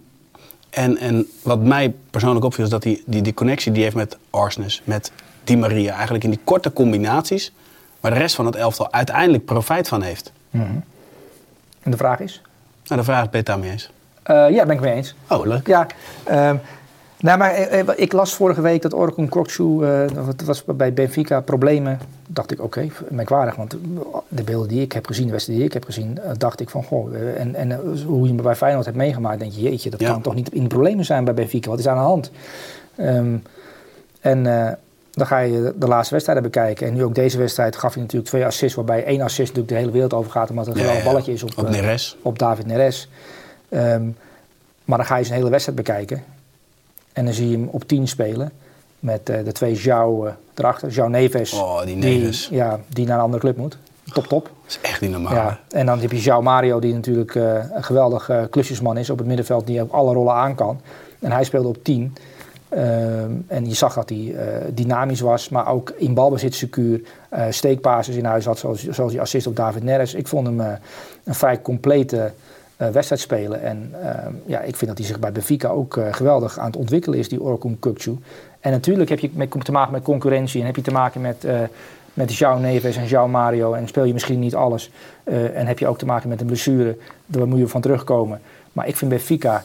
En, 0.71 0.99
en 0.99 1.27
wat 1.43 1.61
mij 1.61 1.95
persoonlijk 2.11 2.45
opviel 2.45 2.65
is 2.65 2.71
dat 2.71 2.85
hij 2.85 3.03
die, 3.07 3.23
die 3.23 3.35
connectie 3.35 3.73
die 3.73 3.83
heeft 3.83 3.97
met 3.97 4.17
Arsnes, 4.31 4.83
met 4.85 5.13
Di 5.45 5.57
Maria. 5.57 5.93
Eigenlijk 5.93 6.25
in 6.25 6.31
die 6.31 6.41
korte 6.45 6.73
combinaties, 6.73 7.53
waar 8.01 8.13
de 8.13 8.19
rest 8.19 8.35
van 8.35 8.47
het 8.47 8.57
elftal 8.57 8.93
uiteindelijk 8.93 9.45
profijt 9.45 9.89
van 9.89 10.03
heeft. 10.03 10.33
En 10.51 10.85
de 11.91 11.97
vraag 11.97 12.21
is? 12.21 12.43
Nou, 12.87 13.01
de 13.01 13.07
vraag 13.07 13.25
is, 13.25 13.31
ben 13.31 13.31
je 13.31 13.37
het 13.37 13.47
daarmee 13.47 13.71
eens? 13.71 13.91
Ja, 14.55 14.67
ben 14.67 14.71
ik 14.77 14.81
mee 14.81 14.95
eens. 14.95 15.15
Oh, 15.29 15.47
leuk. 15.47 15.67
Ja, 15.67 15.87
ehm, 16.25 16.57
nou, 17.21 17.39
maar 17.39 17.51
eh, 17.51 17.79
eh, 17.81 17.89
ik 17.97 18.13
las 18.13 18.35
vorige 18.35 18.61
week 18.61 18.83
dat 18.83 18.93
Orkun 18.95 19.29
Kokcu, 19.29 19.85
eh 19.85 20.01
dat 20.15 20.43
was 20.45 20.65
bij 20.65 20.93
Benfica 20.93 21.41
problemen. 21.41 21.99
Dacht 22.27 22.51
ik, 22.51 22.61
oké, 22.63 22.89
merkwaardig. 23.09 23.55
Want 23.57 23.77
de 24.29 24.43
beelden 24.43 24.69
die 24.69 24.81
ik 24.83 24.93
heb 24.93 25.07
gezien, 25.07 25.25
de 25.27 25.33
wedstrijden 25.33 25.67
die 25.69 25.75
ik 25.77 25.83
heb 25.83 25.93
gezien, 25.95 26.19
dacht 26.39 26.61
ik 26.61 26.71
van, 26.71 26.85
goh, 26.85 27.15
en, 27.37 27.55
en 27.55 27.81
hoe 28.07 28.23
je 28.29 28.35
hem 28.35 28.43
bij 28.43 28.55
Feyenoord 28.55 28.85
hebt 28.85 28.97
meegemaakt, 28.97 29.39
denk 29.39 29.53
je, 29.53 29.61
jeetje, 29.61 29.91
dat 29.91 30.01
Ja. 30.01 30.11
kan 30.13 30.23
toch 30.23 30.35
niet 30.35 30.53
in 30.53 30.67
problemen 30.69 31.05
zijn 31.05 31.25
bij 31.25 31.35
Benfica. 31.35 31.71
Wat 31.71 31.79
is 31.79 31.89
aan 31.89 31.97
de 31.97 32.03
hand? 32.03 32.31
Ehm, 32.97 33.37
en 34.21 34.43
dan 35.11 35.27
ga 35.27 35.39
je 35.39 35.73
de 35.79 35.87
laatste 35.87 36.13
wedstrijden 36.15 36.45
bekijken. 36.45 36.87
En 36.87 36.95
nu 36.95 37.05
ook 37.05 37.15
deze 37.15 37.39
wedstrijd 37.39 37.77
gaf 37.77 37.93
hij 37.93 38.03
natuurlijk 38.03 38.31
twee 38.31 38.45
assists, 38.47 38.77
waarbij 38.77 39.05
één 39.05 39.21
assist 39.21 39.39
natuurlijk 39.55 39.69
de 39.69 39.75
hele 39.75 39.91
wereld 39.91 40.15
over 40.15 40.31
gaat, 40.31 40.51
omdat 40.51 40.67
het 40.67 40.75
een 40.75 40.81
Ja, 40.81 40.87
geweldig 40.87 41.11
balletje 41.13 41.33
is 41.33 41.43
op, 41.43 41.51
Op 41.59 41.65
op 42.23 42.39
David 42.39 42.67
Neres. 42.67 43.09
Ehm, 43.69 44.03
maar 44.85 44.99
dan 44.99 45.07
ga 45.07 45.17
je 45.17 45.25
zijn 45.25 45.39
hele 45.39 45.51
wedstrijd 45.51 45.79
bekijken. 45.79 46.23
En 47.19 47.25
dan 47.25 47.35
zie 47.35 47.51
je 47.51 47.57
hem 47.57 47.69
op 47.71 47.89
10 47.89 48.09
spelen. 48.09 48.53
Met 48.99 49.29
eh, 49.29 49.45
de 49.45 49.53
twee 49.53 49.77
João 49.77 50.27
eh, 50.27 50.33
erachter. 50.55 50.91
João 50.91 51.11
Neves. 51.11 51.53
Oh, 51.53 51.83
die 51.85 51.97
Neves. 51.97 52.49
Die, 52.49 52.57
ja, 52.57 52.81
die 52.89 53.07
naar 53.07 53.17
een 53.17 53.23
andere 53.23 53.43
club 53.43 53.57
moet. 53.57 53.79
Top, 54.13 54.27
top. 54.27 54.45
Dat 54.45 54.53
is 54.67 54.79
echt 54.83 55.01
niet 55.01 55.11
normaal. 55.11 55.35
Ja. 55.35 55.61
En 55.69 55.87
dan 55.87 56.01
heb 56.01 56.13
je 56.13 56.23
João 56.23 56.43
Mario, 56.43 56.81
die 56.81 56.95
natuurlijk 56.95 57.35
eh, 57.35 57.55
een 57.73 57.85
geweldig 57.85 58.31
klusjesman 58.51 58.97
is 58.97 59.11
op 59.11 59.19
het 59.19 59.27
middenveld. 59.27 59.67
Die 59.67 59.83
ook 59.83 59.93
alle 59.93 60.13
rollen 60.13 60.35
aan 60.35 60.55
kan. 60.55 60.81
En 61.19 61.33
hij 61.33 61.45
speelde 61.45 61.69
op 61.69 61.85
10. 61.85 62.17
Ehm, 62.69 63.31
en 63.47 63.69
je 63.69 63.75
zag 63.75 63.95
dat 63.95 64.09
hij 64.09 64.35
dynamisch 64.75 65.21
was, 65.21 65.49
maar 65.49 65.69
ook 65.69 65.91
in 65.97 66.15
balbezit 66.15 66.55
secuur. 66.55 67.01
steekpases 67.51 68.17
in 68.17 68.25
huis 68.25 68.45
had, 68.45 68.59
zoals, 68.59 68.89
zoals 68.89 69.13
die 69.13 69.21
assist 69.21 69.47
op 69.47 69.57
David 69.57 69.83
Neres. 69.83 70.15
Ik 70.15 70.29
vond 70.29 70.47
hem 70.47 70.61
een 71.25 71.35
vrij 71.35 71.63
complete 71.63 72.33
wedstrijd 72.87 73.21
spelen. 73.21 73.63
En 73.63 73.91
ehm, 74.03 74.33
ja, 74.47 74.61
ik 74.61 74.77
vind 74.77 74.91
dat 74.91 74.99
hij 74.99 75.07
zich 75.07 75.19
bij 75.19 75.33
Benfica 75.33 75.69
ook 75.69 75.97
eh, 75.97 76.13
geweldig 76.13 76.59
aan 76.59 76.67
het 76.67 76.77
ontwikkelen 76.77 77.19
is, 77.19 77.29
die 77.29 77.41
Orkun 77.43 77.79
Kukcu. 77.79 78.19
En 78.61 78.71
natuurlijk 78.71 79.09
heb 79.11 79.19
je 79.19 79.31
met, 79.33 79.65
te 79.65 79.73
maken 79.73 79.93
met 79.93 80.03
concurrentie 80.03 80.61
en 80.61 80.67
heb 80.67 80.77
je 80.77 80.83
te 80.83 80.91
maken 80.93 81.21
met, 81.21 81.45
eh 81.45 81.61
met 82.15 82.35
João 82.39 82.61
Neves 82.61 82.97
en 82.97 83.07
João 83.09 83.31
Mario. 83.31 83.73
En 83.73 83.89
speel 83.89 84.05
je 84.05 84.13
misschien 84.13 84.39
niet 84.39 84.55
alles. 84.55 84.91
eh, 85.25 85.57
en 85.59 85.67
heb 85.67 85.79
je 85.79 85.87
ook 85.87 85.99
te 85.99 86.07
maken 86.07 86.29
met 86.29 86.41
een 86.41 86.47
blessure, 86.47 86.97
daar 87.27 87.49
moet 87.49 87.59
je 87.59 87.69
van 87.69 87.81
terugkomen. 87.81 88.41
Maar 88.73 88.89
ik 88.89 88.97
vind 88.97 89.11
Benfica 89.11 89.65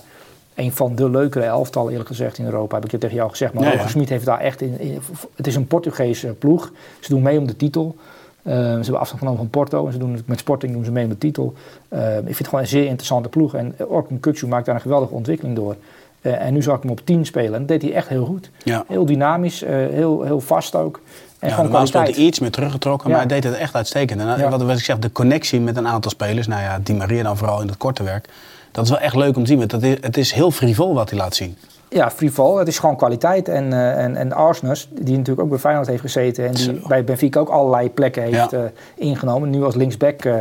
een 0.56 0.72
van 0.72 0.96
de 0.96 1.10
leukere 1.10 1.46
elftallen, 1.46 1.92
eerlijk 1.92 2.10
gezegd, 2.10 2.38
in 2.38 2.46
Europa. 2.46 2.76
Heb 2.76 2.86
ik 2.86 2.92
het 2.92 3.02
tegen 3.02 3.16
jou 3.16 3.30
gezegd. 3.30 3.54
Maar 3.54 3.64
ja. 3.76 3.88
Smit 3.88 4.10
heeft 4.10 4.26
daar 4.26 4.40
echt 4.40 4.62
in, 4.62 4.80
in- 4.80 5.00
Het 5.36 5.48
is 5.48 5.56
een 5.56 5.68
Portugese 5.68 6.28
ploeg. 6.28 6.72
Ze 7.00 7.10
doen 7.10 7.22
mee 7.22 7.40
om 7.40 7.48
de 7.48 7.56
titel. 7.56 7.96
Eh, 8.44 8.54
ze 8.56 8.60
hebben 8.62 9.00
afstand 9.00 9.20
genomen 9.20 9.38
van 9.40 9.50
Porto 9.50 9.86
en 9.86 9.92
ze 9.92 9.98
doen 9.98 10.14
het 10.14 10.28
met 10.28 10.40
Sporting 10.40 10.74
doen 10.74 10.86
ze 10.86 10.92
mee 10.92 11.08
met 11.08 11.22
de 11.22 11.28
titel. 11.28 11.54
Eh, 11.88 12.18
ik 12.18 12.24
vind 12.24 12.38
het 12.38 12.48
gewoon 12.48 12.62
een 12.64 12.70
zeer 12.70 12.86
interessante 12.86 13.30
ploeg. 13.30 13.54
En 13.56 13.76
Orkun 13.88 14.20
Kukcu 14.20 14.48
maakt 14.48 14.66
daar 14.66 14.76
een 14.76 14.82
geweldige 14.82 15.14
ontwikkeling 15.14 15.56
door. 15.56 15.76
Eh, 16.22 16.46
en 16.46 16.54
nu 16.54 16.62
zag 16.62 16.76
ik 16.76 16.82
hem 16.82 16.92
op 16.92 17.02
10 17.06 17.26
spelen 17.26 17.54
en 17.54 17.60
dat 17.60 17.68
deed 17.68 17.82
hij 17.82 17.94
echt 17.94 18.08
heel 18.08 18.26
goed. 18.26 18.50
Ja. 18.64 18.84
Heel 18.88 19.06
dynamisch, 19.06 19.64
eh, 19.64 19.72
heel, 19.76 20.22
heel 20.24 20.40
vast 20.40 20.76
ook. 20.76 21.02
En 21.40 21.50
Ja, 21.50 21.62
normaal 21.62 21.88
hij 21.92 22.14
iets 22.14 22.40
meer 22.40 22.52
teruggetrokken, 22.52 23.10
Ja. 23.10 23.16
maar 23.16 23.26
hij 23.28 23.40
deed 23.42 23.52
het 23.52 23.60
echt 23.60 23.76
uitstekend. 23.76 24.20
En 24.22 24.28
Ja. 24.28 24.50
wat, 24.50 24.62
wat 24.62 24.78
ik 24.78 24.84
zeg, 24.84 25.00
de 25.00 25.12
connectie 25.12 25.60
met 25.62 25.78
een 25.78 25.88
aantal 25.88 26.12
spelers, 26.12 26.48
nou 26.48 26.62
ja, 26.62 26.80
Di 26.84 26.94
Maria 26.94 27.24
dan 27.24 27.38
vooral 27.38 27.62
in 27.62 27.68
het 27.68 27.78
korte 27.78 28.04
werk, 28.04 28.30
dat 28.72 28.84
is 28.84 28.90
wel 28.90 29.00
echt 29.00 29.16
leuk 29.16 29.36
om 29.36 29.42
te 29.44 29.50
zien. 29.50 29.58
Want 29.58 29.70
dat 29.70 29.84
is, 29.84 29.98
het 30.02 30.18
is 30.18 30.32
heel 30.32 30.52
frivol 30.52 30.94
wat 30.94 31.10
hij 31.10 31.20
laat 31.20 31.36
zien. 31.36 31.58
Ja, 31.94 32.12
frivol. 32.12 32.58
Het 32.58 32.68
is 32.68 32.80
gewoon 32.80 32.96
kwaliteit. 32.96 33.48
En, 33.48 33.74
eh 33.74 34.04
en, 34.04 34.16
en 34.16 34.32
Arsenis, 34.34 34.90
die 34.92 35.14
natuurlijk 35.18 35.42
ook 35.42 35.50
bij 35.50 35.60
Feyenoord 35.60 35.88
heeft 35.88 36.02
gezeten... 36.02 36.46
en 36.48 36.54
die 36.54 36.82
bij 36.88 37.04
Benfica 37.04 37.40
ook 37.40 37.50
allerlei 37.50 37.92
plekken 37.92 38.24
heeft 38.24 38.52
Ja. 38.52 38.58
eh, 38.58 38.64
ingenomen. 38.96 39.50
Nu 39.50 39.64
als 39.64 39.76
linksback 39.76 40.26
eh, 40.26 40.36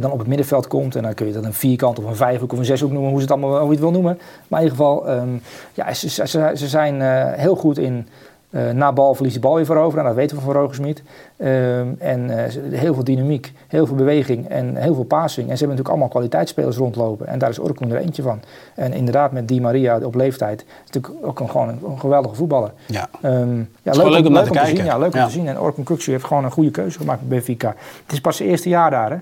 dan 0.00 0.10
op 0.10 0.18
het 0.18 0.28
middenveld 0.28 0.66
komt... 0.66 0.96
en 0.96 1.02
dan 1.02 1.14
kun 1.14 1.26
je 1.26 1.32
dat 1.32 1.44
een 1.44 1.52
vierkant 1.52 1.98
of 1.98 2.04
een 2.04 2.16
vijfhoek 2.16 2.52
of 2.52 2.58
een 2.58 2.64
zeshoek 2.64 2.90
noemen... 2.90 3.08
hoe, 3.10 3.18
ze 3.20 3.24
het 3.26 3.32
allemaal, 3.32 3.56
hoe 3.58 3.64
je 3.64 3.70
het 3.70 3.80
wil 3.80 3.90
noemen. 3.90 4.18
Maar 4.48 4.60
in 4.60 4.66
ieder 4.66 4.78
geval, 4.84 5.08
ehm, 5.08 5.28
ja, 5.74 5.94
ze, 5.94 6.08
ze, 6.10 6.26
ze- 6.54 6.68
zijn 6.68 7.00
heel 7.38 7.54
goed 7.56 7.78
in... 7.78 8.08
eh 8.50 8.70
na 8.70 8.92
balverlies 8.92 9.34
de 9.34 9.40
bal 9.40 9.54
weer 9.54 9.64
veroveren. 9.64 10.04
Nou, 10.04 10.06
dat 10.06 10.16
weten 10.16 10.36
we 10.36 10.42
van 10.42 10.52
Rogersmit. 10.52 11.02
Ehm 11.36 11.86
en 11.98 12.44
eh, 12.44 12.78
heel 12.78 12.94
veel 12.94 13.04
dynamiek, 13.04 13.52
heel 13.68 13.86
veel 13.86 13.96
beweging 13.96 14.48
en 14.48 14.76
heel 14.76 14.94
veel 14.94 15.04
passing. 15.04 15.50
En 15.50 15.56
ze 15.56 15.64
hebben 15.64 15.68
natuurlijk 15.68 15.88
allemaal 15.88 16.08
kwaliteitsspelers 16.08 16.76
rondlopen. 16.76 17.26
En 17.26 17.38
daar 17.38 17.50
is 17.50 17.58
Orkun 17.58 17.90
er 17.90 18.00
eentje 18.00 18.22
van. 18.22 18.40
En 18.74 18.92
inderdaad, 18.92 19.32
met 19.32 19.48
Di 19.48 19.60
Maria 19.60 19.98
op 19.98 20.14
leeftijd... 20.14 20.64
natuurlijk 20.84 21.26
ook 21.26 21.40
een, 21.40 21.50
gewoon 21.50 21.68
een, 21.68 21.78
een 21.84 22.00
geweldige 22.00 22.34
voetballer. 22.34 22.72
Ja. 22.86 23.08
Ehm, 23.22 23.58
ja, 23.82 23.92
leuk 23.92 24.26
om 24.26 24.34
te 24.34 24.42
te 24.42 24.50
kijken. 24.50 24.76
zien. 24.76 24.84
Ja, 24.84 24.98
leuk 24.98 25.14
om 25.14 25.24
te 25.24 25.30
zien. 25.30 25.48
En 25.48 25.60
Orkun 25.60 25.84
Kukcu 25.84 26.10
heeft 26.10 26.24
gewoon 26.24 26.44
een 26.44 26.50
goede 26.50 26.70
keuze 26.70 26.98
gemaakt 26.98 27.20
met 27.20 27.28
Benfica. 27.28 27.74
Het 28.02 28.12
is 28.12 28.20
pas 28.20 28.36
zijn 28.36 28.48
eerste 28.48 28.68
jaar 28.68 28.90
daar, 28.90 29.10
hè? 29.10 29.16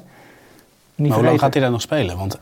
Niet 0.94 1.08
maar 1.08 1.18
hoe 1.18 1.26
lang 1.26 1.38
gaat 1.40 1.52
hij 1.52 1.62
daar 1.62 1.70
nog 1.70 1.80
spelen? 1.80 2.16
Want 2.16 2.36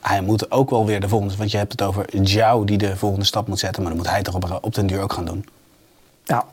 hij 0.00 0.20
moet 0.20 0.50
ook 0.50 0.70
wel 0.70 0.86
weer 0.86 1.00
de 1.00 1.08
volgende, 1.08 1.36
want 1.36 1.50
je 1.50 1.56
hebt 1.56 1.72
het 1.72 1.82
over 1.82 2.20
Jou 2.22 2.64
die 2.64 2.78
de 2.78 2.96
volgende 2.96 3.24
stap 3.24 3.48
moet 3.48 3.58
zetten, 3.58 3.82
maar 3.82 3.90
dan 3.90 4.00
moet 4.00 4.10
hij 4.10 4.22
toch 4.22 4.34
op, 4.34 4.58
op 4.62 4.74
den 4.74 4.86
duur 4.86 5.02
ook 5.02 5.12
gaan 5.12 5.24
doen. 5.24 5.44
Nou, 6.30 6.44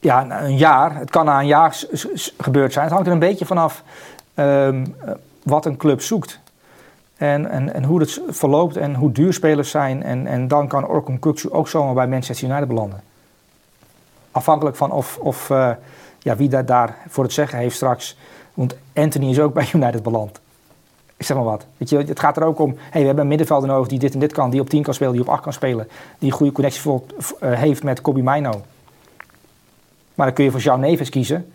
ja, 0.00 0.24
na 0.24 0.42
een 0.42 0.56
jaar. 0.56 0.96
Het 0.98 1.10
kan 1.10 1.24
na 1.24 1.40
een 1.40 1.46
jaar 1.46 1.84
gebeurd 2.38 2.72
zijn. 2.72 2.84
Het 2.84 2.92
hangt 2.92 3.06
er 3.06 3.12
een 3.12 3.18
beetje 3.18 3.46
vanaf 3.46 3.82
ehm, 4.34 4.84
eh, 5.04 5.12
wat 5.42 5.66
een 5.66 5.76
club 5.76 6.00
zoekt. 6.00 6.40
En, 7.16 7.50
en, 7.50 7.74
en 7.74 7.84
hoe 7.84 8.00
het 8.00 8.20
verloopt 8.28 8.76
en 8.76 8.94
hoe 8.94 9.12
duur 9.12 9.32
spelers 9.32 9.70
zijn. 9.70 10.02
En, 10.02 10.26
en 10.26 10.48
dan 10.48 10.68
kan 10.68 10.86
Orkun 10.86 11.18
Kukcu 11.18 11.50
ook 11.50 11.68
zomaar 11.68 11.94
bij 11.94 12.08
Manchester 12.08 12.48
United 12.48 12.68
belanden. 12.68 13.02
Afhankelijk 14.30 14.76
van 14.76 14.90
of, 14.90 15.18
of 15.18 15.50
eh, 15.50 15.70
ja, 16.18 16.36
wie 16.36 16.48
daar, 16.48 16.66
daar 16.66 16.96
voor 17.08 17.24
het 17.24 17.32
zeggen 17.32 17.58
heeft 17.58 17.76
straks. 17.76 18.16
Want 18.54 18.76
Anthony 18.94 19.30
is 19.30 19.40
ook 19.40 19.54
bij 19.60 19.68
United 19.72 20.02
beland. 20.02 20.40
Ik 21.16 21.26
zeg 21.26 21.36
maar 21.36 21.46
wat. 21.46 21.66
Weet 21.76 21.88
je, 21.88 21.96
het 21.96 22.20
gaat 22.20 22.36
er 22.36 22.44
ook 22.44 22.58
om, 22.58 22.76
hey, 22.90 23.00
we 23.00 23.06
hebben 23.06 23.22
een 23.22 23.28
middenvelder 23.28 23.68
nodig 23.68 23.88
die 23.88 23.98
dit 23.98 24.14
en 24.14 24.20
dit 24.20 24.32
kan. 24.32 24.50
Die 24.50 24.60
op 24.60 24.68
10 24.68 24.82
kan 24.82 24.94
spelen, 24.94 25.12
die 25.12 25.22
op 25.22 25.28
8 25.28 25.42
kan 25.42 25.52
spelen. 25.52 25.88
Die 26.18 26.30
een 26.30 26.36
goede 26.36 26.52
connectie 26.52 26.80
voor, 26.80 27.02
eh, 27.40 27.52
heeft 27.52 27.82
met 27.82 28.00
Kobe 28.00 28.22
Mino. 28.22 28.62
Maar 30.14 30.26
dan 30.26 30.34
kun 30.34 30.44
je 30.44 30.50
voor 30.50 30.60
Jean 30.60 30.80
Neves 30.80 31.08
kiezen. 31.08 31.52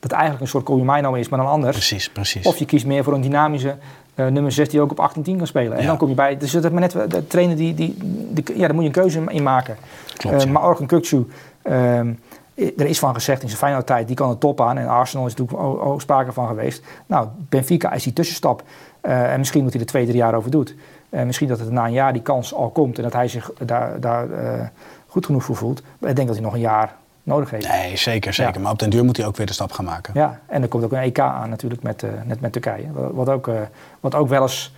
Dat 0.00 0.10
eigenlijk 0.10 0.42
een 0.42 0.48
soort 0.48 0.64
Kobe 0.64 0.92
Mino 0.92 1.12
is, 1.14 1.28
maar 1.28 1.38
dan 1.38 1.48
anders. 1.48 1.76
Precies, 1.76 2.10
precies. 2.10 2.46
Of 2.46 2.56
je 2.56 2.64
kiest 2.64 2.86
meer 2.86 3.04
voor 3.04 3.12
een 3.14 3.20
dynamische 3.20 3.76
eh, 4.14 4.26
nummer 4.26 4.52
6 4.52 4.68
die 4.68 4.80
ook 4.80 4.90
op 4.90 5.00
8 5.00 5.16
en 5.16 5.22
10 5.22 5.36
kan 5.36 5.46
spelen. 5.46 5.72
En 5.76 5.80
Ja. 5.82 5.86
dan 5.88 5.96
kom 5.96 6.08
je 6.08 6.14
bij. 6.14 6.36
Dus 6.36 6.50
dat 6.50 6.72
maar 6.72 6.80
net 6.80 7.10
de 7.10 7.26
trainer 7.26 7.56
die, 7.56 7.74
die, 7.74 7.96
die- 8.30 8.56
Ja, 8.58 8.60
daar 8.66 8.74
moet 8.74 8.82
je 8.82 8.88
een 8.88 8.94
keuze 8.94 9.22
in 9.28 9.42
maken. 9.42 9.76
Klopt, 10.16 10.36
Eh, 10.36 10.42
ja. 10.44 10.50
Maar 10.50 10.66
Orkun 10.66 10.86
Kukcu, 10.86 11.26
ehm, 11.62 12.12
er 12.54 12.86
is 12.86 12.98
van 12.98 13.14
gezegd 13.14 13.42
in 13.42 13.46
zijn 13.48 13.60
Feyenoord 13.60 13.86
tijd, 13.86 14.06
die 14.06 14.16
kan 14.16 14.30
de 14.30 14.38
top 14.38 14.60
aan. 14.60 14.78
En 14.78 14.88
Arsenal 14.88 15.26
is 15.26 15.34
natuurlijk 15.34 15.58
ook, 15.68 15.82
ook 15.82 16.00
sprake 16.00 16.32
van 16.32 16.46
geweest. 16.46 16.84
Nou, 17.06 17.26
Benfica 17.48 17.92
is 17.92 18.02
die 18.02 18.12
tussenstap. 18.12 18.62
Eh, 19.00 19.32
en 19.32 19.38
misschien 19.38 19.62
moet 19.62 19.72
hij 19.72 19.80
er 19.80 19.86
twee, 19.86 20.04
drie 20.04 20.16
jaar 20.16 20.34
over 20.34 20.50
doet. 20.50 20.74
En 21.10 21.26
misschien 21.26 21.48
dat 21.48 21.58
het 21.58 21.70
na 21.70 21.84
een 21.86 21.92
jaar 21.92 22.12
die 22.12 22.22
kans 22.22 22.54
al 22.54 22.68
komt 22.70 22.96
en 22.96 23.02
dat 23.02 23.12
hij 23.12 23.28
zich 23.28 23.50
daar, 23.64 24.00
daar 24.00 24.30
eh, 24.30 24.66
goed 25.06 25.26
genoeg 25.26 25.44
voor 25.44 25.56
voelt. 25.56 25.82
Maar 25.98 26.10
ik 26.10 26.16
denk 26.16 26.28
dat 26.28 26.36
hij 26.36 26.44
nog 26.46 26.54
een 26.54 26.60
jaar 26.60 26.94
nodig 27.22 27.50
heeft. 27.50 27.68
Nee, 27.68 27.96
zeker, 27.96 28.34
zeker. 28.34 28.54
Ja. 28.54 28.60
Maar 28.60 28.72
op 28.72 28.78
den 28.78 28.90
duur 28.90 29.04
moet 29.04 29.16
hij 29.16 29.26
ook 29.26 29.36
weer 29.36 29.46
de 29.46 29.52
stap 29.52 29.72
gaan 29.72 29.84
maken. 29.84 30.14
Ja, 30.16 30.40
en 30.46 30.62
er 30.62 30.68
komt 30.68 30.84
ook 30.84 30.92
een 30.92 30.98
EK 31.02 31.18
aan 31.18 31.48
natuurlijk 31.50 31.82
met, 31.82 32.02
eh, 32.02 32.10
net 32.24 32.40
met 32.40 32.52
Turkije. 32.52 32.86
Wat- 32.92 33.28
ook, 33.28 33.48
eh, 33.48 33.54
wat 34.00 34.14
ook 34.14 34.28
wel 34.28 34.42
eens 34.42 34.72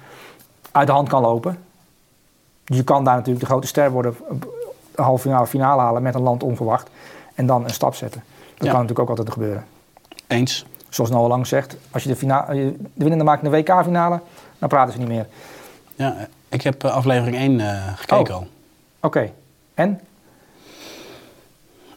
uit 0.72 0.86
de 0.86 0.92
hand 0.92 1.08
kan 1.08 1.22
lopen. 1.22 1.58
Je 2.64 2.84
kan 2.84 3.04
daar 3.04 3.14
natuurlijk 3.14 3.40
de 3.44 3.50
grote 3.50 3.66
ster 3.66 3.90
worden, 3.90 4.16
een 4.28 4.42
halve 5.04 5.22
finale, 5.22 5.46
finale 5.46 5.80
halen 5.80 6.02
met 6.02 6.14
een 6.14 6.22
land 6.22 6.42
onverwacht. 6.42 6.88
En 7.34 7.46
dan 7.46 7.64
een 7.64 7.70
stap 7.70 7.94
zetten. 7.94 8.22
Dat 8.54 8.66
Ja. 8.66 8.72
kan 8.72 8.80
natuurlijk 8.80 8.98
ook 9.00 9.08
altijd 9.08 9.30
gebeuren. 9.32 9.64
Eens. 10.26 10.66
Zoals 10.88 11.10
Noah 11.10 11.28
Lang 11.28 11.46
zegt, 11.46 11.76
als 11.90 12.02
je 12.02 12.08
de, 12.08 12.16
fina- 12.16 12.52
je 12.52 12.74
de 12.78 12.88
winnende 12.94 13.24
maakt 13.24 13.42
in 13.42 13.50
de 13.50 13.56
WK-finale, 13.56 14.20
dan 14.58 14.68
praten 14.68 14.92
ze 14.92 14.98
niet 14.98 15.08
meer. 15.08 15.26
Ja, 15.94 16.16
ik 16.48 16.62
heb 16.62 16.84
eh, 16.84 16.90
aflevering 16.94 17.36
1 17.36 17.60
eh, 17.60 17.92
gekeken 17.96 18.34
Oh. 18.34 18.40
al. 18.40 18.46
Oké, 19.00 19.30
en? 19.74 20.00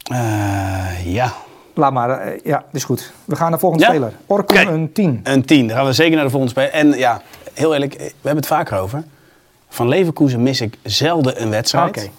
Eh, 0.07 1.13
ja, 1.13 1.33
Laat 1.73 1.91
maar, 1.93 2.09
eh, 2.09 2.39
ja, 2.43 2.63
is 2.71 2.83
goed. 2.83 3.11
We 3.25 3.35
gaan 3.35 3.43
naar 3.43 3.53
de 3.53 3.59
volgende 3.59 3.83
Ja? 3.85 3.89
speler. 3.91 4.13
Orkun 4.25 4.61
Oké. 4.61 4.71
een 4.71 4.91
10. 4.91 5.19
een 5.23 5.45
10. 5.45 5.67
Dan 5.67 5.77
gaan 5.77 5.85
we 5.85 5.93
zeker 5.93 6.15
naar 6.15 6.23
de 6.23 6.29
volgende 6.31 6.53
speler. 6.53 6.71
En 6.71 6.97
ja, 6.97 7.21
heel 7.53 7.73
eerlijk, 7.73 7.93
eh, 7.93 7.99
we 8.05 8.11
hebben 8.13 8.35
het 8.35 8.47
vaker 8.47 8.77
over. 8.77 9.03
Van 9.69 9.87
Leverkusen 9.87 10.43
mis 10.43 10.61
ik 10.61 10.77
zelden 10.83 11.41
een 11.41 11.49
wedstrijd. 11.49 11.89
Oké. 11.89 12.09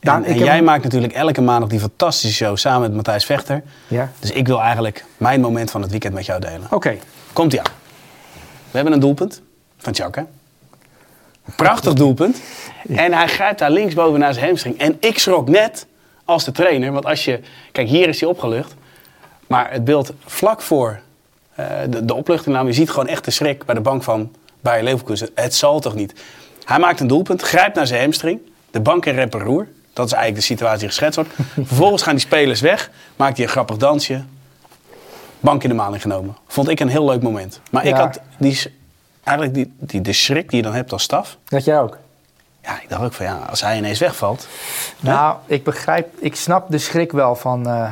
En, 0.00 0.24
en 0.24 0.38
jij 0.38 0.62
maakt 0.62 0.82
natuurlijk 0.82 1.12
elke 1.12 1.40
maandag 1.40 1.68
die 1.68 1.80
fantastische 1.80 2.44
show 2.44 2.56
samen 2.56 2.80
met 2.80 2.94
Matthijs 2.94 3.24
Vechter. 3.24 3.62
Ja, 3.88 4.10
Dus 4.18 4.30
ik 4.30 4.46
wil 4.46 4.60
eigenlijk 4.60 5.04
mijn 5.16 5.40
moment 5.40 5.70
van 5.70 5.82
het 5.82 5.90
weekend 5.90 6.14
met 6.14 6.26
jou 6.26 6.40
delen. 6.40 6.66
oké. 6.70 6.96
Komt 7.32 7.52
ie 7.52 7.58
aan. 7.60 7.72
We 8.70 8.76
hebben 8.76 8.92
een 8.92 9.00
doelpunt 9.00 9.42
van 9.78 9.92
Tjakke. 9.92 10.26
Prachtig 11.56 11.92
doelpunt. 11.92 12.40
En 12.88 13.12
hij 13.12 13.26
grijpt 13.28 13.58
daar 13.58 13.70
linksboven 13.70 14.20
naar 14.20 14.34
zijn 14.34 14.46
hamstring. 14.46 14.78
En 14.78 14.96
ik 15.00 15.18
schrok 15.18 15.48
net 15.48 15.86
als 16.26 16.44
de 16.44 16.52
trainer. 16.52 16.92
Want 16.92 17.04
als 17.04 17.24
je... 17.24 17.40
Kijk, 17.72 17.88
hier 17.88 18.08
is 18.08 18.20
hij 18.20 18.28
opgelucht. 18.28 18.74
Maar 19.46 19.72
het 19.72 19.84
beeld 19.84 20.12
vlak 20.24 20.62
voor 20.62 21.00
eh, 21.54 21.66
de, 21.88 22.04
de 22.04 22.14
opluchting 22.14 22.54
naam. 22.54 22.66
Je 22.66 22.72
ziet 22.72 22.90
gewoon 22.90 23.08
echt 23.08 23.24
de 23.24 23.30
schrik 23.30 23.64
bij 23.64 23.74
de 23.74 23.80
bank 23.80 24.02
van 24.02 24.34
Bayer 24.60 24.84
Leverkusen. 24.84 25.28
Het 25.34 25.54
zal 25.54 25.80
toch 25.80 25.94
niet. 25.94 26.14
Hij 26.64 26.78
maakt 26.78 27.00
een 27.00 27.06
doelpunt, 27.06 27.42
grijpt 27.42 27.76
naar 27.76 27.86
zijn 27.86 28.00
hamstring. 28.00 28.40
De 28.70 28.80
bank 28.80 29.06
in 29.06 29.14
rep 29.14 29.34
roer. 29.34 29.68
Dat 29.92 30.06
is 30.06 30.12
eigenlijk 30.12 30.46
de 30.46 30.52
situatie 30.52 30.78
die 30.78 30.88
geschetst 30.88 31.14
wordt. 31.14 31.30
Vervolgens 31.68 32.02
gaan 32.02 32.14
die 32.14 32.24
spelers 32.24 32.60
weg. 32.60 32.90
Maakt 33.16 33.36
hij 33.36 33.46
een 33.46 33.52
grappig 33.52 33.76
dansje. 33.76 34.24
Bank 35.40 35.62
in 35.62 35.68
de 35.68 35.74
maling 35.74 36.02
genomen. 36.02 36.36
Vond 36.46 36.68
ik 36.68 36.80
een 36.80 36.88
heel 36.88 37.04
leuk 37.04 37.22
moment. 37.22 37.60
Maar 37.70 37.86
ik 37.86 37.94
had 37.94 38.20
die, 38.38 38.62
eigenlijk 39.22 39.56
die, 39.56 39.72
die, 39.78 40.00
de 40.00 40.12
schrik 40.12 40.48
die 40.48 40.56
je 40.56 40.62
dan 40.62 40.74
hebt 40.74 40.92
als 40.92 41.02
staf. 41.02 41.38
Dat 41.44 41.64
jij 41.64 41.80
ook. 41.80 41.98
Ja, 42.66 42.80
ik 42.82 42.88
dacht 42.88 43.02
ook 43.02 43.12
van 43.12 43.26
ja, 43.26 43.36
als 43.50 43.60
hij 43.60 43.76
ineens 43.76 43.98
wegvalt. 43.98 44.46
Nou, 45.00 45.36
ik 45.46 45.64
begrijp, 45.64 46.08
ik 46.18 46.36
snap 46.36 46.70
de 46.70 46.78
schrik 46.78 47.12
wel 47.12 47.36
van, 47.36 47.68
eh 47.68 47.90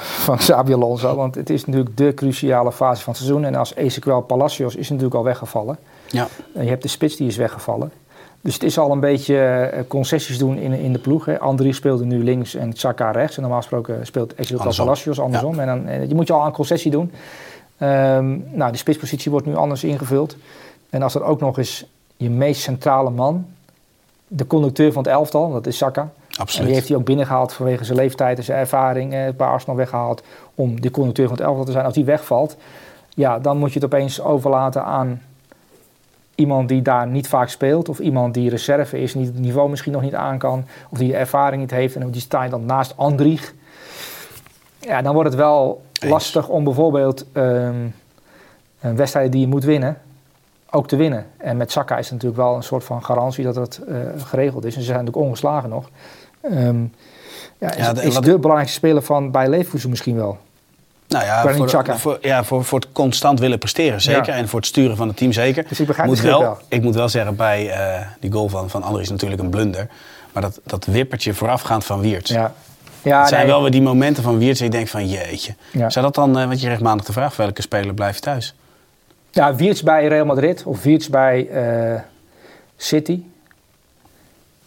van 0.00 0.36
Xabi 0.44 0.74
Alonso. 0.74 1.14
Want 1.14 1.34
het 1.34 1.50
is 1.50 1.64
natuurlijk 1.64 1.96
de 1.96 2.14
cruciale 2.14 2.72
fase 2.72 3.02
van 3.02 3.12
het 3.12 3.22
seizoen. 3.22 3.44
En 3.44 3.54
als 3.54 3.74
Ezequiel 3.74 4.20
Palacios 4.20 4.74
is 4.74 4.88
natuurlijk 4.88 5.14
al 5.14 5.24
weggevallen. 5.24 5.78
Ja, 6.06 6.28
En 6.54 6.64
je 6.64 6.68
hebt 6.68 6.82
de 6.82 6.88
spits 6.88 7.16
die 7.16 7.26
is 7.26 7.36
weggevallen. 7.36 7.92
Dus 8.40 8.54
het 8.54 8.62
is 8.62 8.78
al 8.78 8.90
een 8.92 9.00
beetje 9.00 9.38
eh, 9.38 9.82
concessies 9.88 10.38
doen 10.38 10.56
in, 10.56 10.72
in 10.72 10.92
de 10.92 10.98
ploeg. 10.98 11.24
Hè. 11.24 11.40
Andri 11.40 11.72
speelde 11.72 12.04
nu 12.04 12.24
links 12.24 12.54
en 12.54 12.72
Chaka 12.76 13.10
rechts. 13.10 13.36
En 13.36 13.42
normaal 13.42 13.60
gesproken 13.60 14.06
speelt 14.06 14.38
Ezequiel. 14.38 14.74
Palacios 14.76 15.20
andersom. 15.20 15.58
En 15.60 15.66
dan, 15.66 16.08
je 16.08 16.14
moet 16.14 16.26
je 16.26 16.32
al 16.32 16.46
een 16.46 16.52
concessie 16.52 16.90
doen. 16.90 17.12
Ehm, 17.78 18.38
nou, 18.56 18.70
die 18.70 18.80
spitspositie 18.80 19.30
wordt 19.30 19.46
nu 19.46 19.56
anders 19.56 19.84
ingevuld. 19.84 20.36
En 20.90 21.02
als 21.02 21.12
dat 21.12 21.22
ook 21.22 21.40
nog 21.40 21.58
eens 21.58 21.86
je 22.22 22.30
meest 22.30 22.60
centrale 22.62 23.10
man, 23.10 23.46
de 24.28 24.46
conducteur 24.46 24.92
van 24.92 25.02
het 25.02 25.12
elftal, 25.12 25.52
dat 25.52 25.66
is 25.66 25.76
Saka. 25.76 26.00
En 26.00 26.38
absoluut. 26.38 26.66
die 26.66 26.74
heeft 26.76 26.88
hij 26.88 26.96
ook 26.96 27.04
binnengehaald 27.04 27.52
vanwege 27.52 27.84
zijn 27.84 27.98
leeftijd 27.98 28.38
en 28.38 28.44
zijn 28.44 28.58
ervaring. 28.58 29.12
eh, 29.12 29.28
bij 29.36 29.46
Arsenal 29.46 29.76
weggehaald 29.76 30.22
om 30.54 30.80
de 30.80 30.90
conducteur 30.90 31.28
van 31.28 31.36
het 31.36 31.46
elftal 31.46 31.64
te 31.64 31.72
zijn. 31.72 31.84
Als 31.84 31.94
die 31.94 32.04
wegvalt, 32.04 32.56
ja, 33.08 33.38
dan 33.38 33.58
moet 33.58 33.72
je 33.72 33.80
het 33.80 33.92
opeens 33.92 34.20
overlaten 34.20 34.84
aan 34.84 35.22
iemand 36.34 36.68
die 36.68 36.82
daar 36.82 37.06
niet 37.06 37.28
vaak 37.28 37.48
speelt. 37.48 37.88
Of 37.88 37.98
iemand 37.98 38.34
die 38.34 38.50
reserve 38.50 39.00
is, 39.00 39.12
die 39.12 39.26
het 39.26 39.38
niveau 39.38 39.70
misschien 39.70 39.92
nog 39.92 40.02
niet 40.02 40.14
aan 40.14 40.38
kan. 40.38 40.66
Of 40.90 40.98
die 40.98 41.08
de 41.10 41.16
ervaring 41.16 41.60
niet 41.60 41.70
heeft. 41.70 41.96
En 41.96 42.10
die 42.10 42.20
staat 42.20 42.50
dan 42.50 42.64
naast 42.64 42.96
Andrich. 42.96 43.54
Ja, 44.78 45.02
dan 45.02 45.14
wordt 45.14 45.28
het 45.28 45.38
wel 45.38 45.82
Eens. 46.00 46.10
lastig 46.10 46.48
om 46.48 46.64
bijvoorbeeld 46.64 47.26
ehm 47.32 47.74
een 48.82 48.96
wedstrijd 48.96 49.32
die 49.32 49.40
je 49.40 49.46
moet 49.46 49.64
winnen, 49.64 49.98
ook 50.74 50.88
te 50.88 50.96
winnen. 50.96 51.26
En 51.36 51.56
met 51.56 51.72
Saka 51.72 51.98
is 51.98 52.04
het 52.04 52.12
natuurlijk 52.14 52.42
wel 52.42 52.54
een 52.56 52.62
soort 52.62 52.84
van 52.84 53.04
garantie 53.04 53.44
dat 53.44 53.54
dat 53.54 53.80
eh, 53.88 53.96
geregeld 54.24 54.64
is. 54.64 54.74
En 54.74 54.80
ze 54.80 54.86
zijn 54.86 54.98
natuurlijk 54.98 55.26
ongeslagen 55.26 55.68
nog. 55.68 55.88
Ehm, 56.40 56.82
ja, 57.58 57.70
is, 57.70 57.76
Ja, 57.76 57.92
de- 57.92 58.02
is 58.02 58.14
wat- 58.14 58.24
de 58.24 58.38
belangrijkste 58.38 58.76
speler 58.78 59.02
van 59.02 59.30
bij 59.30 59.48
Leverkusen 59.48 59.90
misschien 59.90 60.16
wel. 60.16 60.38
Nou 61.08 61.24
ja, 61.24 61.40
voor, 61.98 62.18
ja 62.20 62.44
voor, 62.44 62.64
voor 62.64 62.78
het 62.78 62.88
constant 62.92 63.40
willen 63.40 63.58
presteren 63.58 64.00
zeker. 64.00 64.26
Ja. 64.32 64.34
En 64.38 64.48
voor 64.48 64.58
het 64.58 64.68
sturen 64.68 64.96
van 64.96 65.08
het 65.08 65.16
team 65.16 65.32
zeker. 65.32 65.68
Dus 65.68 65.80
ik 65.80 65.86
begrijp 65.86 66.08
moet 66.08 66.20
wel, 66.20 66.40
wel. 66.40 66.58
Ik 66.68 66.82
moet 66.82 66.94
wel 66.94 67.08
zeggen, 67.08 67.36
bij 67.36 67.70
eh, 67.70 68.06
die 68.20 68.32
goal 68.32 68.48
van, 68.48 68.70
van 68.70 68.82
André 68.82 69.00
is 69.02 69.10
natuurlijk 69.10 69.42
een 69.42 69.50
blunder. 69.50 69.88
Maar 70.32 70.42
dat, 70.42 70.60
dat 70.64 70.84
wippertje 70.84 71.34
voorafgaand 71.34 71.84
van 71.84 72.00
Wiertz. 72.00 72.30
Ja, 72.30 72.52
Ja, 73.02 73.18
het 73.20 73.28
zijn 73.28 73.40
nee. 73.40 73.50
wel 73.50 73.62
weer 73.62 73.70
die 73.70 73.82
momenten 73.82 74.22
van 74.22 74.38
Wiertz. 74.38 74.60
Ik 74.60 74.70
denk 74.70 74.88
van 74.88 75.08
jeetje. 75.08 75.54
Ja. 75.72 75.90
Zou 75.90 76.04
dat 76.04 76.14
dan, 76.14 76.38
eh, 76.38 76.44
want 76.46 76.58
je 76.58 76.64
krijgt 76.64 76.82
maandag 76.82 77.06
de 77.06 77.12
vraag, 77.12 77.36
welke 77.36 77.62
speler 77.62 77.94
blijft 77.94 78.22
thuis? 78.22 78.54
Ja, 79.34 79.54
Wiertz 79.54 79.80
bij 79.82 80.06
Real 80.08 80.24
Madrid 80.24 80.62
of 80.66 80.82
Wiertz 80.82 81.08
bij 81.08 81.48
eh, 81.48 82.00
City. 82.76 83.22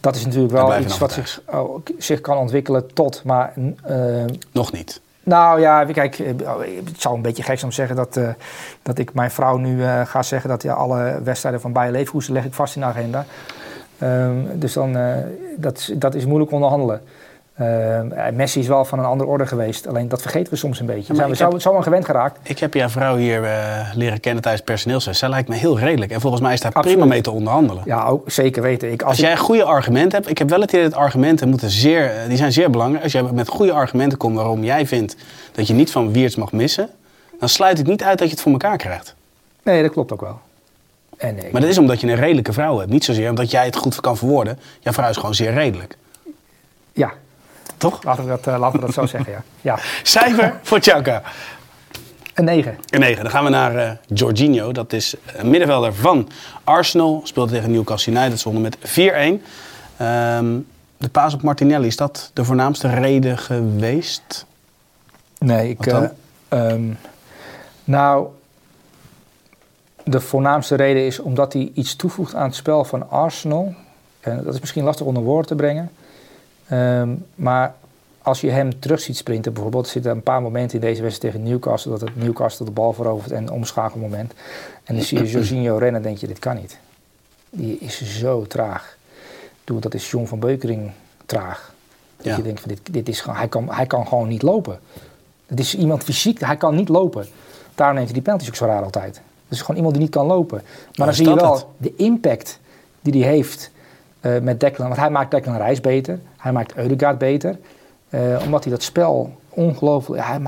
Dat 0.00 0.16
is 0.16 0.24
natuurlijk 0.24 0.52
wel 0.52 0.78
iets 0.78 0.98
wat 0.98 1.12
zich, 1.12 1.40
oh, 1.46 1.84
zich 1.98 2.20
kan 2.20 2.36
ontwikkelen 2.36 2.92
tot. 2.94 3.22
Maar 3.24 3.52
eh, 3.82 4.24
Nog 4.52 4.72
niet. 4.72 5.00
nou 5.22 5.60
ja, 5.60 5.84
kijk, 5.84 6.18
eh, 6.18 6.26
het 6.84 7.00
zou 7.00 7.14
een 7.16 7.22
beetje 7.22 7.42
gek 7.42 7.58
zijn 7.58 7.62
om 7.64 7.68
te 7.68 7.74
zeggen 7.74 7.96
dat, 7.96 8.18
dat 8.82 8.98
ik 8.98 9.14
mijn 9.14 9.30
vrouw 9.30 9.56
nu 9.56 9.82
ga 10.04 10.22
zeggen 10.22 10.50
dat 10.50 10.62
ja, 10.62 10.72
alle 10.74 11.20
wedstrijden 11.24 11.60
van 11.60 11.72
Bayer 11.72 11.92
Leverkusen 11.92 12.32
leg 12.32 12.44
ik 12.44 12.54
vast 12.54 12.74
in 12.74 12.80
de 12.80 12.86
agenda. 12.86 13.24
Ehm, 13.98 14.34
dus 14.54 14.72
dan, 14.72 14.96
dat, 15.56 15.78
is- 15.78 15.92
dat 15.94 16.14
is 16.14 16.24
moeilijk 16.26 16.50
onderhandelen. 16.52 17.02
Eh, 17.56 18.00
Messi 18.32 18.60
is 18.60 18.66
wel 18.66 18.84
van 18.84 18.98
een 18.98 19.04
andere 19.04 19.30
orde 19.30 19.46
geweest. 19.46 19.86
Alleen 19.86 20.08
dat 20.08 20.22
vergeten 20.22 20.52
we 20.52 20.58
soms 20.58 20.80
een 20.80 20.86
beetje. 20.86 21.14
maar 21.14 21.16
zijn 21.36 21.48
we 21.50 21.52
heb- 21.54 21.60
zo, 21.62 21.76
aan 21.76 21.82
gewend 21.82 22.04
geraakt. 22.04 22.38
Ik 22.42 22.58
heb 22.58 22.74
jouw 22.74 22.88
vrouw 22.88 23.16
hier 23.16 23.44
eh, 23.44 23.88
leren 23.94 24.20
kennen 24.20 24.42
tijdens 24.42 24.64
personeelsfest. 24.64 25.18
Zij 25.18 25.28
lijkt 25.28 25.48
me 25.48 25.54
heel 25.54 25.78
redelijk. 25.78 26.10
En 26.12 26.20
volgens 26.20 26.42
mij 26.42 26.52
is 26.52 26.60
daar 26.60 26.72
Absoluut. 26.72 26.96
prima 26.98 27.12
mee 27.12 27.22
te 27.22 27.30
onderhandelen. 27.30 27.82
Ja, 27.86 28.04
ook 28.06 28.30
zeker 28.30 28.62
weten. 28.62 28.92
Ik, 28.92 29.00
als 29.00 29.08
Als 29.10 29.18
ik- 29.18 29.24
jij 29.24 29.36
goede 29.36 29.64
argumenten 29.64 30.18
hebt, 30.18 30.30
ik 30.30 30.38
heb 30.38 30.48
wel 30.48 30.60
het 30.60 30.72
idee 30.72 30.82
dat 30.84 30.94
argumenten 30.94 31.48
moeten 31.48 31.70
zeer, 31.70 32.10
eh, 32.10 32.28
die 32.28 32.36
zijn 32.36 32.52
zeer 32.52 32.70
belangrijk. 32.70 33.02
Als 33.02 33.12
jij 33.12 33.22
met 33.22 33.48
goede 33.48 33.72
argumenten 33.72 34.18
komt 34.18 34.36
waarom 34.36 34.64
jij 34.64 34.86
vindt 34.86 35.16
dat 35.52 35.66
je 35.66 35.74
niet 35.74 35.90
van 35.90 36.12
Wiertz 36.12 36.36
mag 36.36 36.52
missen, 36.52 36.88
dan 37.40 37.48
sluit 37.48 37.78
ik 37.78 37.86
niet 37.86 38.02
uit 38.02 38.18
dat 38.18 38.26
je 38.28 38.32
het 38.34 38.42
voor 38.42 38.52
elkaar 38.52 38.76
krijgt. 38.76 39.14
Nee, 39.62 39.82
dat 39.82 39.92
klopt 39.92 40.12
ook 40.12 40.20
wel. 40.20 40.38
En 41.16 41.34
nee, 41.34 41.52
Maar 41.52 41.60
dat 41.60 41.70
is 41.70 41.78
omdat 41.78 42.00
je 42.00 42.06
een 42.06 42.14
redelijke 42.16 42.52
vrouw 42.52 42.78
hebt. 42.78 42.90
Niet 42.90 43.04
zozeer 43.04 43.28
omdat 43.28 43.50
jij 43.50 43.64
het 43.64 43.76
goed 43.76 44.00
kan 44.00 44.16
verwoorden. 44.16 44.58
Jouw 44.80 44.92
vrouw 44.92 45.08
is 45.10 45.16
gewoon 45.16 45.34
zeer 45.34 45.52
redelijk. 45.52 45.96
ja, 46.92 47.12
Toch? 47.76 48.02
laten 48.02 48.22
we 48.22 48.28
dat, 48.28 48.46
eh, 48.46 48.58
laten 48.58 48.80
we 48.80 48.86
dat 48.86 48.94
zo 48.94 49.06
zeggen, 49.16 49.32
ja. 49.32 49.42
ja. 49.60 49.78
Cijfer 50.02 50.58
voor 50.62 50.80
Chaka. 50.80 51.22
Een 52.34 52.44
9. 52.44 52.78
Een 52.90 53.00
9. 53.00 53.22
Dan 53.22 53.32
gaan 53.32 53.44
we 53.44 53.50
naar 53.50 53.76
eh 53.76 53.90
Jorginho. 54.06 54.72
Dat 54.72 54.92
is 54.92 55.14
een 55.36 55.50
middenvelder 55.50 55.94
van 55.94 56.28
Arsenal. 56.64 57.20
Speelde 57.24 57.52
tegen 57.52 57.70
Newcastle 57.70 58.12
United. 58.12 58.40
Zonder 58.40 58.62
met 58.62 58.76
4-1. 58.76 59.42
Ehm, 59.96 60.58
de 60.96 61.08
paas 61.08 61.34
op 61.34 61.42
Martinelli. 61.42 61.86
Is 61.86 61.96
dat 61.96 62.30
de 62.32 62.44
voornaamste 62.44 62.88
reden 62.88 63.38
geweest? 63.38 64.46
Nee, 65.38 65.68
ik... 65.68 65.84
Wat 65.84 65.86
dan? 65.86 66.10
ehm, 66.48 66.92
nou, 67.84 68.26
de 70.04 70.20
voornaamste 70.20 70.74
reden 70.74 71.06
is 71.06 71.18
omdat 71.18 71.52
hij 71.52 71.70
iets 71.74 71.96
toevoegt 71.96 72.34
aan 72.34 72.46
het 72.46 72.54
spel 72.54 72.84
van 72.84 73.10
Arsenal. 73.10 73.74
En 74.20 74.44
dat 74.44 74.54
is 74.54 74.60
misschien 74.60 74.84
lastig 74.84 75.06
onder 75.06 75.22
woorden 75.22 75.46
te 75.46 75.54
brengen. 75.54 75.90
Ehm, 76.68 77.14
maar 77.34 77.74
als 78.22 78.40
je 78.40 78.50
hem 78.50 78.78
terug 78.78 79.00
ziet 79.00 79.16
sprinten, 79.16 79.52
bijvoorbeeld, 79.52 79.88
zitten 79.88 80.10
er 80.10 80.16
een 80.16 80.22
paar 80.22 80.42
momenten 80.42 80.80
in 80.80 80.86
deze 80.86 81.02
wedstrijd 81.02 81.34
tegen 81.34 81.48
Newcastle 81.50 81.90
dat 81.90 82.00
het 82.00 82.16
Newcastle 82.16 82.64
de 82.64 82.70
bal 82.72 82.92
verovert 82.92 83.30
en 83.32 83.42
een 83.42 83.50
omschakelmoment. 83.50 84.32
En 84.84 84.94
dan 84.94 85.04
zie 85.04 85.18
je 85.18 85.30
Jorginho 85.30 85.76
rennen, 85.76 86.02
denk 86.02 86.18
je, 86.18 86.26
dit 86.26 86.38
kan 86.38 86.56
niet. 86.56 86.78
Die 87.50 87.78
is 87.78 88.18
zo 88.18 88.46
traag. 88.46 88.96
Dat 89.64 89.94
is 89.94 90.10
John 90.10 90.26
van 90.26 90.38
Beukering 90.38 90.90
traag. 91.26 91.74
Dat 92.16 92.26
Ja. 92.26 92.36
je 92.36 92.42
denkt 92.42 92.60
van 92.60 92.68
dit, 92.68 92.80
dit 92.90 93.08
is 93.08 93.24
hij 93.30 93.48
kan, 93.48 93.70
hij 93.70 93.86
kan 93.86 94.06
gewoon 94.06 94.28
niet 94.28 94.42
lopen. 94.42 94.80
Het 95.46 95.60
is 95.60 95.74
iemand 95.74 96.04
fysiek, 96.04 96.40
hij 96.40 96.56
kan 96.56 96.74
niet 96.74 96.88
lopen. 96.88 97.26
Daarom 97.74 97.94
neemt 97.96 98.06
hij 98.08 98.14
die 98.14 98.22
penalties 98.22 98.48
ook 98.48 98.54
zo 98.56 98.66
raar 98.66 98.82
altijd. 98.82 99.14
Het 99.16 99.22
is 99.56 99.60
gewoon 99.60 99.76
iemand 99.76 99.94
die 99.94 100.02
niet 100.04 100.12
kan 100.12 100.26
lopen. 100.26 100.62
Maar 100.94 101.06
dan 101.06 101.14
zie 101.14 101.28
je 101.28 101.34
dat 101.34 101.40
wel 101.40 101.54
het? 101.54 101.66
de 101.76 101.94
impact 101.96 102.58
die 103.00 103.22
hij 103.24 103.32
heeft 103.32 103.70
eh, 104.20 104.38
met 104.38 104.60
Declan. 104.60 104.86
Want 104.88 105.00
hij 105.00 105.10
maakt 105.10 105.30
Declan 105.30 105.56
Reis 105.56 105.80
beter. 105.80 106.18
Hij 106.46 106.54
maakt 106.54 106.74
Eudegaard 106.74 107.18
beter. 107.18 107.58
Eh, 108.08 108.20
omdat 108.44 108.64
hij 108.64 108.72
dat 108.72 108.82
spel 108.82 109.32
ongelooflijk... 109.48 110.22
Hij 110.24 110.40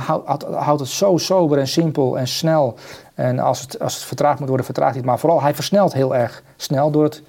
houdt, 0.53 0.81
het 0.81 0.89
zo 0.89 1.17
sober 1.17 1.59
en 1.59 1.67
simpel 1.67 2.19
en 2.19 2.29
snel. 2.29 2.75
En 3.15 3.39
als 3.39 3.61
het, 3.61 3.81
als 3.81 3.95
het 3.95 4.03
vertraagd 4.03 4.39
moet 4.39 4.49
worden, 4.49 4.67
vertraagt 4.67 4.91
hij 4.91 5.01
het. 5.01 5.09
Maar 5.09 5.19
vooral, 5.19 5.43
hij 5.43 5.55
versnelt 5.55 5.93
heel 5.93 6.17
erg 6.17 6.43
snel 6.57 6.91
door, 6.91 7.03
het, 7.05 7.23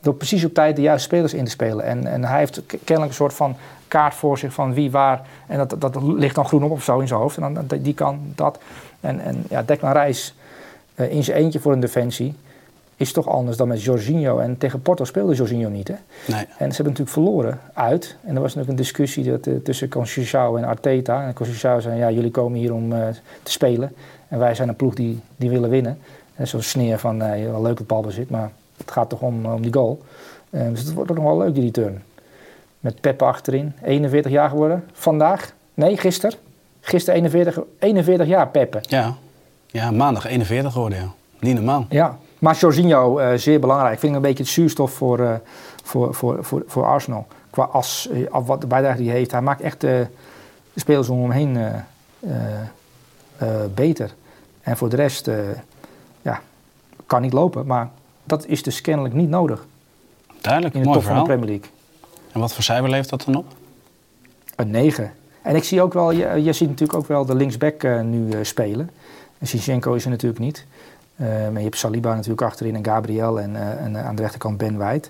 door 0.00 0.14
precies 0.14 0.44
op 0.44 0.54
tijd 0.54 0.76
de 0.76 0.82
juiste 0.82 1.06
spelers 1.08 1.34
in 1.34 1.44
te 1.44 1.50
spelen. 1.50 1.84
En, 1.84 2.06
en 2.06 2.24
hij 2.24 2.38
heeft 2.38 2.62
kennelijk 2.66 3.08
een 3.08 3.14
soort 3.14 3.34
van 3.34 3.56
kaart 3.88 4.14
voor 4.14 4.38
zich 4.38 4.52
van 4.52 4.74
wie 4.74 4.90
waar. 4.90 5.26
En 5.46 5.58
dat, 5.58 5.80
dat 5.80 6.02
ligt 6.02 6.34
dan 6.34 6.46
groen 6.46 6.62
op 6.62 6.70
of 6.70 6.84
zo 6.84 6.98
in 6.98 7.08
zijn 7.08 7.20
hoofd. 7.20 7.36
En 7.36 7.54
dan, 7.54 7.66
die 7.80 7.94
kan 7.94 8.20
dat. 8.34 8.58
En, 9.00 9.20
en 9.20 9.44
ja, 9.48 9.62
Declan 9.62 9.92
Reis 9.92 10.34
eh, 10.94 11.10
in 11.10 11.24
zijn 11.24 11.36
eentje 11.36 11.60
voor 11.60 11.72
een 11.72 11.80
defensie 11.80 12.34
is 12.96 13.12
toch 13.12 13.28
anders 13.28 13.56
dan 13.56 13.68
met 13.68 13.82
Jorginho. 13.82 14.38
En 14.38 14.58
tegen 14.58 14.82
Porto 14.82 15.04
speelde 15.04 15.34
Jorginho 15.34 15.68
niet, 15.68 15.88
hè? 15.88 15.94
Nee. 16.26 16.40
En 16.40 16.46
ze 16.46 16.82
hebben 16.82 16.84
natuurlijk 16.84 17.10
verloren 17.10 17.60
uit. 17.74 18.16
En 18.22 18.34
er 18.34 18.40
was 18.40 18.54
natuurlijk 18.54 18.70
een 18.70 18.84
discussie 18.84 19.24
dat, 19.24 19.46
eh, 19.46 19.54
tussen 19.54 19.88
Conceição 19.88 20.56
en 20.56 20.64
Arteta. 20.64 21.26
En 21.26 21.34
Conceição 21.34 21.80
zei, 21.80 21.98
ja, 21.98 22.10
jullie 22.10 22.30
komen 22.30 22.58
hier 22.58 22.74
om 22.74 22.92
eh, 22.92 23.08
te 23.42 23.50
spelen. 23.50 23.92
En 24.28 24.38
wij 24.38 24.54
zijn 24.54 24.68
een 24.68 24.76
ploeg 24.76 24.94
die, 24.94 25.20
die 25.36 25.50
willen 25.50 25.70
winnen. 25.70 25.98
En 26.34 26.48
zo'n 26.48 26.62
sneer 26.62 26.98
van, 26.98 27.22
eh, 27.22 27.50
wel 27.50 27.62
leuk 27.62 27.78
het 27.78 27.86
balbezit, 27.86 28.30
maar 28.30 28.50
het 28.76 28.90
gaat 28.90 29.08
toch 29.08 29.20
om, 29.20 29.46
om 29.46 29.62
die 29.62 29.72
goal. 29.72 30.02
Dus 30.50 30.80
het 30.80 30.92
wordt 30.92 31.10
ook 31.10 31.16
nog 31.16 31.26
wel 31.26 31.38
leuk, 31.38 31.54
die 31.54 31.64
return. 31.64 32.02
Met 32.80 33.00
Peppe 33.00 33.24
achterin, 33.24 33.72
41 33.82 34.32
jaar 34.32 34.48
geworden. 34.48 34.84
Vandaag, 34.92 35.52
nee, 35.74 35.96
gisteren. 35.96 36.38
Gisteren 36.80 37.14
41, 37.14 37.58
41 37.78 38.26
jaar, 38.26 38.48
Peppe. 38.48 38.78
Ja. 38.80 39.14
ja, 39.66 39.90
maandag 39.90 40.26
41 40.26 40.72
geworden. 40.72 40.98
Ja. 40.98 41.12
Niet 41.40 41.54
normaal. 41.54 41.86
Ja, 41.88 42.18
maar 42.38 42.56
Jorginho, 42.56 43.18
eh, 43.18 43.38
zeer 43.38 43.60
belangrijk. 43.60 43.92
Ik 43.92 43.98
vind 43.98 44.14
hem 44.14 44.22
een 44.22 44.28
beetje 44.28 44.44
het 44.44 44.52
zuurstof 44.52 44.92
voor, 44.92 45.20
eh, 45.20 45.34
voor, 45.84 46.14
voor, 46.14 46.44
voor, 46.44 46.62
voor 46.66 46.84
Arsenal. 46.84 47.26
Qua 47.50 47.62
as, 47.62 48.08
eh, 48.12 48.30
af 48.30 48.46
wat 48.46 48.60
de 48.60 48.66
bijdrage 48.66 48.96
die 48.96 49.08
hij 49.08 49.16
heeft. 49.16 49.30
Hij 49.30 49.40
maakt 49.40 49.60
echt 49.60 49.80
de 49.80 50.06
spelers 50.74 51.08
om 51.08 51.30
hem 51.30 51.30
heen 51.30 51.58
beter. 53.74 54.14
En 54.62 54.76
voor 54.76 54.88
de 54.88 54.96
rest, 54.96 55.30
ja, 56.22 56.40
kan 57.06 57.22
niet 57.22 57.32
lopen. 57.32 57.66
Maar 57.66 57.90
dat 58.24 58.46
is 58.46 58.62
dus 58.62 58.80
kennelijk 58.80 59.14
niet 59.14 59.28
nodig 59.28 59.66
Duidelijk, 60.40 60.74
in 60.74 60.80
de 60.80 60.86
mooi 60.86 60.98
top 60.98 61.06
van 61.06 61.16
de 61.16 61.24
verhaal. 61.24 61.24
Premier 61.24 61.46
League. 61.46 61.70
En 62.32 62.40
wat 62.40 62.54
voor 62.54 62.62
cijfer 62.62 62.90
levert 62.90 63.08
dat 63.08 63.24
dan 63.24 63.36
op? 63.36 63.46
Een 64.56 64.70
9. 64.70 65.12
En 65.42 65.56
ik 65.56 65.64
zie 65.64 65.82
ook 65.82 65.92
wel, 65.92 66.10
je, 66.10 66.42
je 66.42 66.52
ziet 66.52 66.68
natuurlijk 66.68 66.98
ook 66.98 67.06
wel 67.06 67.24
de 67.24 67.34
linksback 67.34 67.82
nu 68.02 68.44
spelen. 68.44 68.90
En 69.38 69.46
Zinchenko 69.46 69.94
is 69.94 70.04
er 70.04 70.10
natuurlijk 70.10 70.40
niet. 70.40 70.66
Eh, 71.16 71.56
je 71.56 71.62
hebt 71.62 71.76
Saliba 71.76 72.14
natuurlijk 72.14 72.42
achterin 72.42 72.74
en 72.74 72.84
Gabriel 72.84 73.40
en, 73.40 73.56
eh, 73.56 73.84
en 73.84 73.96
eh, 73.96 74.06
aan 74.06 74.14
de 74.14 74.22
rechterkant 74.22 74.56
Ben 74.56 74.76
White. 74.76 75.08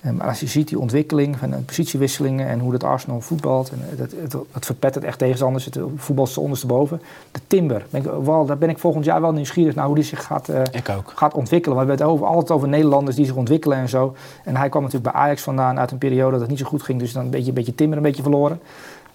Eh, 0.00 0.10
maar 0.12 0.26
als 0.26 0.40
je 0.40 0.46
ziet 0.46 0.68
die 0.68 0.78
ontwikkeling 0.78 1.36
van 1.38 1.50
de 1.50 1.56
positiewisselingen 1.56 2.48
en 2.48 2.58
hoe 2.58 2.72
dat 2.72 2.84
Arsenal 2.84 3.20
voetbalt, 3.20 3.70
en 3.70 3.78
het, 3.80 3.98
het, 3.98 4.14
het, 4.22 4.34
het 4.52 4.66
verpettert 4.66 5.04
echt 5.04 5.18
tegenstanders, 5.18 5.64
het 5.64 5.78
voetbalt 5.96 6.38
ondersteboven. 6.38 7.02
De 7.32 7.40
Timber, 7.46 7.86
ben 7.90 8.04
ik 8.04 8.10
wel, 8.24 8.46
daar 8.46 8.58
ben 8.58 8.68
ik 8.68 8.78
volgend 8.78 9.04
jaar 9.04 9.20
wel 9.20 9.32
nieuwsgierig 9.32 9.74
naar 9.74 9.86
hoe 9.86 9.94
die 9.94 10.04
zich 10.04 10.24
gaat, 10.24 10.48
Ik 10.72 10.88
ook. 10.88 11.12
gaat 11.14 11.34
ontwikkelen. 11.34 11.76
Want 11.76 11.88
we 11.88 11.94
hebben 11.94 12.06
het 12.06 12.16
over, 12.16 12.34
altijd 12.34 12.50
over 12.50 12.68
Nederlanders 12.68 13.16
die 13.16 13.26
zich 13.26 13.34
ontwikkelen 13.34 13.78
en 13.78 13.88
zo. 13.88 14.14
En 14.44 14.56
hij 14.56 14.68
kwam 14.68 14.82
natuurlijk 14.82 15.12
bij 15.12 15.22
Ajax 15.22 15.42
vandaan 15.42 15.78
uit 15.78 15.90
een 15.90 15.98
periode 15.98 16.30
dat 16.30 16.40
het 16.40 16.50
niet 16.50 16.58
zo 16.58 16.66
goed 16.66 16.82
ging. 16.82 16.98
Dus 16.98 17.12
dan 17.12 17.24
een 17.24 17.30
beetje, 17.30 17.48
een 17.48 17.54
beetje 17.54 17.74
Timber 17.74 17.96
een 17.96 18.02
beetje 18.02 18.22
verloren. 18.22 18.60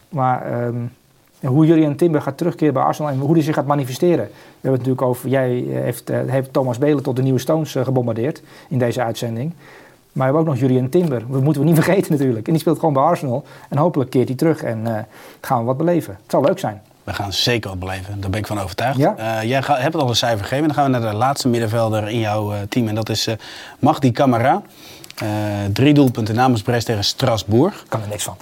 Maar 0.10 0.46
ehm, 0.46 0.76
hoe 1.46 1.66
Julian 1.66 1.96
Timber 1.96 2.22
gaat 2.22 2.38
terugkeren 2.38 2.74
bij 2.74 2.84
Arsenal 2.84 3.12
en 3.12 3.18
hoe 3.20 3.34
hij 3.34 3.42
zich 3.44 3.56
gaat 3.56 3.66
manifesteren. 3.66 4.26
We 4.26 4.32
hebben 4.62 4.80
het 4.80 4.88
natuurlijk 4.90 5.02
over, 5.08 5.30
jij 5.30 5.66
eh, 5.70 5.82
heeft, 5.82 6.10
eh, 6.10 6.20
heeft 6.28 6.54
Thomas 6.54 6.78
Belen 6.78 7.04
tot 7.04 7.16
de 7.16 7.22
nieuwe 7.22 7.40
Stones 7.40 7.76
eh, 7.76 7.84
gebombardeerd 7.84 8.42
in 8.70 8.80
deze 8.80 9.04
uitzending. 9.04 9.54
Maar 10.12 10.28
we 10.30 10.36
hebben 10.36 10.42
ook 10.42 10.60
nog 10.60 10.70
Julian 10.70 10.90
Timber. 10.90 11.24
Dat 11.30 11.42
moeten 11.42 11.62
we 11.62 11.68
niet 11.68 11.80
vergeten 11.84 12.12
natuurlijk. 12.12 12.46
En 12.46 12.52
die 12.52 12.62
speelt 12.62 12.80
gewoon 12.80 12.94
bij 12.94 13.04
Arsenal. 13.04 13.44
En 13.70 13.78
hopelijk 13.78 14.10
keert 14.10 14.28
hij 14.28 14.38
terug 14.38 14.64
en 14.64 15.08
gaan 15.42 15.60
we 15.60 15.66
wat 15.66 15.78
beleven. 15.78 16.14
Het 16.22 16.32
zal 16.32 16.42
leuk 16.42 16.60
zijn. 16.60 16.82
We 17.04 17.14
gaan 17.14 17.34
zeker 17.34 17.70
wat 17.70 17.80
beleven. 17.80 18.22
Daar 18.22 18.30
ben 18.30 18.40
ik 18.40 18.48
van 18.48 18.60
overtuigd. 18.60 18.98
Ja. 18.98 19.44
Jij 19.44 19.62
ga- 19.62 19.78
hebt 19.78 19.96
al 19.96 20.10
een 20.10 20.16
cijfer 20.16 20.42
gegeven. 20.46 20.66
Dan 20.68 20.76
gaan 20.76 20.92
we 20.92 21.00
naar 21.00 21.12
de 21.12 21.18
laatste 21.18 21.48
middenvelder 21.48 22.08
in 22.10 22.20
jouw 22.20 22.52
team. 22.70 22.88
En 22.88 22.96
dat 22.96 23.10
is 23.10 23.28
eh 23.28 23.36
Magdi 23.80 24.12
Camara. 24.12 24.62
Drie 25.74 25.94
doelpunten 25.94 26.36
namens 26.36 26.62
Brest 26.62 26.86
tegen 26.86 27.04
Strasbourg. 27.04 27.82
Ik 27.82 27.90
kan 27.90 28.02
er 28.02 28.08
niks 28.08 28.24
van. 28.24 28.36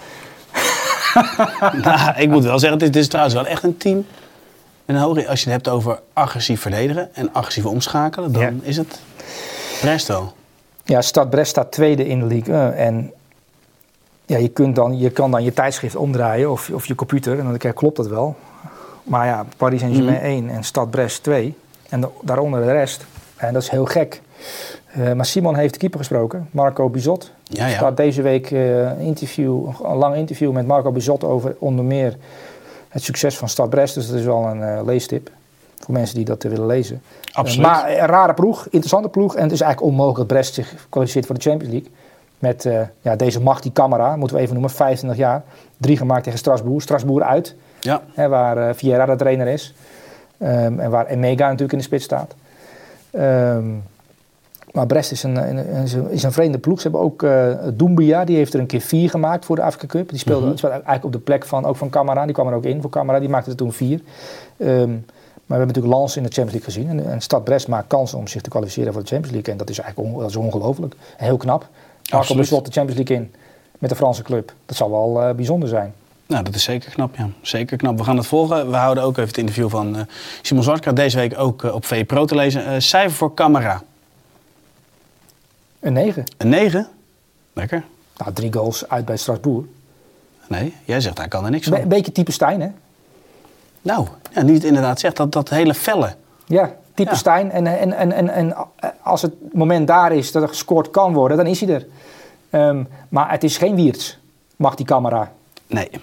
nou, 1.83 2.13
ik 2.17 2.29
moet 2.29 2.43
wel 2.43 2.59
zeggen, 2.59 2.79
dit 2.79 2.95
is 2.95 3.07
trouwens 3.07 3.35
wel 3.35 3.45
echt 3.45 3.63
een 3.63 3.77
team. 3.77 4.05
Met 4.85 4.95
een 4.95 5.01
hoge, 5.01 5.27
als 5.27 5.43
je 5.43 5.49
het 5.49 5.53
hebt 5.65 5.75
over 5.75 5.99
agressief 6.13 6.61
verdedigen 6.61 7.15
en 7.15 7.33
agressief 7.33 7.65
omschakelen, 7.65 8.31
dan 8.31 8.41
Ja. 8.41 8.51
is 8.61 8.77
het 8.77 8.99
Brest 9.81 10.07
wel. 10.07 10.33
Ja, 10.83 11.01
Stad 11.01 11.29
Brest 11.29 11.49
staat 11.49 11.71
tweede 11.71 12.07
in 12.07 12.19
de 12.19 12.25
league. 12.25 12.53
eh, 12.55 12.85
en 12.85 13.11
ja, 14.25 14.37
je, 14.37 14.47
kunt 14.49 14.75
dan, 14.75 14.97
je 14.99 15.09
kan 15.09 15.31
dan 15.31 15.43
je 15.43 15.53
tijdschrift 15.53 15.95
omdraaien 15.95 16.51
of, 16.51 16.69
of 16.69 16.85
je 16.85 16.95
computer. 16.95 17.39
En 17.39 17.45
dan 17.45 17.57
kijk, 17.57 17.75
klopt 17.75 17.95
dat 17.97 18.07
wel. 18.07 18.35
Maar 19.03 19.25
ja, 19.25 19.45
Paris 19.57 19.79
Saint-Germain 19.79 20.15
Mhm. 20.17 20.25
1 20.25 20.49
en 20.49 20.63
Stad 20.63 20.89
Brest 20.89 21.23
2. 21.23 21.55
En 21.89 22.01
da- 22.01 22.09
daaronder 22.21 22.61
de 22.65 22.71
rest. 22.71 23.05
En 23.35 23.53
dat 23.53 23.61
is 23.61 23.69
heel 23.69 23.85
gek. 23.85 24.21
Eh, 24.91 25.13
maar 25.13 25.25
Simon 25.25 25.55
heeft 25.55 25.73
de 25.73 25.79
keeper 25.79 25.99
gesproken, 25.99 26.47
Marco 26.51 26.89
Bizot. 26.89 27.31
Ja, 27.43 27.63
Er 27.63 27.69
ja. 27.69 27.75
staat 27.75 27.97
deze 27.97 28.21
week 28.21 28.51
een, 28.51 28.99
interview, 28.99 29.67
een 29.83 29.95
lang 29.95 30.15
interview 30.15 30.51
met 30.51 30.67
Marco 30.67 30.91
Bizot 30.91 31.23
over 31.23 31.55
onder 31.59 31.85
meer 31.85 32.17
het 32.87 33.03
succes 33.03 33.37
van 33.37 33.49
Stad 33.49 33.69
Brest. 33.69 33.93
Dus 33.93 34.07
dat 34.07 34.15
is 34.19 34.25
wel 34.25 34.45
een 34.45 34.63
eh, 34.63 34.79
leestip 34.85 35.29
voor 35.79 35.93
mensen 35.93 36.15
die 36.15 36.25
dat 36.25 36.43
willen 36.43 36.65
lezen. 36.65 37.01
Absoluut. 37.31 37.65
Maar 37.65 37.89
een 37.89 38.05
rare 38.05 38.33
ploeg, 38.33 38.65
interessante 38.65 39.09
ploeg. 39.09 39.35
En 39.35 39.43
het 39.43 39.51
is 39.51 39.61
eigenlijk 39.61 39.91
onmogelijk 39.91 40.17
dat 40.17 40.27
Brest 40.27 40.53
zich 40.53 40.87
kwalificeert 40.89 41.25
voor 41.25 41.35
de 41.35 41.41
Champions 41.41 41.73
League. 41.73 41.91
Met 42.39 42.67
ja, 43.01 43.15
deze 43.15 43.41
macht, 43.41 43.63
die 43.63 43.71
camera, 43.71 44.15
moeten 44.15 44.35
we 44.35 44.41
even 44.41 44.53
noemen, 44.53 44.71
25 44.71 45.19
jaar. 45.19 45.43
Drie 45.77 45.97
gemaakt 45.97 46.23
tegen 46.23 46.39
Strasbourg. 46.39 46.81
Strasbourg 46.81 47.25
uit, 47.25 47.55
Ja, 47.79 48.01
hè, 48.13 48.27
waar 48.27 48.75
Vieira 48.75 49.05
de 49.05 49.15
trainer 49.15 49.47
is. 49.47 49.73
Ehm, 50.37 50.79
en 50.79 50.89
waar 50.89 51.05
Emega 51.05 51.43
natuurlijk 51.43 51.71
in 51.71 51.77
de 51.77 51.83
spits 51.83 52.03
staat. 52.03 52.35
Ehm, 53.11 53.65
maar 54.71 54.85
Brest 54.85 55.11
is 55.11 55.23
een, 55.23 55.35
een, 55.49 55.83
is 55.83 55.93
een, 55.93 56.09
is 56.09 56.23
een 56.23 56.31
vreemde 56.31 56.57
ploeg. 56.57 56.77
Ze 56.81 56.83
hebben 56.89 57.01
ook 57.01 57.23
eh 57.23 57.51
Doumbia, 57.73 58.23
die 58.25 58.35
heeft 58.35 58.53
er 58.53 58.59
een 58.59 58.65
keer 58.65 58.81
vier 58.81 59.09
gemaakt 59.09 59.45
voor 59.45 59.55
de 59.55 59.61
Afrika 59.61 59.85
Cup. 59.87 60.09
Die 60.09 60.19
speelde, 60.19 60.57
speelde 60.57 60.75
eigenlijk 60.75 61.05
op 61.05 61.11
de 61.11 61.19
plek 61.19 61.45
van, 61.45 61.65
ook 61.65 61.75
van 61.75 61.89
Camara. 61.89 62.23
Die 62.25 62.33
kwam 62.33 62.47
er 62.47 62.53
ook 62.53 62.63
in 62.65 62.81
voor 62.81 62.89
Camara, 62.89 63.19
die 63.19 63.29
maakte 63.29 63.49
er 63.49 63.55
toen 63.55 63.73
vier. 63.73 64.01
Ehm, 64.57 64.89
maar 64.89 65.57
we 65.57 65.63
hebben 65.63 65.67
natuurlijk 65.67 65.95
Lens 65.95 66.17
in 66.17 66.23
de 66.23 66.29
Champions 66.31 66.51
League 66.65 66.71
gezien. 66.89 66.99
En, 67.05 67.11
en 67.11 67.21
Stad 67.21 67.43
Brest 67.43 67.67
maakt 67.67 67.87
kansen 67.87 68.17
om 68.17 68.27
zich 68.27 68.41
te 68.41 68.49
kwalificeren 68.49 68.93
voor 68.93 69.01
de 69.01 69.07
Champions 69.07 69.33
League. 69.35 69.53
En 69.53 69.59
dat 69.59 69.69
is 69.69 69.79
eigenlijk 69.79 70.09
on- 70.13 70.19
dat 70.21 70.29
is 70.29 70.35
ongelooflijk. 70.35 70.93
En 71.17 71.25
heel 71.25 71.37
knap. 71.37 71.59
Marco 71.59 72.17
Absoluut. 72.17 72.41
beslot 72.41 72.65
de 72.65 72.71
Champions 72.71 72.99
League 72.99 73.25
in 73.25 73.33
met 73.79 73.89
de 73.89 73.95
Franse 73.95 74.23
club. 74.23 74.53
Dat 74.65 74.75
zal 74.75 74.91
wel 74.91 75.21
eh, 75.21 75.33
bijzonder 75.35 75.69
zijn. 75.69 75.93
nou 76.27 76.43
dat 76.43 76.55
is 76.55 76.63
zeker 76.63 76.91
knap, 76.91 77.15
ja. 77.15 77.29
Zeker 77.41 77.77
knap. 77.77 77.97
We 77.97 78.03
gaan 78.03 78.17
het 78.17 78.27
volgen. 78.27 78.69
We 78.71 78.75
houden 78.77 79.03
ook 79.03 79.11
even 79.17 79.27
het 79.27 79.37
interview 79.37 79.69
van 79.69 79.95
eh, 79.95 80.01
Simon 80.41 80.63
Zwartka 80.63 80.91
deze 80.91 81.17
week 81.17 81.39
ook 81.39 81.63
eh, 81.63 81.73
op 81.75 81.85
VPRO 81.85 82.25
te 82.25 82.35
lezen. 82.35 82.65
Eh, 82.65 82.73
cijfer 82.79 83.17
voor 83.17 83.33
Camera. 83.33 83.81
Een 85.79 85.93
9. 85.93 86.23
Een 86.37 86.49
9? 86.49 86.87
Lekker. 87.53 87.83
Nou, 88.17 88.33
drie 88.33 88.53
goals 88.53 88.87
uit 88.89 89.05
bij 89.05 89.17
Strasbourg. 89.17 89.65
Nee, 90.47 90.75
jij 90.85 91.01
zegt 91.01 91.17
hij 91.17 91.27
kan 91.27 91.45
er 91.45 91.51
niks 91.51 91.67
van. 91.67 91.77
een 91.79 91.87
beetje 91.87 92.11
type 92.11 92.31
Stijn, 92.31 92.61
hè? 92.61 92.69
Nou, 93.81 94.07
ja, 94.33 94.41
niet 94.41 94.63
inderdaad 94.63 94.99
zegt 94.99 95.15
dat, 95.17 95.31
dat 95.31 95.49
hele 95.49 95.73
felle. 95.73 96.15
Ja, 96.45 96.73
type 96.93 97.09
Ja. 97.09 97.15
Stijn. 97.15 97.51
En, 97.51 97.67
en, 97.67 97.93
en, 97.93 98.11
en, 98.11 98.29
en 98.29 98.55
als 99.03 99.21
het 99.21 99.33
moment 99.53 99.87
daar 99.87 100.11
is 100.11 100.31
dat 100.31 100.41
er 100.43 100.47
gescoord 100.49 100.89
kan 100.91 101.13
worden, 101.13 101.37
dan 101.37 101.45
is 101.47 101.61
hij 101.61 101.69
er. 101.73 101.85
Ehm, 102.49 102.83
maar 103.09 103.31
het 103.31 103.43
is 103.43 103.57
geen 103.57 103.75
Wiertz, 103.75 104.15
mag 104.55 104.75
die 104.75 104.85
camera. 104.85 105.31
Nee. 105.67 105.89
Dat 105.91 105.99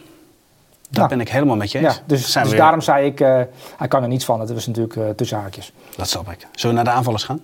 Nou. 0.90 1.08
ben 1.08 1.20
ik 1.20 1.28
helemaal 1.28 1.56
met 1.56 1.72
je 1.72 1.78
eens. 1.78 1.94
Ja, 1.94 2.00
dus, 2.06 2.32
dus 2.32 2.48
weer- 2.48 2.56
daarom 2.56 2.80
zei 2.80 3.06
ik, 3.06 3.20
eh, 3.20 3.40
hij 3.76 3.88
kan 3.88 4.02
er 4.02 4.08
niets 4.08 4.24
van. 4.24 4.38
Dat 4.38 4.50
was 4.50 4.66
natuurlijk 4.66 4.96
eh, 4.96 5.08
tussen 5.08 5.38
haakjes. 5.38 5.72
Dat 5.96 6.08
snap 6.08 6.30
ik. 6.30 6.46
Zullen 6.52 6.76
we 6.76 6.82
naar 6.82 6.92
de 6.92 6.98
aanvallers 6.98 7.24
gaan? 7.24 7.40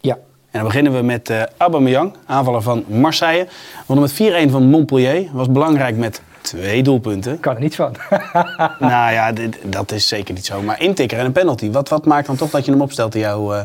Ja, 0.00 0.18
En 0.54 0.60
dan 0.60 0.68
beginnen 0.68 0.92
we 0.92 1.02
met 1.02 1.30
eh 1.30 1.42
Aubameyang, 1.56 2.12
aanvaller 2.26 2.62
van 2.62 2.84
Marseille. 2.88 3.46
Wonnen 3.86 4.10
met 4.18 4.48
4-1 4.48 4.50
van 4.50 4.62
Montpellier. 4.62 5.28
Was 5.32 5.50
belangrijk 5.50 5.96
met 5.96 6.22
twee 6.40 6.82
doelpunten. 6.82 7.32
ik 7.32 7.40
kan 7.40 7.54
er 7.54 7.60
niets 7.60 7.76
van. 7.76 7.94
nou 8.78 9.12
ja, 9.12 9.32
dit- 9.32 9.58
dat 9.64 9.92
is 9.92 10.08
zeker 10.08 10.34
niet 10.34 10.46
zo. 10.46 10.62
Maar 10.62 10.80
intikker 10.80 11.18
en 11.18 11.24
een 11.24 11.32
penalty. 11.32 11.70
Wat, 11.70 11.88
wat 11.88 12.06
maakt 12.06 12.26
dan 12.26 12.36
toch 12.36 12.50
dat 12.50 12.64
je 12.64 12.70
hem 12.70 12.80
opstelt 12.80 13.14
in 13.14 13.20
jouw 13.20 13.52
eh, 13.54 13.62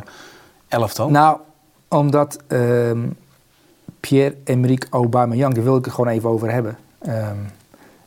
elftal? 0.67 1.09
nou, 1.09 1.37
omdat 1.87 2.39
ehm, 2.47 2.99
Pierre-Emerick 3.99 4.87
Aubameyang, 4.89 5.53
daar 5.53 5.63
wil 5.63 5.77
ik 5.77 5.85
het 5.85 5.93
gewoon 5.93 6.13
even 6.13 6.29
over 6.29 6.51
hebben. 6.51 6.77
Ehm, 7.01 7.35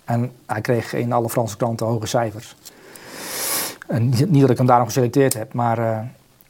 en 0.05 0.33
hij 0.47 0.61
kreeg 0.61 0.93
in 0.95 1.12
alle 1.12 1.28
Franse 1.28 1.57
kranten 1.57 1.87
hoge 1.87 2.07
cijfers. 2.07 2.55
En 3.87 4.09
niet, 4.09 4.30
niet 4.30 4.41
dat 4.41 4.51
ik 4.51 4.57
hem 4.59 4.66
daarom 4.66 4.87
geselecteerd 4.87 5.35
heb, 5.35 5.53
maar 5.53 5.78
eh, 5.78 5.99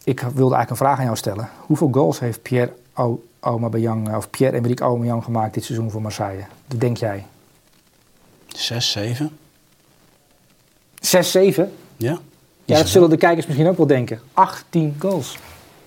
ik 0.05 0.21
wilde 0.21 0.55
eigenlijk 0.55 0.71
een 0.71 0.77
vraag 0.77 0.99
aan 0.99 1.05
jou 1.05 1.17
stellen. 1.17 1.49
Hoeveel 1.59 1.89
goals 1.93 2.19
heeft 2.19 2.43
Pierre 2.43 2.73
Au- 2.93 3.25
Aubameyang, 3.41 4.17
of 4.17 4.31
Pierre-Emerick 4.31 4.81
Aubameyang 4.81 5.25
gemaakt 5.25 5.55
dit 5.55 5.65
seizoen 5.65 5.91
voor 5.91 6.03
Marseille? 6.03 6.45
Wat 6.69 6.81
denk 6.81 6.97
jij? 6.97 7.27
6, 8.49 8.91
7. 8.91 9.31
6, 11.01 11.31
7? 11.31 11.73
Ja. 11.97 12.19
Ja, 12.65 12.77
dat 12.77 12.89
zullen 12.89 13.11
de 13.11 13.17
kijkers 13.17 13.47
misschien 13.47 13.69
ook 13.69 13.77
wel 13.77 13.87
denken. 13.87 14.21
18 14.33 14.97
goals. 14.99 15.39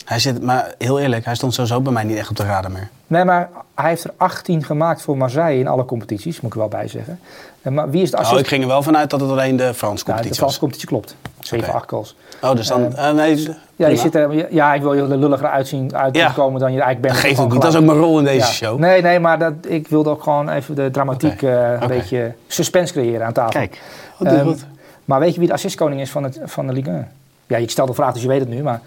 Hij 0.06 0.20
zit, 0.20 0.42
maar 0.44 0.74
heel 0.78 1.00
eerlijk, 1.00 1.26
hij 1.26 1.36
stond 1.36 1.54
sowieso 1.54 1.82
bij 1.82 1.94
mij 1.94 2.04
niet 2.04 2.18
echt 2.18 2.30
op 2.30 2.36
de 2.36 2.44
radar 2.44 2.72
meer. 2.72 2.90
Nee, 3.08 3.24
maar 3.26 3.50
hij 3.76 3.90
heeft 3.90 4.04
er 4.04 4.14
18 4.18 4.64
gemaakt 4.64 5.02
voor 5.02 5.18
Marseille 5.18 5.60
in 5.60 5.68
alle 5.68 5.86
competities, 5.86 6.36
moet 6.42 6.46
ik 6.46 6.54
er 6.54 6.60
wel 6.60 6.80
bij 6.80 6.88
zeggen. 6.88 7.20
Eh, 7.66 7.72
Maar 7.72 7.90
wie 7.90 8.02
is 8.02 8.12
de 8.12 8.18
Oh, 8.18 8.24
assist? 8.24 8.40
ik 8.40 8.48
ging 8.48 8.62
er 8.62 8.68
wel 8.68 8.84
vanuit 8.84 9.10
dat 9.10 9.20
het 9.22 9.30
alleen 9.30 9.56
de 9.56 9.74
Franse 9.74 9.86
Ja, 9.86 9.94
de 9.98 10.04
competitie 10.06 10.36
Franse 10.36 10.44
was. 10.46 10.58
competitie 10.60 10.88
klopt. 10.88 11.16
7, 11.40 11.68
Oké. 11.68 11.78
8 11.78 11.90
goals. 11.90 12.16
Oh, 12.42 12.56
dus 12.56 12.68
dan... 12.68 12.96
eh, 12.96 13.12
nee, 13.14 13.38
Ja, 13.38 13.54
prima. 13.76 13.90
je 13.92 13.98
zit 13.98 14.16
er, 14.16 14.54
ja, 14.54 14.74
ik 14.74 14.82
wil 14.82 14.94
je 14.94 15.02
er 15.02 15.18
lulliger 15.18 15.48
uitzien, 15.48 15.96
uit 15.96 16.16
Ja. 16.16 16.32
komen 16.32 16.60
dan 16.60 16.74
je 16.74 16.82
eigenlijk 16.82 17.02
bent. 17.02 17.14
Dat 17.14 17.24
geeft 17.24 17.40
ook 17.40 17.52
niet. 17.52 17.62
Dat 17.62 17.72
is 17.74 17.80
ook 17.80 17.86
mijn 17.86 17.98
rol 17.98 18.18
in 18.20 18.24
deze 18.26 18.38
Ja. 18.46 18.52
show. 18.52 18.80
Nee, 18.80 19.02
nee, 19.02 19.20
maar 19.20 19.40
dat, 19.40 19.54
ik 19.68 19.88
wilde 19.88 20.10
ook 20.10 20.24
gewoon 20.24 20.50
even 20.50 20.76
de 20.76 20.92
dramatiek 20.92 21.42
eh, 21.42 21.72
een 21.82 21.88
beetje 21.88 22.34
suspense 22.48 22.94
creëren 22.94 23.26
aan 23.26 23.34
tafel. 23.34 23.52
Kijk, 23.60 23.82
wat 24.18 24.42
goed. 24.42 24.66
Maar 25.06 25.20
weet 25.20 25.34
je 25.34 25.40
wie 25.40 25.48
de 25.48 25.54
assistkoning 25.54 26.02
is 26.02 26.12
van, 26.12 26.24
het, 26.24 26.40
van 26.44 26.68
de 26.68 26.74
Ligue 26.74 26.94
1? 26.94 27.12
Ja, 27.48 27.58
ik 27.58 27.70
stel 27.70 27.86
de 27.86 27.94
vraag, 27.94 28.14
dus 28.14 28.22
je 28.22 28.28
weet 28.28 28.40
het 28.40 28.50
nu, 28.50 28.64
maar... 28.64 28.82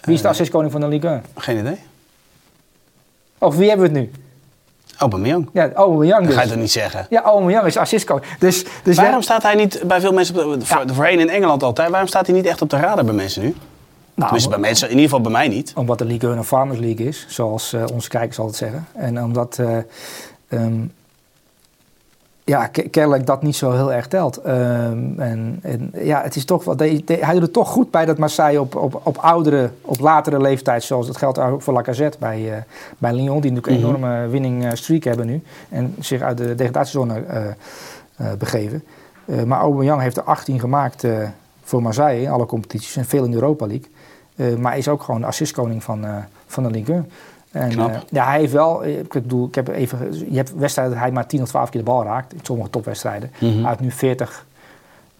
Wie 0.00 0.14
is 0.14 0.20
de 0.20 0.26
Eh. 0.26 0.32
assistkoning 0.32 0.72
van 0.72 0.80
de 0.80 0.88
Ligue 0.88 1.10
1? 1.10 1.22
Geen 1.36 1.58
idee. 1.58 1.78
Of 3.38 3.56
wie 3.56 3.68
hebben 3.68 3.92
we 3.92 3.98
het 3.98 4.02
nu? 4.06 4.12
Aubameyang. 5.00 5.48
Ja, 5.52 5.72
Aubameyang 5.72 6.18
Dat 6.20 6.28
dus. 6.28 6.36
ga 6.36 6.42
je 6.42 6.48
toch 6.48 6.58
niet 6.58 6.70
zeggen? 6.70 7.06
Ja, 7.10 7.22
Aubameyang 7.22 7.66
is 7.66 7.76
assistcoach. 7.76 8.22
Dus, 8.38 8.64
dus 8.82 8.96
Waarom 8.96 9.14
ja, 9.14 9.20
staat 9.20 9.42
hij 9.42 9.54
niet 9.54 9.82
bij 9.84 10.00
veel 10.00 10.12
mensen, 10.12 10.46
op 10.52 10.60
de, 10.60 10.66
voor, 10.66 10.82
voorheen 10.86 11.20
in 11.20 11.28
Engeland 11.28 11.62
altijd, 11.62 11.90
waarom 11.90 12.08
staat 12.08 12.26
hij 12.26 12.34
niet 12.34 12.46
echt 12.46 12.62
op 12.62 12.70
de 12.70 12.76
radar 12.76 13.04
bij 13.04 13.14
mensen 13.14 13.42
nu? 13.42 13.48
nou, 13.48 13.58
Tenminste, 14.14 14.48
bij 14.48 14.58
mensen, 14.58 14.86
in 14.88 14.94
ieder 14.94 15.08
geval 15.08 15.20
bij 15.20 15.32
mij 15.32 15.48
niet. 15.48 15.72
Omdat 15.74 15.98
de 15.98 16.04
1 16.06 16.22
een 16.22 16.44
Farmers 16.44 16.78
League 16.78 17.06
is, 17.06 17.26
zoals 17.28 17.72
eh, 17.72 17.84
onze 17.92 18.08
kijkers 18.08 18.38
altijd 18.38 18.56
zeggen. 18.56 18.86
En 18.94 19.22
omdat 19.22 19.58
eh, 19.58 19.76
ehm, 20.48 20.80
ja, 22.44 22.66
ke- 22.66 22.88
kennelijk 22.88 23.26
dat 23.26 23.42
niet 23.42 23.56
zo 23.56 23.72
heel 23.72 23.92
erg 23.92 24.08
telt. 24.08 24.36
Ehm, 24.36 25.20
en, 25.20 25.58
en 25.62 25.92
ja, 25.94 26.22
het 26.22 26.36
is 26.36 26.44
toch 26.44 26.64
wat. 26.64 26.78
hij 26.80 27.32
doet 27.32 27.42
het 27.42 27.52
toch 27.52 27.68
goed 27.68 27.90
bij 27.90 28.04
dat 28.04 28.18
Marseille 28.18 28.60
op, 28.60 28.74
op, 28.76 29.00
op 29.04 29.16
oudere, 29.18 29.70
op 29.80 30.00
latere 30.00 30.40
leeftijd, 30.40 30.82
zoals 30.82 31.06
dat 31.06 31.16
geldt 31.16 31.38
ook 31.38 31.62
voor 31.62 31.74
Lacazette 31.74 32.18
bij, 32.18 32.52
eh, 32.52 32.62
bij 32.98 33.12
Lyon, 33.12 33.40
die 33.40 33.52
natuurlijk 33.52 33.66
een 33.66 33.88
Mhm. 33.90 33.96
enorme 34.04 34.28
winning 34.28 34.64
eh, 34.64 34.70
streak 34.74 35.04
hebben 35.04 35.26
nu. 35.26 35.42
En 35.68 35.94
zich 36.00 36.20
uit 36.22 36.36
de 36.38 36.54
degradatiezone 36.54 37.14
eh 37.20 37.42
begeven. 38.38 38.84
Maar 39.46 39.60
Aubameyang 39.60 40.00
heeft 40.00 40.16
er 40.16 40.22
18 40.22 40.60
gemaakt 40.60 41.04
voor 41.62 41.82
Marseille 41.82 42.22
in 42.22 42.30
alle 42.30 42.46
competities 42.46 42.96
en 42.96 43.04
veel 43.04 43.24
in 43.24 43.30
de 43.30 43.36
Europa 43.36 43.66
League. 43.66 44.58
Maar 44.58 44.78
is 44.78 44.88
ook 44.88 45.02
gewoon 45.02 45.20
de 45.20 45.26
assistkoning 45.26 45.82
van, 45.82 46.04
van 46.46 46.62
de 46.62 46.70
Ligue 46.70 46.94
1. 46.94 47.10
En, 47.52 47.70
eh, 47.78 47.86
ja, 48.10 48.24
hij 48.26 48.38
heeft 48.38 48.52
wel, 48.52 48.82
eh, 48.84 48.98
ik 48.98 49.12
bedoel, 49.12 49.46
ik 49.46 49.54
heb 49.54 49.68
even, 49.68 50.30
je 50.30 50.36
hebt 50.36 50.54
wedstrijden 50.54 50.94
dat 50.94 51.02
hij 51.02 51.12
maar 51.12 51.26
10 51.26 51.42
of 51.42 51.48
12 51.48 51.70
keer 51.70 51.80
de 51.84 51.90
bal 51.90 52.04
raakt, 52.04 52.32
in 52.32 52.38
sommige 52.42 52.70
topwedstrijden. 52.70 53.30
Mhm. 53.40 53.58
Hij 53.58 53.68
heeft 53.68 53.80
nu 53.80 53.90
40 53.90 54.46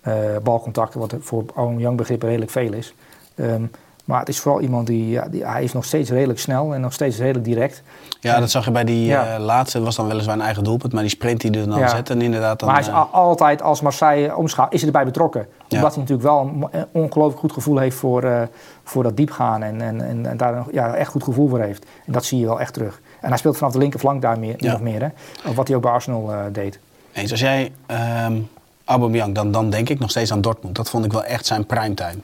eh, 0.01 0.15
balcontacten, 0.43 1.01
wat 1.01 1.15
voor 1.21 1.45
Young 1.77 1.97
begrippen 1.97 2.29
redelijk 2.29 2.51
veel 2.53 2.73
is. 2.73 2.95
Ehm, 3.35 3.63
maar 4.05 4.19
het 4.21 4.29
is 4.29 4.39
vooral 4.41 4.61
iemand 4.61 4.87
die, 4.87 5.09
ja, 5.11 5.29
die, 5.31 5.45
hij 5.47 5.63
is 5.65 5.73
nog 5.73 5.85
steeds 5.85 6.11
redelijk 6.11 6.39
snel 6.39 6.75
en 6.75 6.81
nog 6.81 6.93
steeds 6.93 7.19
redelijk 7.19 7.45
direct. 7.45 7.83
Ja, 8.21 8.41
dat 8.41 8.51
zag 8.51 8.65
je 8.65 8.71
bij 8.71 8.85
die 8.85 9.07
Ja. 9.07 9.39
laatste. 9.39 9.77
Het 9.77 9.87
was 9.87 9.97
dan 9.97 10.07
weliswaar 10.09 10.35
een 10.35 10.41
eigen 10.41 10.65
doelpunt, 10.65 10.93
maar 10.93 11.03
die 11.03 11.11
sprint 11.11 11.41
die 11.41 11.59
er 11.59 11.69
dan 11.69 11.79
Ja. 11.79 11.89
zette. 11.89 12.13
En 12.13 12.23
inderdaad 12.23 12.59
dan... 12.59 12.69
maar 12.69 12.79
hij 12.79 12.89
is 12.89 12.95
al- 12.95 13.09
altijd 13.13 13.63
als 13.63 13.81
Marseille 13.81 14.37
omschaalt, 14.37 14.73
is 14.73 14.79
hij 14.79 14.87
erbij 14.87 15.05
betrokken. 15.05 15.47
Omdat 15.69 15.95
hij 15.95 16.03
natuurlijk 16.03 16.29
wel 16.29 16.41
een 16.41 16.67
een 16.71 16.87
ongelooflijk 16.93 17.41
goed 17.41 17.53
gevoel 17.53 17.79
heeft 17.79 17.97
voor, 17.97 18.49
voor 18.91 19.03
dat 19.03 19.17
diepgaan. 19.17 19.63
En, 19.63 19.81
en, 19.81 20.01
en, 20.01 20.27
en 20.27 20.37
daar 20.37 20.55
een, 20.57 20.65
ja, 20.73 20.95
echt 20.95 21.11
goed 21.11 21.25
gevoel 21.25 21.49
voor 21.49 21.61
heeft. 21.61 21.87
En 22.07 22.13
dat 22.13 22.25
zie 22.25 22.39
je 22.39 22.47
wel 22.47 22.61
echt 22.61 22.73
terug. 22.75 23.01
En 23.21 23.29
hij 23.29 23.39
speelt 23.39 23.57
vanaf 23.57 23.73
de 23.73 23.79
linkerflank 23.79 24.23
daar 24.23 24.39
meer, 24.39 24.55
Ja. 24.57 24.73
nog 24.73 24.81
meer. 24.81 25.01
Hè? 25.01 25.09
Of 25.49 25.55
Wat 25.55 25.67
hij 25.67 25.77
ook 25.77 25.83
bij 25.83 25.91
Arsenal 25.93 26.33
eh, 26.33 26.39
deed. 26.53 26.79
Eens, 27.13 27.31
als 27.31 27.41
jij 27.41 27.73
ehm 27.87 28.39
Aubameyang, 28.85 29.35
dan, 29.35 29.53
dan 29.53 29.71
denk 29.71 29.89
ik 29.89 29.99
nog 29.99 30.11
steeds 30.11 30.33
aan 30.33 30.41
Dortmund. 30.41 30.77
Dat 30.77 30.91
vond 30.91 31.05
ik 31.05 31.13
wel 31.13 31.25
echt 31.25 31.47
zijn 31.47 31.67
primetime. 31.67 32.19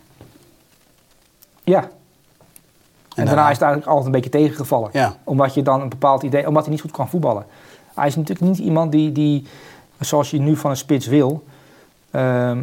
Ja. 1.65 1.81
En, 1.81 1.89
daarna 3.25 3.25
daarna- 3.35 3.51
is 3.51 3.57
het 3.57 3.63
eigenlijk 3.67 3.87
altijd 3.87 4.07
een 4.07 4.13
beetje 4.21 4.31
tegengevallen. 4.39 4.91
Ja. 4.93 5.17
Omdat 5.25 5.55
je 5.55 5.63
dan 5.63 5.81
een 5.81 5.89
bepaald 5.89 6.23
idee, 6.23 6.47
omdat 6.49 6.63
hij 6.63 6.73
niet 6.73 6.81
goed 6.81 6.91
kan 6.91 7.09
voetballen. 7.09 7.47
Hij 7.95 8.07
is 8.07 8.17
natuurlijk 8.17 8.47
niet 8.47 8.59
iemand 8.59 8.93
die, 8.93 9.13
die 9.13 9.47
zoals 10.01 10.31
je 10.31 10.39
nu 10.39 10.57
van 10.57 10.71
een 10.71 10.77
spits 10.77 11.07
wil. 11.07 11.45
ehm, 12.11 12.63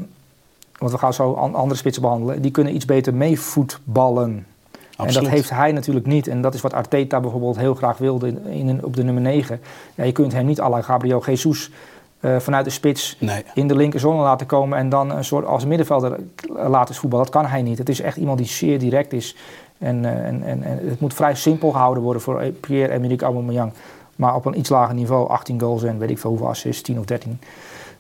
want 0.78 0.92
we 0.92 0.98
gaan 0.98 1.14
zo 1.14 1.34
an- 1.34 1.56
andere 1.56 1.80
spitsen 1.80 2.02
behandelen. 2.02 2.42
Die 2.42 2.52
kunnen 2.52 2.76
iets 2.76 2.86
beter 2.86 3.14
meevoetballen. 3.14 4.46
En 4.72 5.00
Absoluut. 5.00 5.24
dat 5.24 5.34
heeft 5.38 5.50
hij 5.50 5.72
natuurlijk 5.72 6.06
niet. 6.06 6.28
En 6.28 6.42
dat 6.42 6.54
is 6.54 6.62
wat 6.62 6.74
Arteta 6.74 7.20
bijvoorbeeld 7.20 7.58
heel 7.58 7.74
graag 7.76 7.98
wilde 7.98 8.28
in, 8.28 8.46
in- 8.68 8.84
op 8.86 8.96
de 8.96 9.04
nummer 9.04 9.24
9. 9.24 9.62
Ja, 9.96 10.04
je 10.04 10.12
kunt 10.12 10.34
hem 10.34 10.46
niet 10.46 10.62
à 10.62 10.70
la 10.70 10.82
Gabriel 10.82 11.24
Jesus 11.26 11.72
eh, 12.20 12.40
vanuit 12.40 12.66
de 12.66 12.72
spits 12.72 13.18
Nee. 13.20 13.44
in 13.54 13.68
de 13.68 13.76
linkerzone 13.76 14.22
laten 14.22 14.48
komen 14.48 14.78
en 14.78 14.90
dan 14.90 15.12
een 15.12 15.24
soort 15.24 15.46
als 15.46 15.66
middenvelder 15.66 16.20
laten 16.68 16.96
voetballen. 16.96 17.26
Dat 17.26 17.36
kan 17.36 17.46
hij 17.46 17.62
niet. 17.62 17.78
Het 17.78 17.90
is 17.90 18.02
echt 18.02 18.18
iemand 18.18 18.38
die 18.38 18.48
zeer 18.48 18.80
direct 18.80 19.14
is. 19.14 19.36
En, 19.78 20.06
eh, 20.06 20.28
en, 20.28 20.44
en, 20.44 20.64
en 20.64 20.80
het 20.90 21.00
moet 21.00 21.14
vrij 21.14 21.36
simpel 21.36 21.72
gehouden 21.72 22.04
worden 22.04 22.22
voor 22.22 22.44
Pierre-Emerick 22.60 23.22
Aubameyang. 23.22 23.72
Maar 24.16 24.36
op 24.36 24.46
een 24.46 24.58
iets 24.60 24.70
lager 24.70 24.96
niveau, 24.96 25.30
18 25.30 25.60
goals 25.60 25.84
en 25.84 25.98
weet 25.98 26.10
ik 26.10 26.20
veel 26.20 26.30
hoeveel 26.30 26.48
assists, 26.50 26.82
10 26.82 27.00
of 27.00 27.06
13, 27.06 27.40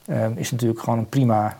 eh, 0.05 0.25
is 0.35 0.51
natuurlijk 0.51 0.79
gewoon 0.79 0.99
een 0.99 1.09
prima 1.09 1.57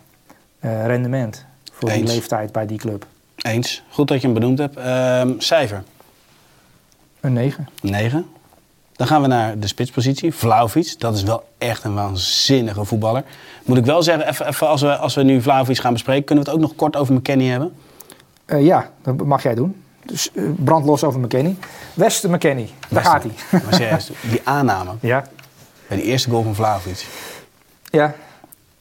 eh, 0.63 0.85
rendement 0.85 1.45
voor 1.71 1.89
die 1.89 1.97
Eens. 1.97 2.11
leeftijd 2.11 2.51
bij 2.51 2.65
die 2.65 2.77
club. 2.77 3.05
Eens. 3.35 3.83
Goed 3.89 4.07
dat 4.07 4.21
je 4.21 4.27
hem 4.27 4.33
benoemd 4.33 4.57
hebt. 4.57 4.77
Ehm, 4.77 5.31
cijfer? 5.37 5.83
Een 7.19 7.33
9. 7.33 7.69
9. 7.81 8.25
Dan 8.93 9.07
gaan 9.07 9.21
we 9.21 9.27
naar 9.27 9.59
de 9.59 9.67
spitspositie. 9.67 10.33
Vlaovic, 10.33 10.95
dat 10.97 11.15
is 11.15 11.23
wel 11.23 11.43
echt 11.57 11.83
een 11.83 11.93
waanzinnige 11.93 12.85
voetballer. 12.85 13.23
Moet 13.63 13.77
ik 13.77 13.85
wel 13.85 14.03
zeggen, 14.03 14.27
even, 14.27 14.47
even 14.47 14.67
als, 14.67 14.81
we, 14.81 14.95
als 14.97 15.15
we 15.15 15.23
nu 15.23 15.41
Vlaovic 15.41 15.77
gaan 15.77 15.93
bespreken... 15.93 16.23
kunnen 16.23 16.43
we 16.43 16.49
het 16.49 16.59
ook 16.59 16.65
nog 16.67 16.75
kort 16.77 16.95
over 16.95 17.13
McKennie 17.13 17.49
hebben? 17.51 17.73
Eh, 18.45 18.65
ja, 18.65 18.89
dat 19.01 19.25
mag 19.25 19.43
jij 19.43 19.55
doen. 19.55 19.83
Dus 20.05 20.31
eh, 20.33 20.43
brandlos 20.55 21.03
over 21.03 21.19
McKennie. 21.19 21.57
Wester 21.93 22.29
McKennie, 22.29 22.69
daar 22.89 23.03
gaat 23.03 23.23
hij. 23.23 23.61
Maar 23.63 23.73
serieus, 23.73 24.09
die 24.29 24.41
aanname 24.43 24.91
Ja, 25.01 25.23
bij 25.87 25.97
die 25.97 26.05
eerste 26.05 26.29
goal 26.29 26.43
van 26.43 26.55
Vlaovic. 26.55 27.07
ja. 27.89 28.15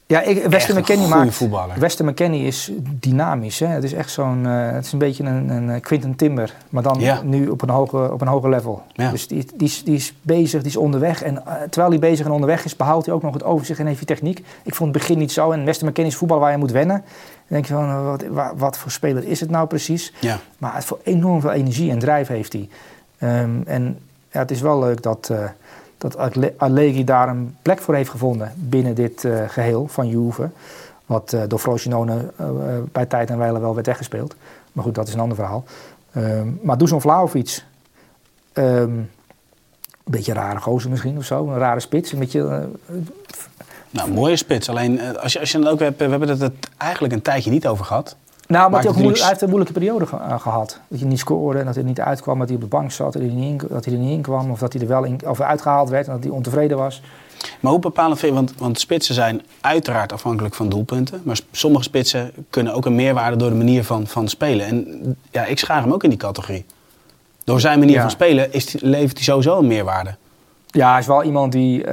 Ja, 0.05 0.21
ik, 0.21 0.43
Wester 0.45 0.75
een 0.75 0.81
McKennie 0.81 1.07
maakt... 1.07 1.33
voetballer. 1.33 2.03
McKennie 2.05 2.45
is 2.47 2.71
dynamisch. 2.85 3.59
Hè? 3.59 3.67
Het 3.67 3.83
is 3.83 3.93
echt 3.93 4.11
zo'n... 4.11 4.45
eh, 4.45 4.71
het 4.71 4.85
is 4.85 4.91
een 4.91 4.99
beetje 4.99 5.23
een, 5.23 5.49
een 5.49 5.69
eh, 5.69 5.81
Quinten 5.81 6.15
Timber. 6.15 6.53
Maar 6.69 6.83
dan 6.83 6.99
Ja. 6.99 7.21
nu 7.23 7.47
op 7.47 7.61
een, 7.61 7.69
hoge, 7.69 8.11
op 8.11 8.21
een 8.21 8.27
hoger 8.27 8.49
level. 8.49 8.83
Ja. 8.93 9.11
Dus 9.11 9.27
die, 9.27 9.45
die, 9.55 9.67
is, 9.67 9.83
die 9.83 9.95
is 9.95 10.13
bezig, 10.21 10.61
die 10.61 10.69
is 10.69 10.77
onderweg. 10.77 11.23
En 11.23 11.45
eh, 11.45 11.53
terwijl 11.69 11.89
hij 11.89 11.99
bezig 11.99 12.25
en 12.25 12.31
onderweg 12.31 12.65
is, 12.65 12.75
behoudt 12.75 13.05
hij 13.05 13.15
ook 13.15 13.21
nog 13.21 13.33
het 13.33 13.43
overzicht 13.43 13.79
en 13.79 13.85
heeft 13.85 13.97
hij 13.97 14.15
techniek. 14.15 14.37
Ik 14.63 14.75
vond 14.75 14.93
het 14.93 14.99
begin 15.01 15.17
niet 15.17 15.31
zo. 15.31 15.51
En 15.51 15.65
Wester 15.65 15.87
McKennie 15.87 16.11
is 16.11 16.17
voetbal 16.17 16.39
waar 16.39 16.51
je 16.51 16.57
moet 16.57 16.71
wennen. 16.71 16.97
Dan 16.97 17.05
denk 17.47 17.65
je 17.65 17.73
van, 17.73 18.03
wat, 18.05 18.23
wa- 18.29 18.53
wat 18.55 18.77
voor 18.77 18.91
speler 18.91 19.27
is 19.27 19.39
het 19.39 19.49
nou 19.49 19.67
precies? 19.67 20.13
Ja. 20.19 20.39
Maar 20.57 20.75
het 20.75 20.85
voor 20.85 20.99
enorm 21.03 21.41
veel 21.41 21.51
energie 21.51 21.91
en 21.91 21.99
drijf 21.99 22.27
heeft 22.27 22.53
hij. 22.53 22.69
Ehm, 23.17 23.49
en 23.65 23.99
ja, 24.31 24.39
het 24.39 24.51
is 24.51 24.61
wel 24.61 24.79
leuk 24.79 25.01
dat, 25.03 25.31
dat 26.03 26.37
Allegri 26.57 27.03
daar 27.03 27.29
een 27.29 27.55
plek 27.61 27.81
voor 27.81 27.95
heeft 27.95 28.09
gevonden 28.09 28.51
binnen 28.55 28.95
dit 28.95 29.23
eh, 29.23 29.49
geheel 29.49 29.87
van 29.87 30.07
Juve. 30.07 30.49
Wat 31.05 31.33
eh, 31.33 31.41
door 31.47 31.59
Frosinone 31.59 32.31
eh, 32.35 32.47
bij 32.91 33.05
tijd 33.05 33.29
en 33.29 33.37
wijle 33.37 33.59
wel 33.59 33.73
werd 33.73 33.85
weggespeeld. 33.85 34.35
Maar 34.71 34.83
goed, 34.83 34.95
dat 34.95 35.07
is 35.07 35.13
een 35.13 35.19
ander 35.19 35.37
verhaal. 35.37 35.63
Ehm, 36.11 36.47
maar 36.61 36.77
Dusan 36.77 37.01
Vlahovic, 37.01 37.63
ehm, 38.53 38.67
een 38.67 39.09
beetje 40.03 40.31
een 40.31 40.37
rare 40.37 40.59
gozer 40.59 40.89
misschien 40.89 41.17
of 41.17 41.25
zo. 41.25 41.47
Een 41.47 41.57
rare 41.57 41.79
spits. 41.79 42.11
Een 42.11 42.19
beetje, 42.19 42.69
Nou, 43.89 44.11
mooie 44.11 44.35
spits. 44.35 44.69
Alleen, 44.69 45.17
als 45.17 45.33
je, 45.33 45.39
als 45.39 45.51
je 45.51 45.59
dan 45.59 45.71
ook 45.71 45.79
hebt, 45.79 45.97
we 45.97 46.07
hebben 46.07 46.29
het 46.29 46.53
eigenlijk 46.77 47.13
een 47.13 47.21
tijdje 47.21 47.51
niet 47.51 47.67
over 47.67 47.85
gehad. 47.85 48.15
Nou, 48.53 48.71
maar 48.71 48.79
hij, 48.81 48.89
ook 48.89 48.95
moeilijk- 48.95 49.19
hij 49.19 49.27
heeft 49.29 49.41
een 49.41 49.47
moeilijke 49.49 49.73
periode 49.79 50.05
ge- 50.05 50.15
eh, 50.17 50.39
gehad. 50.39 50.79
Dat 50.87 50.99
hij 50.99 51.07
niet 51.07 51.19
scoorde 51.19 51.59
en 51.59 51.65
dat 51.65 51.73
hij 51.75 51.83
er 51.83 51.89
niet 51.89 51.99
uitkwam, 51.99 52.37
dat 52.39 52.47
hij 52.47 52.55
op 52.55 52.61
de 52.63 52.67
bank 52.69 52.91
zat, 52.91 53.13
dat 53.13 53.21
hij 53.21 53.31
er 53.31 53.37
niet 53.37 53.61
in, 53.61 53.67
dat 53.69 53.85
hij 53.85 53.93
er 53.93 53.99
niet 53.99 54.11
in 54.11 54.21
kwam. 54.21 54.51
Of 54.51 54.59
dat 54.59 54.73
hij 54.73 54.81
er 54.81 54.87
wel 54.87 55.03
in, 55.03 55.19
of 55.27 55.41
uitgehaald 55.41 55.89
werd 55.89 56.07
en 56.07 56.13
dat 56.13 56.23
hij 56.23 56.31
ontevreden 56.31 56.77
was. 56.77 57.01
Maar 57.59 57.71
hoe 57.71 57.81
bepalend 57.81 58.19
vind 58.19 58.31
je, 58.31 58.37
want, 58.37 58.53
want 58.57 58.79
spitsen 58.79 59.15
zijn 59.15 59.41
uiteraard 59.61 60.13
afhankelijk 60.13 60.55
van 60.55 60.69
doelpunten. 60.69 61.21
Maar 61.23 61.39
sommige 61.51 61.83
spitsen 61.83 62.31
kunnen 62.49 62.73
ook 62.73 62.85
een 62.85 62.95
meerwaarde 62.95 63.37
door 63.37 63.49
de 63.49 63.55
manier 63.55 63.83
van, 63.83 64.07
van 64.07 64.27
spelen. 64.27 64.65
En 64.65 65.15
ja, 65.31 65.45
ik 65.45 65.59
schaar 65.59 65.81
hem 65.81 65.93
ook 65.93 66.03
in 66.03 66.09
die 66.09 66.19
categorie. 66.19 66.65
Door 67.43 67.59
zijn 67.59 67.79
manier 67.79 67.95
Ja. 67.95 68.01
van 68.01 68.09
spelen 68.11 68.53
is, 68.53 68.75
levert 68.81 69.13
hij 69.17 69.23
sowieso 69.23 69.57
een 69.59 69.67
meerwaarde. 69.67 70.15
Ja, 70.73 70.89
hij 70.89 70.99
is 70.99 71.07
wel 71.07 71.23
iemand 71.23 71.51
die, 71.51 71.83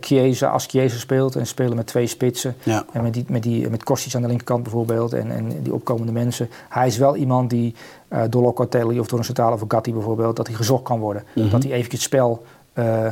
Chiesa, 0.00 0.48
als 0.48 0.66
Chiesa 0.66 0.98
speelt 0.98 1.36
en 1.36 1.46
spelen 1.46 1.76
met 1.76 1.86
twee 1.86 2.06
spitsen. 2.06 2.56
Ja. 2.62 2.84
En 2.92 3.02
met, 3.02 3.14
die, 3.14 3.24
met, 3.28 3.42
die, 3.42 3.70
met 3.70 3.82
Kostic 3.84 4.14
aan 4.14 4.22
de 4.22 4.28
linkerkant 4.28 4.62
bijvoorbeeld 4.62 5.12
en, 5.12 5.30
en 5.30 5.62
die 5.62 5.74
opkomende 5.74 6.12
mensen. 6.12 6.48
Hij 6.68 6.86
is 6.86 6.98
wel 6.98 7.16
iemand 7.16 7.50
die 7.50 7.74
eh, 8.08 8.22
door 8.30 8.42
Locatelli 8.42 9.00
of 9.00 9.06
door 9.06 9.18
een 9.18 9.24
centrale 9.24 9.54
of 9.54 9.62
Gatti 9.68 9.92
bijvoorbeeld, 9.92 10.36
dat 10.36 10.46
hij 10.46 10.56
gezocht 10.56 10.82
kan 10.82 10.98
worden. 10.98 11.24
Mhm. 11.34 11.50
Dat 11.50 11.62
hij 11.62 11.72
eventjes 11.72 12.00
het 12.02 12.12
spel 12.12 12.44
eh, 12.72 13.06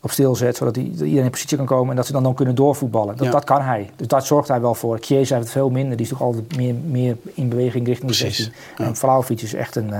op 0.00 0.10
stil 0.10 0.34
zet, 0.34 0.56
zodat 0.56 0.76
hij, 0.76 0.84
dat 0.84 1.00
iedereen 1.00 1.24
in 1.24 1.30
positie 1.30 1.56
kan 1.56 1.66
komen 1.66 1.90
en 1.90 1.96
dat 1.96 2.06
ze 2.06 2.12
dan, 2.12 2.22
dan 2.22 2.34
kunnen 2.34 2.54
doorvoetballen. 2.54 3.16
Dat, 3.16 3.26
Ja. 3.26 3.32
dat 3.32 3.44
kan 3.44 3.60
hij. 3.60 3.90
Dus 3.96 4.06
daar 4.06 4.22
zorgt 4.22 4.48
hij 4.48 4.60
wel 4.60 4.74
voor. 4.74 4.98
Chiesa 5.00 5.34
heeft 5.34 5.46
het 5.46 5.56
veel 5.56 5.70
minder. 5.70 5.96
Die 5.96 6.06
is 6.06 6.12
toch 6.12 6.22
altijd 6.22 6.56
meer, 6.56 6.74
meer 6.74 7.16
in 7.34 7.48
beweging 7.48 7.86
richting 7.86 8.10
de 8.10 8.16
Precies, 8.18 8.36
16. 8.36 8.54
ja. 8.76 8.84
En 8.84 8.96
Vlaovic 8.96 9.40
is 9.40 9.54
echt 9.54 9.76
een, 9.76 9.90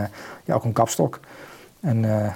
ja, 0.45 0.55
ook 0.55 0.65
een 0.65 0.73
kapstok. 0.73 1.21
En, 1.81 2.05
en 2.05 2.35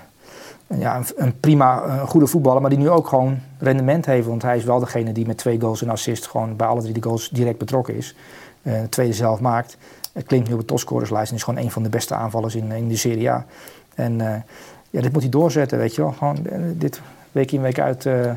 ja, 0.67 0.97
een, 0.97 1.07
een 1.17 1.41
prima, 1.41 1.85
een 1.85 2.07
goede 2.07 2.27
voetballer, 2.27 2.61
maar 2.61 2.71
die 2.71 2.79
nu 2.79 2.91
ook 2.91 3.09
gewoon 3.09 3.39
rendement 3.59 4.07
heeft. 4.07 4.27
Want 4.27 4.43
hij 4.43 4.57
is 4.57 4.65
wel 4.65 4.79
degene 4.79 5.13
die 5.13 5.27
met 5.27 5.39
twee 5.39 5.61
goals 5.61 5.83
en 5.83 5.91
assist 5.91 6.27
gewoon 6.27 6.57
bij 6.57 6.67
alle 6.67 6.81
drie 6.81 6.95
de 6.95 7.03
goals 7.03 7.29
direct 7.29 7.59
betrokken 7.59 7.97
is. 7.97 8.15
Eh, 8.63 8.81
de 8.81 8.89
tweede 8.89 9.13
zelf 9.13 9.41
maakt. 9.41 9.77
Hij 10.13 10.23
klimt 10.23 10.49
nu 10.49 10.55
op 10.55 10.61
de 10.61 10.67
topscorerslijst 10.67 11.31
en 11.31 11.37
is 11.37 11.43
gewoon 11.43 11.65
een 11.65 11.71
van 11.71 11.83
de 11.83 11.89
beste 11.89 12.15
aanvallers 12.15 12.55
in, 12.55 12.73
in 12.73 12.89
de 12.89 12.97
Serie 12.97 13.31
A. 13.31 13.47
En 13.95 14.21
eh, 14.21 14.41
ja, 14.91 15.01
dit 15.01 15.13
moet 15.13 15.23
hij 15.23 15.31
doorzetten, 15.31 15.79
weet 15.79 15.95
je 15.95 16.03
wel. 16.03 16.13
Gewoon 16.13 16.47
eh, 16.47 16.59
dit 16.73 17.01
week 17.33 17.53
in 17.53 17.61
week 17.61 17.79
uit 17.79 18.07
eh, 18.07 18.31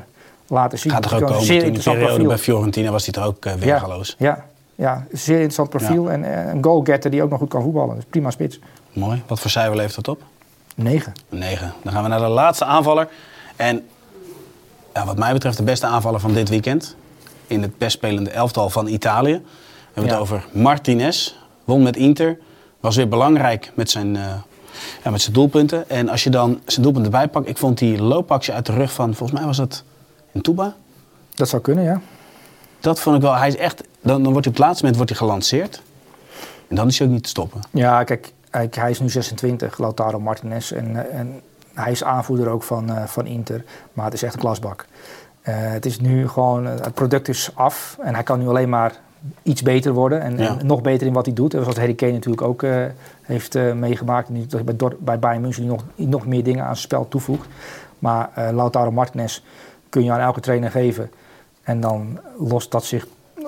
laten 0.48 0.80
zien. 0.80 0.92
Gaat 0.92 1.06
er 1.06 1.16
ook 1.16 1.28
komen. 1.28 1.46
Zeer 1.46 1.62
periode 1.62 2.06
profiel. 2.06 2.28
bij 2.28 2.38
Fiorentina 2.38 2.92
was 2.92 3.06
hij 3.06 3.22
er 3.24 3.28
ook 3.28 3.46
eh 3.46 3.54
weergaloos. 3.54 4.16
Ja, 4.18 4.46
ja, 4.76 5.06
zeer 5.12 5.36
interessant 5.36 5.70
profiel. 5.70 6.12
En 6.12 6.24
eh, 6.24 6.54
een 6.54 6.64
goalgetter 6.64 7.12
die 7.12 7.24
ook 7.24 7.30
nog 7.30 7.40
goed 7.40 7.50
kan 7.50 7.62
voetballen. 7.62 7.96
Dus 7.96 8.06
prima 8.10 8.32
spits. 8.32 8.60
Mooi. 8.94 9.24
Wat 9.28 9.40
voor 9.40 9.50
cijfer 9.50 9.76
levert 9.76 9.96
dat 9.96 10.08
op? 10.08 10.22
9. 10.84 11.14
Een 11.30 11.38
9. 11.38 11.74
Dan 11.84 11.94
gaan 11.94 12.04
we 12.04 12.10
naar 12.10 12.20
de 12.20 12.28
laatste 12.28 12.66
aanvaller. 12.66 13.08
En 13.56 13.88
ja, 14.94 15.06
wat 15.06 15.18
mij 15.18 15.34
betreft 15.34 15.58
de 15.58 15.64
beste 15.64 15.86
aanvaller 15.86 16.20
van 16.20 16.34
dit 16.34 16.50
weekend. 16.50 16.96
In 17.48 17.62
het 17.62 17.78
best 17.78 17.92
spelende 17.92 18.30
elftal 18.30 18.70
van 18.70 18.88
Italië. 18.88 19.34
We 19.34 19.42
hebben 19.86 20.04
Ja. 20.04 20.10
het 20.12 20.20
over 20.20 20.46
Martinez. 20.52 21.34
Won 21.64 21.84
met 21.84 21.96
Inter. 21.96 22.38
Was 22.80 22.96
weer 22.96 23.08
belangrijk 23.08 23.72
met 23.76 23.90
zijn, 23.90 24.16
eh, 24.16 24.24
ja, 25.04 25.10
met 25.12 25.22
zijn 25.22 25.34
doelpunten. 25.34 25.90
En 25.90 26.10
als 26.10 26.24
je 26.24 26.30
dan 26.30 26.60
zijn 26.66 26.82
doelpunten 26.82 27.12
erbij 27.12 27.28
pakt. 27.28 27.48
Ik 27.48 27.58
vond 27.58 27.78
die 27.78 28.02
loopactie 28.02 28.54
uit 28.54 28.66
de 28.66 28.74
rug 28.74 28.92
van, 28.92 29.14
volgens 29.16 29.40
mij 29.40 29.48
was 29.48 29.58
het 29.58 29.84
in 30.32 30.42
Touba. 30.42 30.76
Dat 31.34 31.50
zou 31.50 31.62
kunnen, 31.62 31.84
ja. 31.84 32.02
Dat 32.80 33.00
vond 33.00 33.16
ik 33.16 33.22
wel, 33.22 33.36
hij 33.36 33.48
is 33.48 33.56
echt, 33.56 33.82
dan, 34.02 34.24
dan 34.24 34.32
wordt 34.32 34.46
hij 34.46 34.54
op 34.54 34.54
het 34.54 34.60
laatste 34.60 34.84
moment 34.86 34.96
wordt 34.96 35.10
hij 35.10 35.20
gelanceerd. 35.28 35.82
En 36.68 36.76
dan 36.76 36.88
is 36.88 36.98
hij 37.00 37.08
ook 37.08 37.14
niet 37.14 37.24
te 37.24 37.30
stoppen. 37.30 37.62
Ja, 37.72 38.04
kijk, 38.04 38.34
hij, 38.50 38.68
hij 38.72 38.90
is 38.90 39.00
nu 39.00 39.10
26, 39.10 39.78
Lautaro 39.78 40.20
Martinez. 40.20 40.72
En, 40.72 40.96
eh, 40.96 41.20
en 41.20 41.42
hij 41.74 41.92
is 41.92 42.04
aanvoerder 42.04 42.48
ook 42.48 42.64
van, 42.64 42.90
eh, 42.90 43.04
van 43.04 43.26
Inter. 43.26 43.64
Maar 43.94 44.06
het 44.06 44.14
is 44.14 44.24
echt 44.24 44.34
een 44.34 44.40
klasbak. 44.40 44.86
Eh, 45.42 45.54
het 45.58 45.86
is 45.86 46.00
nu 46.00 46.28
gewoon, 46.28 46.66
het 46.66 46.94
product 46.94 47.28
is 47.28 47.52
af. 47.54 47.98
En 48.02 48.14
hij 48.14 48.24
kan 48.24 48.40
nu 48.40 48.48
alleen 48.48 48.70
maar 48.70 49.00
iets 49.44 49.62
beter 49.62 49.94
worden. 49.94 50.22
En, 50.22 50.38
Ja. 50.38 50.58
en 50.60 50.66
nog 50.66 50.82
beter 50.82 51.08
in 51.08 51.14
wat 51.14 51.26
hij 51.26 51.36
doet. 51.36 51.52
Zoals 51.52 51.78
Harry 51.78 51.94
Kane 51.96 52.12
natuurlijk 52.12 52.42
ook 52.42 52.64
heeft 53.22 53.54
meegemaakt. 53.74 54.30
Nu 54.30 54.46
dat 54.46 54.52
hij 54.52 54.76
bij, 54.76 54.90
bij 55.00 55.20
Bayern 55.20 55.42
München 55.42 55.66
nog, 55.66 55.84
nog 55.96 56.26
meer 56.26 56.44
dingen 56.44 56.62
aan 56.62 56.76
zijn 56.76 56.88
spel 56.88 57.08
toevoegt. 57.08 57.48
Maar 58.00 58.30
eh, 58.36 58.50
Lautaro 58.52 58.92
Martinez 58.92 59.42
kun 59.90 60.04
je 60.04 60.12
aan 60.12 60.20
elke 60.20 60.40
trainer 60.40 60.72
geven. 60.72 61.12
En 61.64 61.80
dan 61.80 62.20
lost 62.38 62.72
dat 62.72 62.84
zich, 62.86 63.08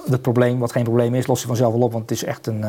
het 0.09 0.21
probleem, 0.21 0.59
wat 0.59 0.71
geen 0.71 0.83
probleem 0.83 1.15
is, 1.15 1.27
lost 1.27 1.39
zich 1.39 1.49
vanzelf 1.49 1.73
wel 1.73 1.81
op. 1.81 1.91
Want 1.91 2.09
het 2.09 2.11
is 2.11 2.23
echt 2.23 2.47
een... 2.47 2.65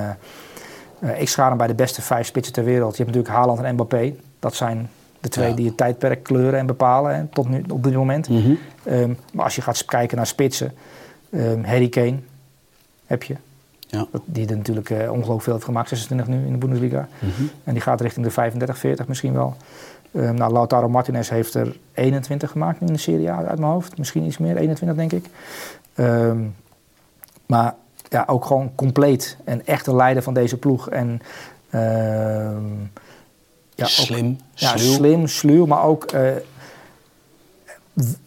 eh, 1.03 1.21
ik 1.21 1.29
schaar 1.29 1.49
hem 1.49 1.59
bij 1.59 1.67
de 1.67 1.75
beste 1.75 2.03
vijf 2.03 2.27
spitsen 2.27 2.53
ter 2.55 2.65
wereld. 2.65 2.97
Je 2.97 3.03
hebt 3.03 3.17
natuurlijk 3.17 3.41
Haaland 3.41 3.61
en 3.61 3.75
Mbappé. 3.75 4.15
Dat 4.39 4.55
zijn 4.55 4.91
de 5.21 5.29
twee 5.29 5.49
Ja. 5.49 5.55
die 5.55 5.67
het 5.67 5.77
tijdperk 5.77 6.23
kleuren 6.23 6.59
en 6.59 6.67
bepalen 6.67 7.15
hè, 7.17 7.25
tot 7.27 7.49
nu, 7.49 7.65
op 7.71 7.83
dit 7.83 7.95
moment. 7.95 8.29
Mhm. 8.29 8.53
Ehm, 8.85 9.15
maar 9.33 9.45
als 9.45 9.55
je 9.55 9.63
gaat 9.63 9.85
kijken 9.85 10.17
naar 10.17 10.27
spitsen, 10.27 10.73
ehm 11.31 11.63
Harry 11.65 11.89
Kane 11.89 12.19
heb 13.07 13.23
je. 13.23 13.37
Ja. 13.87 14.07
Die 14.25 14.49
er 14.49 14.57
natuurlijk 14.57 14.91
eh, 14.91 14.99
ongelooflijk 14.99 15.43
veel 15.43 15.53
heeft 15.53 15.65
gemaakt, 15.65 15.89
26 15.89 16.27
nu 16.27 16.47
in 16.47 16.53
de 16.53 16.59
Bundesliga. 16.59 17.09
Mhm. 17.19 17.43
En 17.65 17.73
die 17.73 17.83
gaat 17.83 18.01
richting 18.01 18.25
de 18.27 18.31
35, 18.33 18.79
40 18.79 19.09
misschien 19.09 19.33
wel. 19.33 19.57
Ehm 20.13 20.35
nou, 20.35 20.53
Lautaro 20.53 20.89
Martinez 20.89 21.29
heeft 21.29 21.55
er 21.55 21.77
21 21.95 22.51
gemaakt 22.51 22.81
in 22.81 22.87
de 22.87 22.97
Serie 22.99 23.31
A 23.31 23.37
uit 23.45 23.59
mijn 23.59 23.73
hoofd. 23.73 23.99
Misschien 23.99 24.25
iets 24.25 24.39
meer, 24.39 24.57
21 24.57 24.97
denk 24.97 25.13
ik. 25.13 25.27
Maar 27.47 27.75
ja, 28.13 28.25
ook 28.27 28.45
gewoon 28.45 28.73
compleet 28.75 29.37
en 29.45 29.67
echt 29.67 29.87
een 29.87 29.97
leider 29.97 30.23
van 30.23 30.35
deze 30.35 30.57
ploeg. 30.57 30.89
En 30.89 31.21
ehm, 31.71 32.71
ja, 33.75 33.85
ook- 33.85 33.89
Slim, 33.89 34.39
ja, 34.55 34.77
sluw. 34.77 34.93
slim, 34.93 35.27
sluw, 35.27 35.67
maar 35.67 35.83
ook 35.85 36.05
eh, 36.05 36.31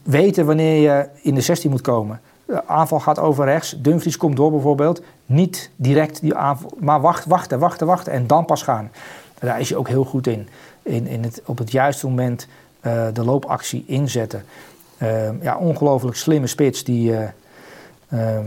weten 0.04 0.46
wanneer 0.46 0.82
je 0.82 1.08
in 1.22 1.36
de 1.36 1.42
16 1.42 1.70
moet 1.70 1.82
komen. 1.82 2.22
De 2.46 2.68
aanval 2.68 3.00
gaat 3.00 3.20
over 3.20 3.46
rechts, 3.46 3.76
Dumfries 3.78 4.18
komt 4.18 4.36
door 4.36 4.52
bijvoorbeeld. 4.52 5.02
Niet 5.26 5.70
direct 5.76 6.22
die 6.22 6.36
aanval, 6.36 6.72
maar 6.80 7.02
wacht, 7.02 7.26
wachten, 7.26 7.60
wachten, 7.60 7.88
wachten 7.88 8.14
en 8.14 8.28
dan 8.28 8.46
pas 8.46 8.64
gaan. 8.64 8.92
Daar 9.40 9.60
is 9.60 9.70
je 9.70 9.78
ook 9.78 9.88
heel 9.88 10.04
goed 10.06 10.28
in. 10.28 10.48
in, 10.84 11.08
in 11.08 11.24
het, 11.24 11.42
op 11.46 11.58
het 11.58 11.72
juiste 11.72 12.08
moment 12.08 12.48
eh, 12.80 13.08
de 13.14 13.24
loopactie 13.24 13.84
inzetten. 13.88 14.44
Ehm, 14.98 15.36
ja, 15.42 15.58
ongelooflijk 15.58 16.16
slimme 16.16 16.48
spits 16.48 16.84
die, 16.84 17.18
eh, 17.18 17.28
ehm, 18.10 18.46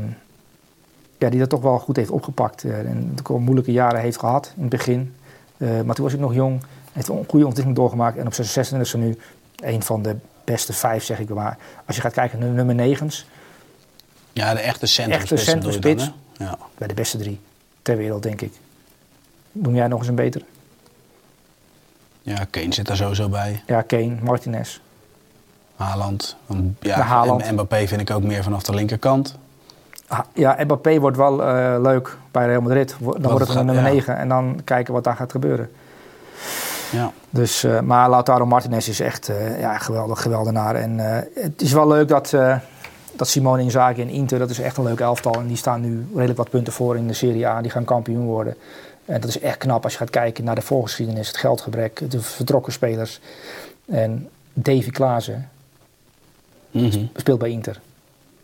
ja, 1.18 1.28
die 1.30 1.38
dat 1.40 1.48
toch 1.48 1.60
wel 1.60 1.78
goed 1.78 1.96
heeft 1.96 2.10
opgepakt. 2.10 2.64
eh, 2.64 2.78
en 2.78 3.14
ook 3.18 3.28
wel 3.28 3.38
moeilijke 3.38 3.72
jaren 3.72 4.00
heeft 4.00 4.18
gehad 4.18 4.52
in 4.56 4.60
het 4.60 4.70
begin. 4.70 5.14
Eh, 5.56 5.80
maar 5.80 5.94
toen 5.94 6.04
was 6.04 6.14
ik 6.14 6.20
nog 6.20 6.34
jong. 6.34 6.60
Heeft 6.92 7.08
een 7.08 7.24
goede 7.28 7.44
ontwikkeling 7.46 7.76
doorgemaakt. 7.76 8.16
En 8.18 8.26
op 8.26 8.34
zijn 8.34 8.46
26 8.46 8.88
is 8.88 9.00
er 9.00 9.06
nu 9.08 9.18
een 9.74 9.82
van 9.82 10.02
de 10.02 10.16
beste 10.44 10.72
vijf, 10.72 11.04
zeg 11.04 11.18
ik 11.18 11.28
maar. 11.28 11.58
Als 11.86 11.96
je 11.96 12.02
gaat 12.02 12.12
kijken 12.12 12.38
naar 12.38 12.48
de 12.48 12.54
nummer 12.54 12.74
negens, 12.74 13.26
Ja, 14.32 14.54
de 14.54 14.60
echte 14.60 14.86
centrumspits. 14.86 15.32
Echte 15.40 15.50
centrumspits. 15.50 16.10
Ja. 16.36 16.58
bij 16.78 16.88
de 16.88 16.94
beste 16.94 17.18
drie 17.18 17.40
ter 17.82 17.96
wereld, 17.96 18.22
denk 18.22 18.40
ik. 18.40 18.52
Noem 19.52 19.74
jij 19.74 19.88
nog 19.88 19.98
eens 19.98 20.08
een 20.08 20.14
betere? 20.14 20.44
ja, 22.22 22.46
Kane 22.50 22.74
zit 22.74 22.86
daar 22.86 22.96
sowieso 22.96 23.28
bij. 23.28 23.62
Ja, 23.66 23.82
Kane, 23.82 24.16
Martinez. 24.22 24.78
Haaland. 25.76 26.36
Want, 26.46 26.80
De 26.82 26.88
ja, 26.88 27.00
Haaland. 27.00 27.42
en 27.42 27.52
Mbappé 27.54 27.86
vind 27.86 28.00
ik 28.00 28.10
ook 28.10 28.22
meer 28.22 28.42
vanaf 28.42 28.62
de 28.62 28.74
linkerkant. 28.74 29.36
Ah, 30.08 30.18
Ja, 30.32 30.56
Mbappé 30.64 30.98
wordt 31.00 31.16
wel 31.16 31.42
eh, 31.44 31.76
leuk 31.80 32.16
bij 32.30 32.46
Real 32.46 32.60
Madrid. 32.60 32.94
Dan 33.00 33.22
wordt 33.22 33.38
het 33.38 33.48
gaat- 33.48 33.56
nummer 33.64 33.74
ja. 33.74 33.82
9 33.90 34.16
en 34.16 34.28
dan 34.28 34.60
kijken 34.64 34.92
wat 34.94 35.04
daar 35.04 35.16
gaat 35.16 35.30
gebeuren. 35.30 35.70
Ja. 36.92 37.12
Dus, 37.30 37.64
eh, 37.64 37.80
maar 37.80 38.10
Lautaro 38.10 38.46
Martinez 38.46 38.88
is 38.88 39.00
echt 39.00 39.28
eh, 39.28 39.60
ja, 39.60 39.78
geweldig, 39.78 40.22
geweldenaar. 40.22 40.74
En 40.74 40.98
het 41.34 41.62
is 41.62 41.72
wel 41.72 41.88
leuk 41.88 42.08
dat, 42.08 42.30
dat 43.16 43.28
Simone 43.28 43.62
Inzaghi 43.62 44.02
en 44.02 44.08
Inter, 44.08 44.38
dat 44.38 44.50
is 44.50 44.58
echt 44.60 44.76
een 44.76 44.84
leuk 44.84 45.00
elftal. 45.00 45.34
En 45.34 45.46
die 45.46 45.56
staan 45.56 45.80
nu 45.80 46.06
redelijk 46.14 46.38
wat 46.38 46.50
punten 46.50 46.72
voor 46.72 46.96
in 46.96 47.06
de 47.06 47.12
Serie 47.14 47.46
A. 47.46 47.60
Die 47.62 47.70
gaan 47.70 47.84
kampioen 47.84 48.24
worden. 48.26 48.56
En 49.04 49.20
dat 49.20 49.30
is 49.30 49.40
echt 49.40 49.58
knap 49.58 49.84
als 49.84 49.92
je 49.92 49.98
gaat 49.98 50.10
kijken 50.10 50.44
naar 50.44 50.54
de 50.54 50.62
voorgeschiedenis, 50.62 51.28
het 51.28 51.36
geldgebrek, 51.36 52.10
de 52.10 52.20
vertrokken 52.20 52.72
spelers. 52.72 53.20
En 53.86 54.28
Davy 54.52 54.90
Klaassen 54.90 55.48
Mhm. 56.70 57.04
speelt 57.16 57.38
bij 57.38 57.50
Inter. 57.50 57.80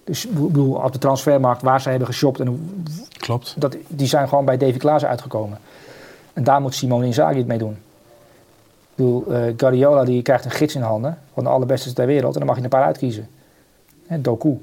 Dus 0.05 0.29
bedoel, 0.29 0.75
op 0.75 0.93
de 0.93 0.99
transfermarkt 0.99 1.63
waar 1.63 1.81
ze 1.81 1.89
hebben 1.89 2.09
geshopt, 2.09 2.41
en 2.41 2.85
Klopt. 3.19 3.55
dat, 3.59 3.77
die 3.89 4.07
zijn 4.07 4.29
gewoon 4.29 4.45
bij 4.45 4.57
Davy 4.57 4.79
Klaassen 4.79 5.09
uitgekomen. 5.11 5.59
En 6.33 6.45
daar 6.45 6.61
moet 6.61 6.75
Simone 6.75 7.07
Inzaghi 7.07 7.39
het 7.39 7.47
mee 7.47 7.59
doen. 7.59 7.73
Ik 7.73 8.95
bedoel, 8.95 9.27
eh, 9.27 9.53
Guardiola 9.57 10.05
die 10.05 10.23
krijgt 10.23 10.45
een 10.45 10.51
gids 10.51 10.75
in 10.75 10.83
handen 10.83 11.19
van 11.33 11.45
de 11.45 11.51
allerbeste 11.51 11.93
ter 11.93 12.07
wereld 12.07 12.33
en 12.33 12.39
dan 12.39 12.49
mag 12.49 12.57
je 12.57 12.63
een 12.63 12.69
paar 12.69 12.85
uitkiezen. 12.85 13.29
Hè, 14.07 14.21
Doku. 14.21 14.59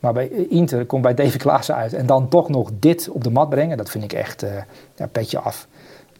Maar 0.00 0.12
bij 0.12 0.28
Inter 0.28 0.86
komt 0.86 1.02
bij 1.02 1.14
Davy 1.14 1.36
Klaassen 1.36 1.74
uit 1.74 1.92
en 1.92 2.06
dan 2.06 2.28
toch 2.28 2.48
nog 2.48 2.70
dit 2.78 3.08
op 3.08 3.24
de 3.24 3.30
mat 3.30 3.48
brengen, 3.48 3.76
dat 3.76 3.90
vind 3.90 4.04
ik 4.04 4.12
echt 4.12 4.42
eh 4.42 4.50
ja, 4.96 5.06
petje 5.06 5.38
af. 5.38 5.66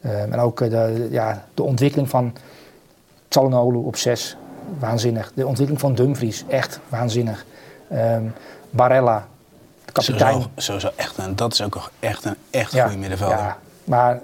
Eh, 0.01 0.21
en 0.21 0.39
ook 0.39 0.61
eh, 0.61 0.69
de, 0.69 1.07
ja, 1.11 1.45
de 1.53 1.63
ontwikkeling 1.63 2.09
van 2.09 2.33
Tsalonolu 3.27 3.77
op 3.77 3.95
6, 3.95 4.37
waanzinnig. 4.79 5.31
De 5.35 5.47
ontwikkeling 5.47 5.79
van 5.81 5.95
Dumfries, 5.95 6.43
echt 6.47 6.79
waanzinnig. 6.89 7.45
Ehm, 7.89 8.23
Barella, 8.69 9.27
de 9.85 9.91
kapitein. 9.91 10.31
Sowieso, 10.33 10.49
sowieso 10.55 10.89
echt 10.95 11.17
een, 11.17 11.35
dat 11.35 11.53
is 11.53 11.61
ook 11.61 11.73
nog 11.73 11.91
echt 11.99 12.25
een 12.25 12.35
echt 12.49 12.71
Ja, 12.71 12.83
goede 12.83 12.97
middenvelder. 12.99 13.37
Ja, 13.37 13.57
maar 13.83 14.19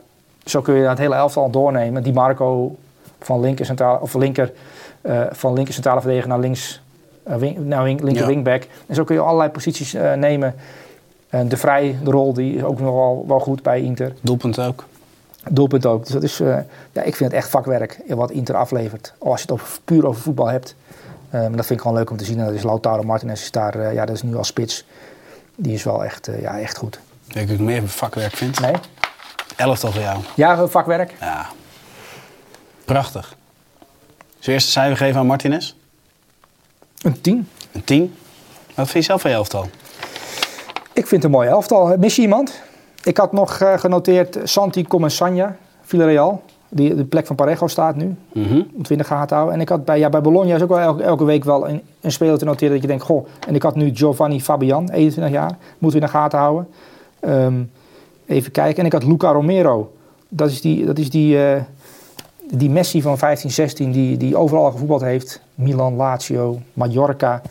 zo 0.45 0.61
kun 0.61 0.73
je 0.75 0.87
het 0.87 0.97
hele 0.97 1.15
elftal 1.15 1.49
doornemen. 1.49 2.03
Die 2.03 2.13
Marco 2.13 2.75
van 3.19 3.39
linker 3.39 3.65
centrale, 3.65 3.99
of 4.01 4.13
linker, 4.13 4.51
eh, 5.01 5.21
van 5.31 5.53
linker 5.53 5.73
centrale 5.73 5.99
verdediger 6.01 6.29
naar 6.29 6.39
links, 6.39 6.81
wing, 7.23 7.57
wing- 7.83 8.01
linker 8.01 8.21
Ja. 8.21 8.27
wingback. 8.27 8.67
En 8.87 8.95
zo 8.95 9.03
kun 9.03 9.15
je 9.15 9.21
allerlei 9.21 9.49
posities 9.49 9.93
eh, 9.93 10.13
nemen. 10.13 10.55
En 11.29 11.49
de 11.49 11.57
Vrij, 11.57 11.97
de 12.03 12.11
rol, 12.11 12.33
die 12.33 12.55
is 12.55 12.63
ook 12.63 12.79
nog 12.79 12.93
wel, 12.93 13.25
wel 13.27 13.39
goed 13.39 13.63
bij 13.63 13.81
Inter. 13.81 14.13
Doelpunt 14.21 14.59
ook. 14.59 14.85
Doelpunt 15.49 15.85
ook. 15.85 16.03
Dus 16.03 16.13
dat 16.13 16.23
is, 16.23 16.37
ja, 16.37 17.01
ik 17.03 17.15
vind 17.15 17.31
het 17.31 17.33
echt 17.33 17.49
vakwerk 17.49 17.99
wat 18.07 18.31
Inter 18.31 18.55
aflevert. 18.55 19.13
Al 19.17 19.31
als 19.31 19.41
je 19.41 19.47
het 19.51 19.61
over, 19.61 19.79
puur 19.85 20.07
over 20.07 20.21
voetbal 20.21 20.47
hebt. 20.47 20.75
Eh, 21.31 21.39
maar 21.39 21.55
dat 21.55 21.65
vind 21.65 21.69
ik 21.69 21.81
gewoon 21.81 21.97
leuk 21.97 22.09
om 22.09 22.17
te 22.17 22.25
zien. 22.25 22.39
En 22.39 22.45
dat 22.45 22.53
is 22.53 22.63
Lautaro 22.63 23.03
Martinez 23.03 23.41
is 23.41 23.51
daar, 23.51 23.75
eh, 23.75 23.93
ja, 23.93 24.05
dat 24.05 24.15
is 24.15 24.21
nu 24.21 24.35
al 24.35 24.43
spits. 24.43 24.85
Die 25.55 25.73
is 25.73 25.83
wel 25.83 26.03
echt, 26.03 26.27
eh, 26.27 26.41
ja, 26.41 26.59
echt 26.59 26.77
goed. 26.77 26.99
Denk 27.27 27.49
ik 27.49 27.59
meer 27.59 27.87
vakwerk 27.87 28.35
vind. 28.35 28.59
Nee? 28.59 28.73
Elftal 29.55 29.91
voor 29.91 30.01
jou. 30.01 30.19
Ja, 30.35 30.67
vakwerk. 30.67 31.15
Ja. 31.19 31.47
Prachtig. 32.85 33.35
Zullen 34.39 34.59
eerste 34.59 34.71
cijfer 34.71 34.97
geven 34.97 35.19
aan 35.19 35.25
Martinez? 35.25 35.73
Een 37.01 37.21
10. 37.21 37.49
Een 37.71 37.83
10. 37.83 38.15
Wat 38.75 38.89
vind 38.89 39.03
je 39.05 39.09
zelf 39.09 39.21
van 39.21 39.29
je 39.29 39.35
elftal? 39.35 39.69
Ik 40.93 41.07
vind 41.07 41.11
het 41.11 41.23
een 41.23 41.31
mooi 41.31 41.49
elftal. 41.49 41.97
Mis 41.97 42.15
je 42.15 42.21
iemand? 42.21 42.61
Ik 43.03 43.17
had 43.17 43.31
nog 43.31 43.59
eh, 43.59 43.77
genoteerd 43.77 44.37
Santi 44.43 44.87
Comensagna, 44.87 45.55
Villarreal. 45.83 46.43
Die 46.73 46.95
de 46.95 47.05
plek 47.05 47.25
van 47.25 47.35
Parejo 47.35 47.67
staat 47.67 47.95
nu. 47.95 48.15
Mhm. 48.33 48.61
Moet 48.73 48.87
we 48.87 48.93
in 48.93 48.99
de 48.99 49.03
gaten 49.03 49.35
houden. 49.35 49.55
En 49.55 49.61
ik 49.61 49.69
had 49.69 49.85
bij, 49.85 49.99
ja, 49.99 50.09
bij 50.09 50.21
Bologna 50.21 50.55
is 50.55 50.61
ook 50.61 50.69
wel 50.69 50.79
elke, 50.79 51.03
elke 51.03 51.23
week 51.23 51.43
wel 51.43 51.69
een, 51.69 51.81
een 52.01 52.11
speler 52.11 52.37
te 52.37 52.45
noteren 52.45 52.73
dat 52.73 52.81
je 52.81 52.87
denkt, 52.87 53.03
goh. 53.03 53.27
En 53.47 53.55
ik 53.55 53.61
had 53.61 53.75
nu 53.75 53.95
Giovanni 53.95 54.41
Fabian, 54.41 54.89
21 54.89 55.33
jaar. 55.33 55.57
Moeten 55.77 55.99
we 55.99 56.05
in 56.05 56.11
de 56.11 56.17
gaten 56.17 56.39
houden. 56.39 56.67
Ehm, 57.19 57.63
even 58.25 58.51
kijken. 58.51 58.79
En 58.79 58.85
ik 58.85 58.91
had 58.91 59.03
Luca 59.03 59.31
Romero. 59.31 59.91
Dat 60.29 60.49
is 60.49 60.61
die, 60.61 60.85
dat 60.85 60.97
is 60.97 61.09
die, 61.09 61.45
eh, 61.45 61.61
die 62.51 62.69
Messi 62.69 63.01
van 63.01 63.17
15, 63.17 63.51
16 63.51 63.91
die, 63.91 64.17
die 64.17 64.35
overal 64.35 64.71
gevoetbald 64.71 65.01
heeft. 65.01 65.41
Milan, 65.55 65.95
Lazio, 65.95 66.59
Mallorca. 66.73 67.41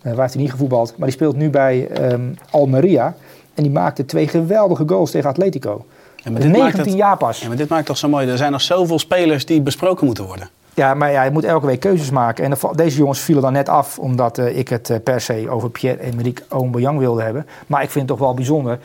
Eh, 0.00 0.12
waar 0.12 0.20
heeft 0.20 0.32
hij 0.32 0.42
niet 0.42 0.50
gevoetbald? 0.50 0.94
Maar 0.96 1.06
die 1.06 1.16
speelt 1.16 1.36
nu 1.36 1.50
bij 1.50 1.88
ehm, 1.88 2.32
Almeria. 2.50 3.14
En 3.54 3.62
die 3.62 3.72
maakte 3.72 4.04
twee 4.04 4.28
geweldige 4.28 4.84
goals 4.86 5.10
tegen 5.10 5.30
Atletico. 5.30 5.84
Ja, 6.24 6.30
maar 6.30 6.40
dit 6.40 6.50
maakt 6.50 6.62
19 6.62 6.84
het- 6.92 6.94
jaar 6.94 7.16
pas. 7.16 7.40
Ja, 7.40 7.48
maar 7.48 7.56
dit 7.56 7.68
maakt 7.68 7.86
toch 7.86 7.96
zo 7.98 8.08
mooi. 8.08 8.28
Er 8.28 8.36
zijn 8.36 8.52
nog 8.52 8.60
zoveel 8.62 8.98
spelers 8.98 9.46
die 9.46 9.60
besproken 9.60 10.06
moeten 10.06 10.24
worden. 10.24 10.48
Ja, 10.74 10.94
maar 10.94 11.10
ja, 11.12 11.22
je 11.22 11.30
moet 11.30 11.44
elke 11.44 11.66
week 11.66 11.80
keuzes 11.80 12.10
maken. 12.10 12.44
En 12.44 12.50
de- 12.50 12.70
deze 12.74 12.98
jongens 12.98 13.18
vielen 13.20 13.42
dan 13.42 13.52
net 13.52 13.68
af 13.68 13.98
omdat 13.98 14.38
eh, 14.38 14.58
ik 14.58 14.68
het 14.68 14.90
eh, 14.90 14.96
per 15.04 15.20
se 15.20 15.46
over 15.50 15.70
Pierre-Emerick 15.70 16.42
Aubameyang 16.48 16.98
wilde 16.98 17.22
hebben. 17.22 17.46
Maar 17.66 17.82
ik 17.82 17.90
vind 17.90 18.08
het 18.08 18.18
toch 18.18 18.26
wel 18.26 18.34
bijzonder. 18.34 18.78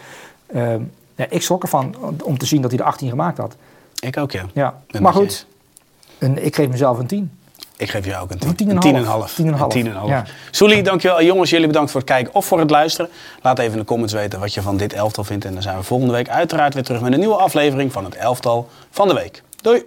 Ehm, 0.53 0.81
ja, 1.15 1.25
ik 1.29 1.41
schrok 1.41 1.61
ervan 1.63 1.95
om 2.23 2.37
te 2.37 2.45
zien 2.45 2.61
dat 2.61 2.71
hij 2.71 2.79
er 2.79 2.85
18 2.85 3.09
gemaakt 3.09 3.37
had. 3.37 3.55
Ik 3.99 4.17
ook, 4.17 4.31
ja. 4.31 4.45
Ja. 4.53 4.73
Maar 4.99 5.13
goed, 5.13 5.45
een, 6.17 6.45
ik 6.45 6.55
geef 6.55 6.69
mezelf 6.69 6.99
een 6.99 7.05
10. 7.07 7.31
Ik 7.79 7.89
geef 7.89 8.05
jou 8.05 8.23
ook 8.23 8.31
een 8.31 8.37
Een 8.47 8.55
10. 8.55 8.55
tien 8.55 8.69
en 8.69 8.75
Een 8.83 8.95
een 8.95 9.03
10,5. 9.03 9.07
half. 9.07 9.33
Tien 9.33 9.45
en 9.47 9.51
een 9.53 9.57
half. 9.59 9.75
Een 9.75 9.85
10,5. 9.85 10.07
Ja. 10.07 10.23
Soelie, 10.51 10.83
dankjewel. 10.83 11.23
Jongens, 11.23 11.49
jullie 11.49 11.67
bedankt 11.67 11.91
voor 11.91 11.99
het 11.99 12.09
kijken 12.09 12.33
of 12.33 12.45
voor 12.45 12.59
het 12.59 12.69
luisteren. 12.69 13.09
Laat 13.41 13.59
even 13.59 13.71
in 13.71 13.77
de 13.79 13.85
comments 13.85 14.13
weten 14.13 14.39
wat 14.39 14.53
je 14.53 14.61
van 14.61 14.77
dit 14.77 14.93
elftal 14.93 15.23
vindt. 15.23 15.45
En 15.45 15.53
dan 15.53 15.61
zijn 15.61 15.77
we 15.77 15.83
volgende 15.83 16.13
week 16.13 16.29
uiteraard 16.29 16.73
weer 16.73 16.83
terug 16.83 17.01
met 17.01 17.13
een 17.13 17.19
nieuwe 17.19 17.35
aflevering 17.35 17.91
van 17.91 18.03
het 18.05 18.15
elftal 18.15 18.69
van 18.91 19.07
de 19.07 19.13
week. 19.13 19.43
Doei! 19.61 19.83